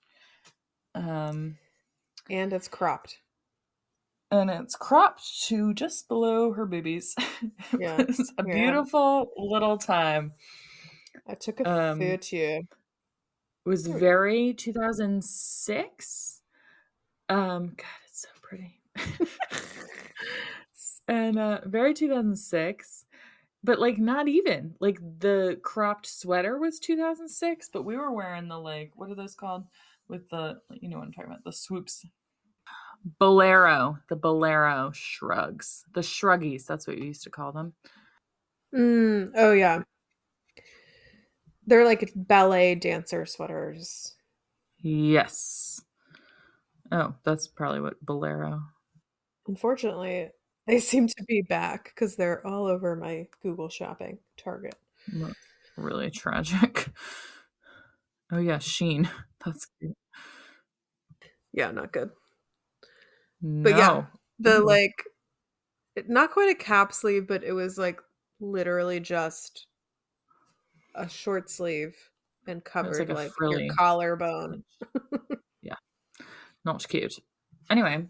[0.94, 1.58] Um,
[2.28, 3.20] And it's cropped.
[4.30, 7.14] and it's cropped to just below her boobies.
[7.76, 8.52] Yeah, it was a yeah.
[8.52, 10.32] beautiful little time.
[11.26, 12.60] I took a Um, photo.
[13.64, 13.98] It was Hmm.
[13.98, 16.42] very 2006.
[17.28, 18.80] Um, God, it's so pretty.
[21.08, 23.04] and uh, very 2006,
[23.62, 28.58] but like not even like the cropped sweater was 2006, but we were wearing the
[28.58, 29.64] like what are those called
[30.08, 32.04] with the you know what I'm talking about the swoops.
[33.18, 36.64] Bolero, the bolero shrugs, the shruggies.
[36.66, 37.74] That's what we used to call them.
[38.74, 39.82] Mm, oh yeah.
[41.66, 44.14] They're like ballet dancer sweaters.
[44.80, 45.80] Yes.
[46.92, 48.60] Oh, that's probably what bolero.
[49.46, 50.30] Unfortunately,
[50.66, 54.76] they seem to be back because they're all over my Google shopping Target.
[55.76, 56.90] Really tragic.
[58.30, 59.08] Oh yeah, Shein.
[59.44, 59.96] That's cute.
[61.52, 62.10] Yeah, not good.
[63.42, 63.70] No.
[63.70, 64.04] yeah,
[64.38, 65.04] The like,
[66.08, 68.00] not quite a cap sleeve, but it was like
[68.40, 69.66] literally just
[70.94, 71.96] a short sleeve
[72.46, 74.64] and covered like like, your collarbone.
[75.62, 75.76] Yeah.
[76.64, 77.18] Not cute.
[77.70, 78.06] Anyway,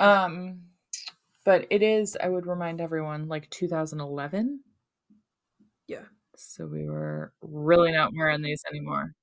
[0.00, 0.62] um,
[1.44, 2.16] but it is.
[2.20, 4.60] I would remind everyone, like 2011.
[5.86, 5.98] Yeah.
[6.36, 9.14] So we were really not wearing these anymore.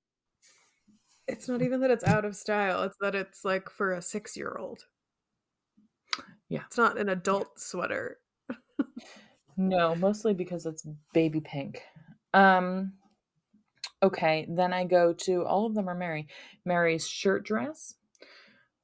[1.27, 4.85] It's not even that it's out of style; it's that it's like for a six-year-old.
[6.47, 6.61] Yeah.
[6.67, 8.19] it's not an adult sweater.
[9.57, 11.81] No, mostly because it's baby pink.
[12.33, 12.93] Um
[14.03, 16.27] okay, then I go to all of them are Meri.
[16.65, 17.95] Meri's shirt dress.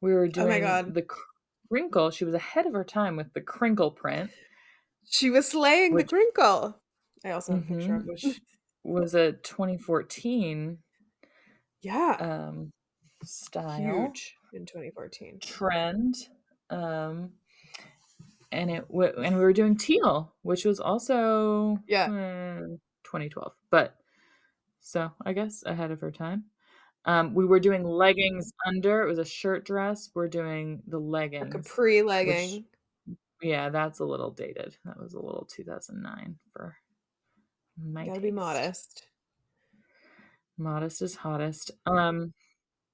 [0.02, 0.94] We were Oh doing my God.
[0.94, 1.06] the
[1.70, 2.10] crinkle.
[2.12, 4.32] She was ahead of her time with the crinkle print.
[5.06, 6.80] She was slaying Which- the crinkle.
[7.26, 8.26] I also have a picture of which
[8.84, 10.78] was a 2014
[11.82, 12.72] Yeah, um
[13.24, 15.40] style huge in 2014.
[15.42, 16.16] trend.
[16.70, 17.32] Um
[18.52, 22.06] and it w- and we were doing teal, which was also Yeah.
[22.12, 22.76] uh,
[23.14, 23.54] 2012.
[23.70, 23.96] But
[24.80, 26.46] so I guess ahead of her time.
[27.06, 29.04] Um, we were doing leggings under.
[29.04, 30.10] It was a shirt dress.
[30.16, 31.54] We're doing the A leggings.
[31.54, 32.66] capri legging.
[33.42, 34.78] Yeah, that's a little dated.
[34.86, 36.76] That was a little 2009 for
[37.78, 39.08] my Gotta be modest.
[40.58, 41.72] Modest is hottest.
[41.86, 42.34] Um,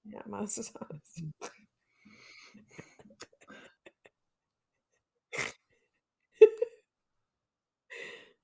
[0.06, 0.72] Yeah, modest is.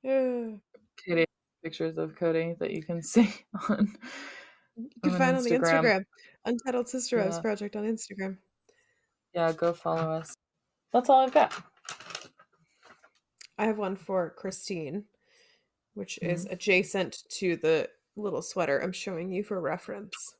[0.04, 0.24] Yeah.
[1.66, 3.34] Pictures of Kody that you can see
[3.70, 3.92] on.
[4.78, 5.82] You can On find on the Instagram.
[5.84, 6.04] Instagram.
[6.46, 7.42] Untitled Sister Wives Yeah.
[7.42, 8.38] Project on Instagram.
[9.34, 10.36] Yeah, go follow us.
[10.94, 11.54] That's all I've got.
[13.58, 15.06] I have one for Christine,
[15.96, 16.54] which is Mm-hmm.
[16.54, 20.36] adjacent to the little sweater I'm showing you for reference.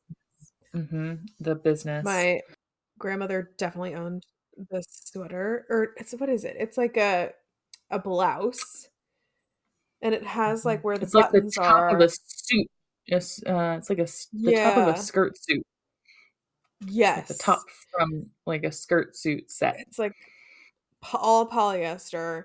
[0.74, 2.06] hmm The business.
[2.06, 2.40] My
[3.00, 4.24] grandmother definitely owned
[4.70, 6.56] this sweater, or it's what is it?
[6.60, 7.32] It's like a
[7.90, 8.90] a blouse,
[10.06, 11.96] and it has like where the it's like the buttons top are.
[11.96, 12.68] of a suit.
[13.08, 15.66] Yes, uh, it's like a the top of a skirt suit.
[16.88, 17.60] yes, Like the top
[17.92, 19.78] from like a skirt suit set.
[19.80, 20.14] It's like
[21.14, 22.44] all polyester.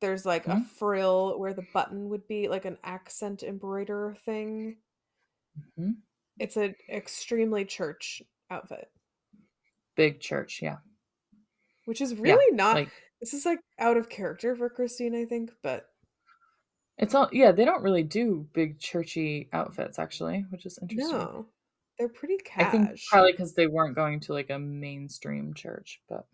[0.00, 0.66] There's like a Mhm.
[0.66, 4.76] frill where the button would be, like an accent embroider thing.
[5.78, 5.96] Mhm.
[6.38, 8.90] It's an extremely church outfit,
[9.96, 10.78] Big church, yeah.
[11.86, 12.74] which is really not.
[12.74, 12.90] Like
[13.20, 15.88] this is like out of character for Christine, I think, but
[16.98, 17.52] it's all yeah.
[17.52, 21.16] They don't really do big churchy outfits actually, which is interesting.
[21.18, 21.46] no,
[21.98, 22.66] they're pretty cash.
[22.66, 26.26] I think probably because they weren't going to like a mainstream church, but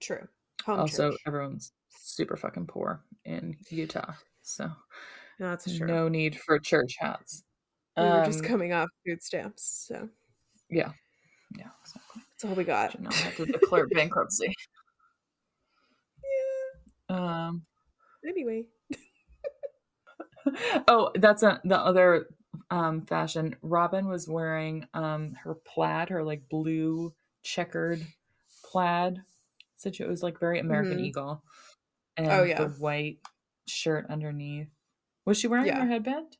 [0.00, 0.28] True.
[0.64, 1.20] Home also church.
[1.26, 4.66] everyone's super fucking poor in Utah, so
[5.40, 5.86] No, that's true.
[5.86, 7.42] no need for church hats.
[7.96, 10.08] we were just Um, coming off food stamps, so
[10.70, 10.92] Yeah,
[11.56, 12.22] yeah, exactly.
[12.30, 12.92] that's all we got.
[12.92, 14.54] Should not have to declare bankruptcy.
[17.10, 17.16] Yeah.
[17.48, 17.62] Um.
[18.28, 18.64] Anyway,
[20.86, 22.28] Oh, that's a, the other
[22.70, 23.56] um fashion.
[23.62, 28.00] Robyn was wearing um her plaid, her like blue checkered
[28.64, 29.22] plaid.
[29.76, 31.04] Such it was like very American Mhm.
[31.04, 31.42] Eagle,
[32.16, 32.62] and Oh, yeah.
[32.62, 33.18] the white
[33.66, 34.68] shirt underneath.
[35.26, 35.80] Was she wearing Yeah.
[35.80, 36.36] her headband?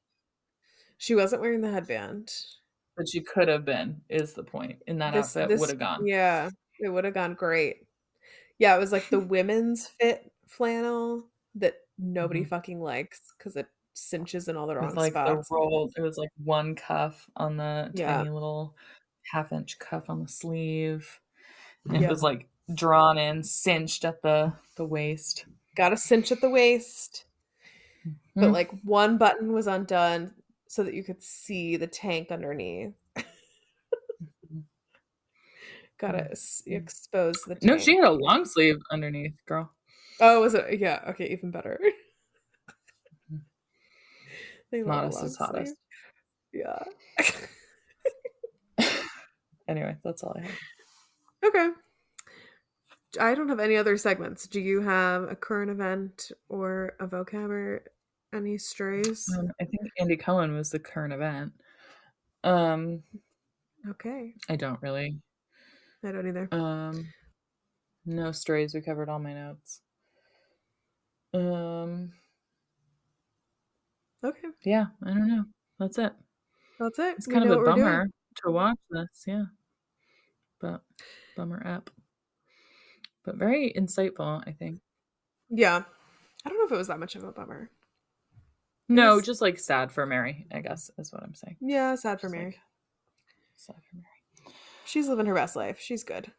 [1.00, 2.28] she wasn't wearing the headband.
[2.96, 4.00] But she could have been.
[4.08, 6.04] Is the point in that This- outfit would have gone?
[6.06, 6.50] Yeah,
[6.80, 7.86] it would have gone great.
[8.58, 12.48] Yeah, it was like the women's fit flannel that nobody Mhm.
[12.48, 15.48] fucking likes because it cinches in all the wrong like spots.
[15.48, 18.18] the rolled it was like one cuff on the Yeah.
[18.18, 18.76] tiny little
[19.32, 21.20] half inch cuff on the sleeve
[21.86, 22.06] and Yeah.
[22.06, 26.50] it was like drawn in cinched at the the waist Got a cinch at the
[26.50, 27.24] waist.
[28.36, 28.52] but Mm.
[28.52, 30.34] like one button was undone
[30.68, 32.94] so that you could see the tank underneath.
[35.98, 36.30] Gotta Mm.
[36.30, 37.64] s- expose the tank.
[37.64, 39.72] No, she had a long sleeve underneath, girl.
[40.20, 40.80] Oh, was it?
[40.80, 41.00] Yeah.
[41.08, 41.78] Okay, even better.
[44.72, 45.74] they love Modest is hottest.
[46.52, 46.82] Yeah.
[49.68, 50.58] Anyway, that's all I have.
[51.44, 51.68] okay.
[53.20, 54.46] I don't have any other segments.
[54.46, 57.84] Do you have a current event or a vocab or
[58.34, 59.28] any strays?
[59.38, 61.52] Um, I think Andy Cohen was the current event.
[62.44, 63.02] Um,
[63.88, 64.34] Okay.
[64.48, 65.20] I don't really.
[66.04, 66.48] I don't either.
[66.50, 67.08] Um,
[68.04, 68.74] no strays.
[68.74, 69.80] We covered all my notes.
[71.38, 72.12] Um,
[74.24, 74.48] Okay.
[74.64, 75.44] yeah, I don't know.
[75.78, 76.12] That's it.
[76.80, 77.16] That's it.
[77.18, 77.84] It's We kind of a what we're doing.
[77.86, 78.06] bummer
[78.44, 79.44] to watch this, yeah.
[80.60, 80.82] But
[81.36, 81.90] bummer app.
[83.24, 84.80] But very insightful, I think.
[85.50, 85.82] Yeah.
[86.44, 87.70] I don't know if it was that much of a bummer.
[88.88, 91.56] No, was- just like sad for Meri, I guess is what I'm saying.
[91.60, 92.56] Yeah, sad for Just, like, Meri.
[93.56, 94.54] sad for Meri.
[94.86, 95.78] She's living her best life.
[95.78, 96.32] She's good.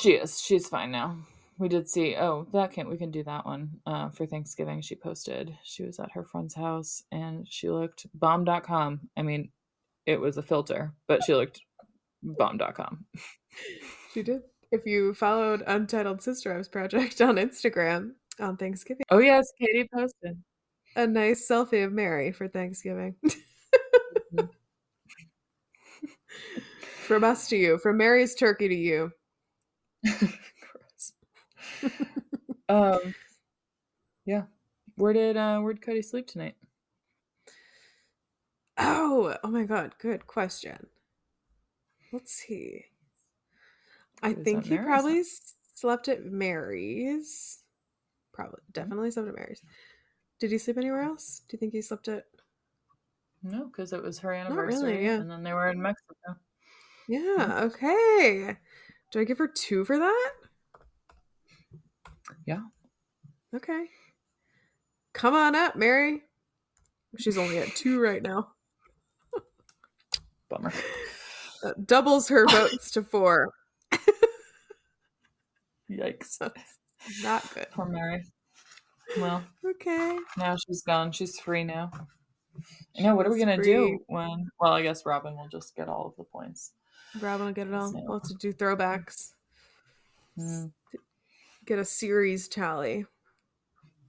[0.00, 0.40] She is.
[0.40, 1.18] She's fine now.
[1.58, 2.16] We did see.
[2.16, 2.88] Oh, that can't.
[2.90, 4.82] we can do that one uh, for Thanksgiving.
[4.82, 5.56] She posted.
[5.64, 9.08] She was at her friend's house and she looked bomb.com.
[9.16, 9.50] I mean,
[10.04, 11.60] it was a filter, but she looked
[12.22, 13.04] bomb.com.
[14.12, 14.42] She did.
[14.70, 20.42] If you followed Untitled Sister Wives Project on Instagram on Thanksgiving, Oh yes, Katie posted.
[20.94, 23.14] a nice selfie of Meri for Thanksgiving.
[24.34, 24.48] Mhm.
[27.06, 29.10] from us to you, from Meri's turkey to you.
[32.68, 33.14] Um,
[34.24, 34.42] yeah.
[34.96, 36.56] Where did uh where did Kody sleep tonight?
[38.76, 40.88] Oh, oh my God, good question.
[42.12, 42.86] Let's see.
[44.22, 45.22] I was think he probably
[45.74, 47.58] slept at Meri's.
[48.32, 48.72] Probably, Mm-hmm.
[48.72, 49.62] definitely slept at Meri's.
[50.40, 51.42] Did he sleep anywhere else?
[51.48, 52.24] Do you think he slept at?
[53.42, 55.14] No, because it was her really, anniversary, yeah.
[55.20, 56.36] and then they were in Mexico.
[57.08, 57.60] Yeah.
[57.64, 58.56] Okay.
[59.12, 60.32] Do I give her two for that?
[62.46, 62.62] Yeah.
[63.54, 63.86] Okay.
[65.12, 66.22] Come on up, Meri.
[67.18, 68.48] She's only at two right now.
[70.50, 70.72] Bummer.
[71.62, 73.52] That doubles her votes to four.
[75.90, 76.40] Yikes.
[77.22, 77.66] Not good.
[77.72, 78.24] Poor Meri.
[79.18, 80.18] Well, Okay.
[80.36, 81.12] now she's gone.
[81.12, 81.90] She's free now.
[82.98, 83.14] I know.
[83.14, 83.64] What are we gonna free.
[83.72, 84.48] do when?
[84.60, 86.72] Well, I guess Robyn will just get all of the points.
[87.20, 87.92] Robyn will get it all.
[87.92, 89.32] So- We'll have to do throwbacks.
[90.38, 90.72] Mm,
[91.66, 93.06] Get a series tally.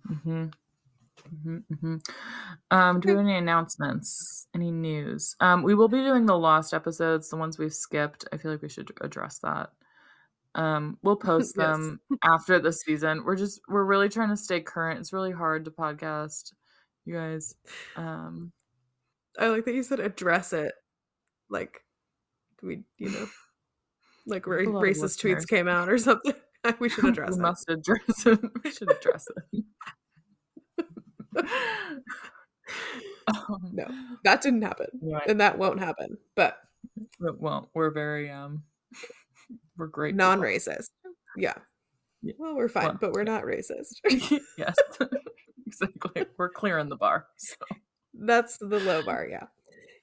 [0.09, 0.45] Mm-hmm.
[1.47, 1.95] Mm-hmm, hmm
[2.71, 4.47] Um, do we have any announcements?
[4.55, 5.35] Any news?
[5.39, 8.25] Um, we will be doing the lost episodes, the ones we've skipped.
[8.31, 9.71] I feel like we should address that.
[10.55, 11.65] Um, we'll post Yes.
[11.67, 13.23] them after the season.
[13.25, 14.99] We're just we're really trying to stay current.
[14.99, 16.53] It's really hard to podcast,
[17.05, 17.55] you guys.
[17.95, 18.51] Um,
[19.39, 20.73] I like that you said address it.
[21.49, 21.81] Like
[22.61, 23.27] we, you know,
[24.25, 26.33] like ra- A lot of racist tweets came out or something.
[26.79, 27.41] we should address we it.
[27.41, 28.39] must address it.
[28.63, 29.65] we should address it.
[33.27, 33.87] Um, No,
[34.23, 35.27] that didn't happen, right.
[35.27, 36.17] and that won't happen.
[36.35, 36.57] But
[37.19, 38.63] But, well, we're very um,
[39.77, 40.15] we're great.
[40.15, 40.89] non-racist.
[41.35, 41.53] Yeah.
[42.21, 42.33] Yeah.
[42.37, 43.95] Well, we're fine, Well, but we're not racist.
[44.57, 44.75] yes,
[45.67, 46.25] exactly.
[46.37, 47.27] We're clearing the bar.
[47.37, 47.55] So.
[48.13, 49.27] That's the low bar.
[49.29, 49.43] Yeah.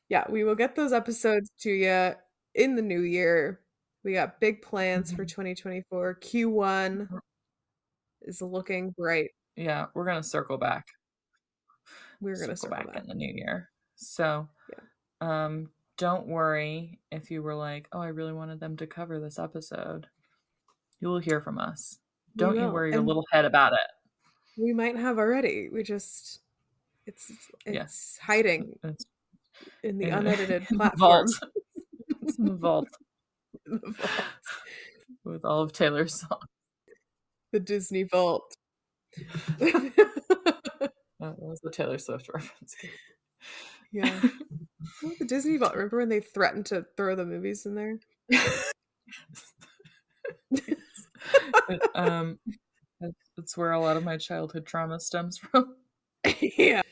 [0.08, 0.24] Yeah.
[0.30, 2.12] We will get those episodes to you
[2.54, 3.60] in the new year.
[4.04, 5.28] We got big plans for Mhm.
[5.28, 6.14] 2024.
[6.16, 7.20] Q1 Mhm.
[8.22, 9.30] is looking bright.
[9.56, 10.86] Yeah, we're gonna circle back.
[12.20, 12.96] We're going to circle back.
[12.96, 13.70] in the new year.
[13.96, 14.48] So,
[15.20, 19.38] um, don't worry if you were like, "Oh, I really wanted them to cover this
[19.38, 20.08] episode."
[21.00, 21.98] You will hear from us.
[22.36, 23.90] Don't you worry your And little head about it.
[24.56, 25.68] We might have already.
[25.68, 26.40] We just,
[27.04, 27.30] it's,
[27.66, 27.82] Yeah.
[27.84, 29.04] it's hiding It's
[29.82, 31.30] in the unedited in the vault.
[32.22, 32.88] it's in the vault
[33.70, 34.10] In the vault.
[35.24, 36.44] with all of Taylor's songs.
[37.52, 38.54] The Disney Vault.
[41.20, 42.74] That was the Taylor Swift reference.
[43.92, 44.20] yeah.
[45.18, 45.72] The Disney Vault.
[45.74, 47.98] Remember when they threatened to throw the movies in there?
[51.94, 52.38] Um,
[53.00, 55.76] that's, that's where a lot of my childhood trauma stems from.
[56.58, 56.82] yeah.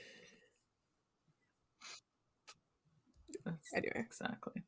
[3.45, 4.63] That's Anyway, exactly.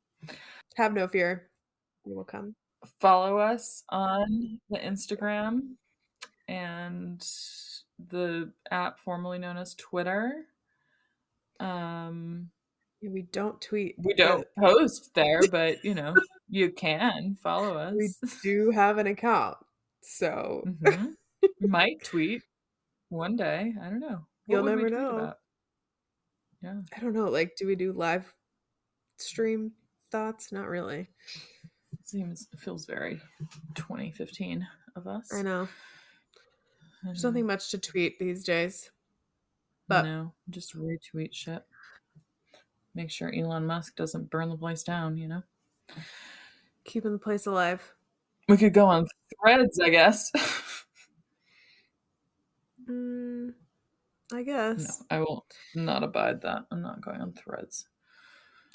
[0.76, 1.48] have no fear.
[2.04, 2.54] We will come.
[3.00, 5.74] Follow us on the Instagram
[6.48, 7.26] and
[8.10, 10.44] the app formerly known as Twitter.
[11.60, 12.50] Um,
[13.02, 13.94] We don't tweet.
[13.98, 16.14] we don't post there, but you know,
[16.48, 17.94] you can follow us.
[17.96, 18.10] We
[18.42, 19.56] do have an account.
[20.02, 21.14] So Mhm.
[21.60, 22.42] Might tweet
[23.10, 23.74] one day.
[23.80, 24.26] I don't know.
[24.46, 25.10] What You'll never know.
[25.18, 25.38] about?
[26.62, 26.80] Yeah.
[26.96, 27.28] I don't know.
[27.28, 28.34] Like, do we do live
[29.18, 29.72] stream
[30.10, 30.52] thoughts?
[30.52, 31.08] Not really.
[32.04, 33.20] Seems feels very
[33.74, 35.32] 2015 of us.
[35.32, 35.68] I know.
[37.02, 37.52] There's I nothing know.
[37.52, 38.90] much to tweet these days.
[39.88, 41.62] but- no, just retweet shit.
[42.94, 45.16] Make sure Elon Musk doesn't burn the place down.
[45.16, 45.42] You know.
[46.84, 47.94] Keeping the place alive.
[48.48, 49.06] We could go on
[49.42, 50.30] threads, I guess.
[52.88, 53.54] Mm,
[54.30, 55.02] I no, guess.
[55.10, 56.66] I will not abide that.
[56.70, 57.86] I'm not going on threads.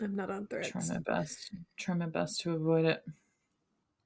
[0.01, 0.69] I'm not on threads.
[0.69, 1.51] Try my best.
[1.77, 3.03] Try my best to avoid it.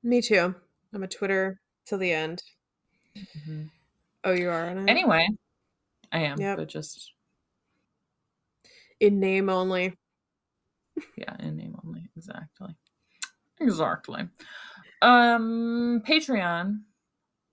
[0.03, 0.53] Me too.
[0.93, 2.43] I'm a Twitter till the end.
[3.15, 3.69] Mhm.
[4.23, 4.89] Oh, you are on it?
[4.89, 5.27] Anyway,
[6.11, 6.57] I am, Yep.
[6.57, 7.13] but just
[8.99, 9.97] In name only.
[11.17, 12.09] yeah, in name only.
[12.15, 12.75] Exactly.
[13.59, 14.27] Exactly.
[15.01, 16.83] Um, Patreon.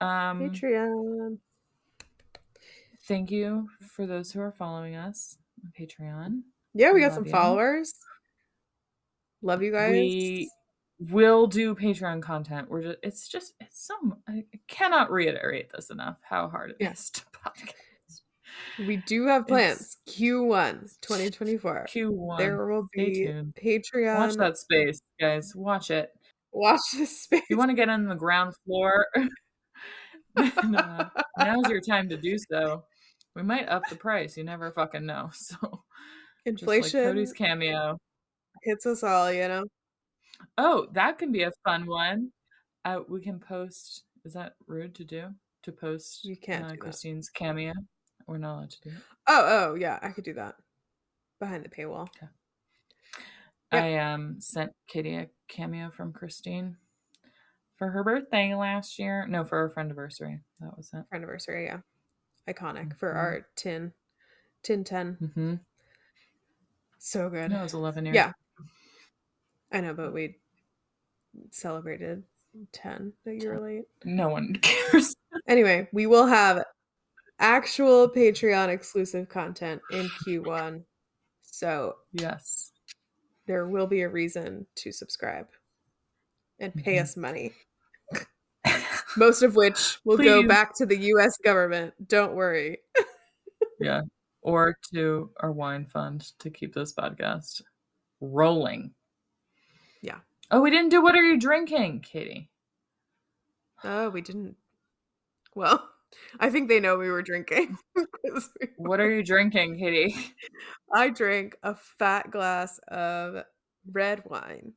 [0.01, 1.39] Um, Patreon.
[3.03, 6.43] Thank you for those who are following us on Patreon.
[6.75, 7.31] Yeah, we got some you.
[7.33, 7.95] followers.
[9.43, 9.93] Love you guys.
[9.93, 10.51] We
[10.99, 12.69] will do Patreon content.
[12.71, 13.95] We're just it's just it's so
[14.29, 17.11] I cannot reiterate this enough how hard it is Yes.
[17.11, 17.75] to podcast.
[18.87, 19.97] We do have plans.
[20.09, 21.87] Q1 2024.
[21.89, 22.39] Q1.
[22.39, 23.27] There will be.
[23.63, 24.19] Patreon.
[24.19, 25.55] Watch that space, guys.
[25.55, 26.11] Watch it.
[26.53, 27.43] Watch this space.
[27.43, 29.07] If you want to get on the ground floor,
[30.35, 31.09] then, uh,
[31.39, 32.85] now's your time to do so.
[33.37, 34.37] We might up the price.
[34.37, 35.31] You never fucking know.
[35.39, 35.57] So
[36.47, 37.99] just like Inflation Kody's cameo.
[38.63, 39.65] Hits us all, you know.
[40.59, 42.31] Oh, that can be a fun one.
[42.85, 44.05] Uh, we can post.
[44.25, 45.29] Is that rude to do?
[45.65, 46.81] To post You can't uh, that.
[46.81, 47.73] Christine's cameo?
[48.27, 49.03] We're not allowed to do it.
[49.27, 50.55] Oh, oh, yeah, I could do that.
[51.39, 52.09] Behind the paywall.
[52.21, 52.29] Yeah.
[53.73, 56.77] I um sent Kitty a cameo from Christine
[57.77, 59.27] for her birthday last year.
[59.29, 60.41] No, for her friend anniversary.
[60.61, 61.05] That was it.
[61.09, 61.81] For anniversary, yeah.
[62.49, 63.17] Iconic for Mhm.
[63.17, 63.93] our tin.
[64.63, 65.17] Tin 10.
[65.23, 65.55] Mm-hmm.
[66.99, 67.51] So good.
[67.51, 68.17] No, it was eleven years.
[68.17, 68.33] Yeah.
[69.73, 70.37] I know, but we
[71.51, 72.23] celebrated
[72.73, 73.85] 10 a year late.
[74.05, 75.15] No one cares.
[75.49, 76.65] Anyway, we will have
[77.39, 80.83] actual Patreon exclusive content in Q1.
[81.43, 82.73] So yes.
[83.47, 85.47] there will be a reason to subscribe
[86.59, 87.03] and pay Mhm.
[87.03, 87.53] us money.
[89.17, 91.95] Most of which will go back to the US government.
[92.09, 92.79] Don't worry.
[93.81, 94.03] yeah.
[94.43, 97.63] Or to our wine fund to keep this podcast
[98.21, 98.93] rolling.
[100.51, 102.51] Oh, we didn't do what are you drinking, Katie?
[103.85, 104.57] Oh, we didn't.
[105.55, 105.89] Well,
[106.39, 107.79] I think they know we were drinking.
[107.95, 108.05] we-
[108.77, 110.15] What are you drinking, Katie?
[110.93, 113.45] I drank a fat glass of
[113.91, 114.73] red wine.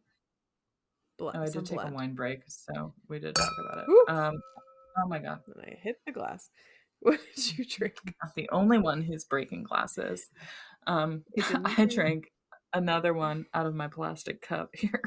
[1.18, 4.10] Blood, Oh, I did take a wine break, so we did talk about it.
[4.10, 4.34] Um,
[5.04, 6.50] oh my god, And I hit the glass.
[7.00, 7.96] What did you drink?
[8.24, 10.30] not the only one who's breaking glasses.
[10.88, 11.24] Um,
[11.66, 11.92] I drink?
[11.94, 12.32] drank
[12.74, 15.02] another one out of my plastic cup here.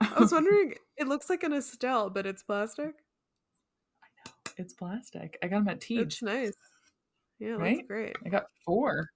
[0.00, 2.94] I was wondering, it looks like an Estelle, but it's plastic.
[4.02, 4.32] I know.
[4.58, 5.38] It's plastic.
[5.42, 6.00] I got them at Teej.
[6.02, 6.52] It's nice.
[7.38, 7.76] Yeah, Right?
[7.76, 8.16] looks great.
[8.24, 9.10] I got four.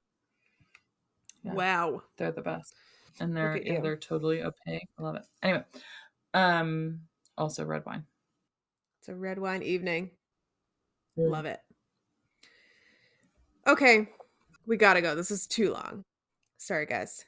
[1.42, 1.54] Yeah.
[1.54, 2.02] Wow.
[2.18, 2.74] They're the best,
[3.18, 4.88] and they're at yeah, they're totally opaque.
[4.98, 5.22] I love it.
[5.42, 5.64] Anyway,
[6.34, 7.00] um,
[7.38, 8.04] also red wine.
[9.00, 10.10] It's a red wine evening.
[11.18, 11.30] Mm.
[11.30, 11.60] Love it.
[13.66, 14.08] Okay,
[14.66, 15.14] we gotta go.
[15.14, 16.04] This is too long.
[16.58, 17.24] Sorry, guys.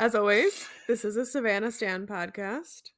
[0.00, 2.90] As always, this is a Savannah Stan podcast.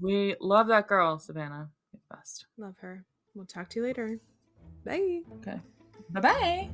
[0.00, 1.68] We love that girl, Savannah.
[1.92, 2.46] You're the best.
[2.56, 3.04] Love her.
[3.34, 4.18] We'll talk to you later.
[4.84, 5.20] Bye.
[5.40, 5.60] Okay.
[6.08, 6.70] Bye bye.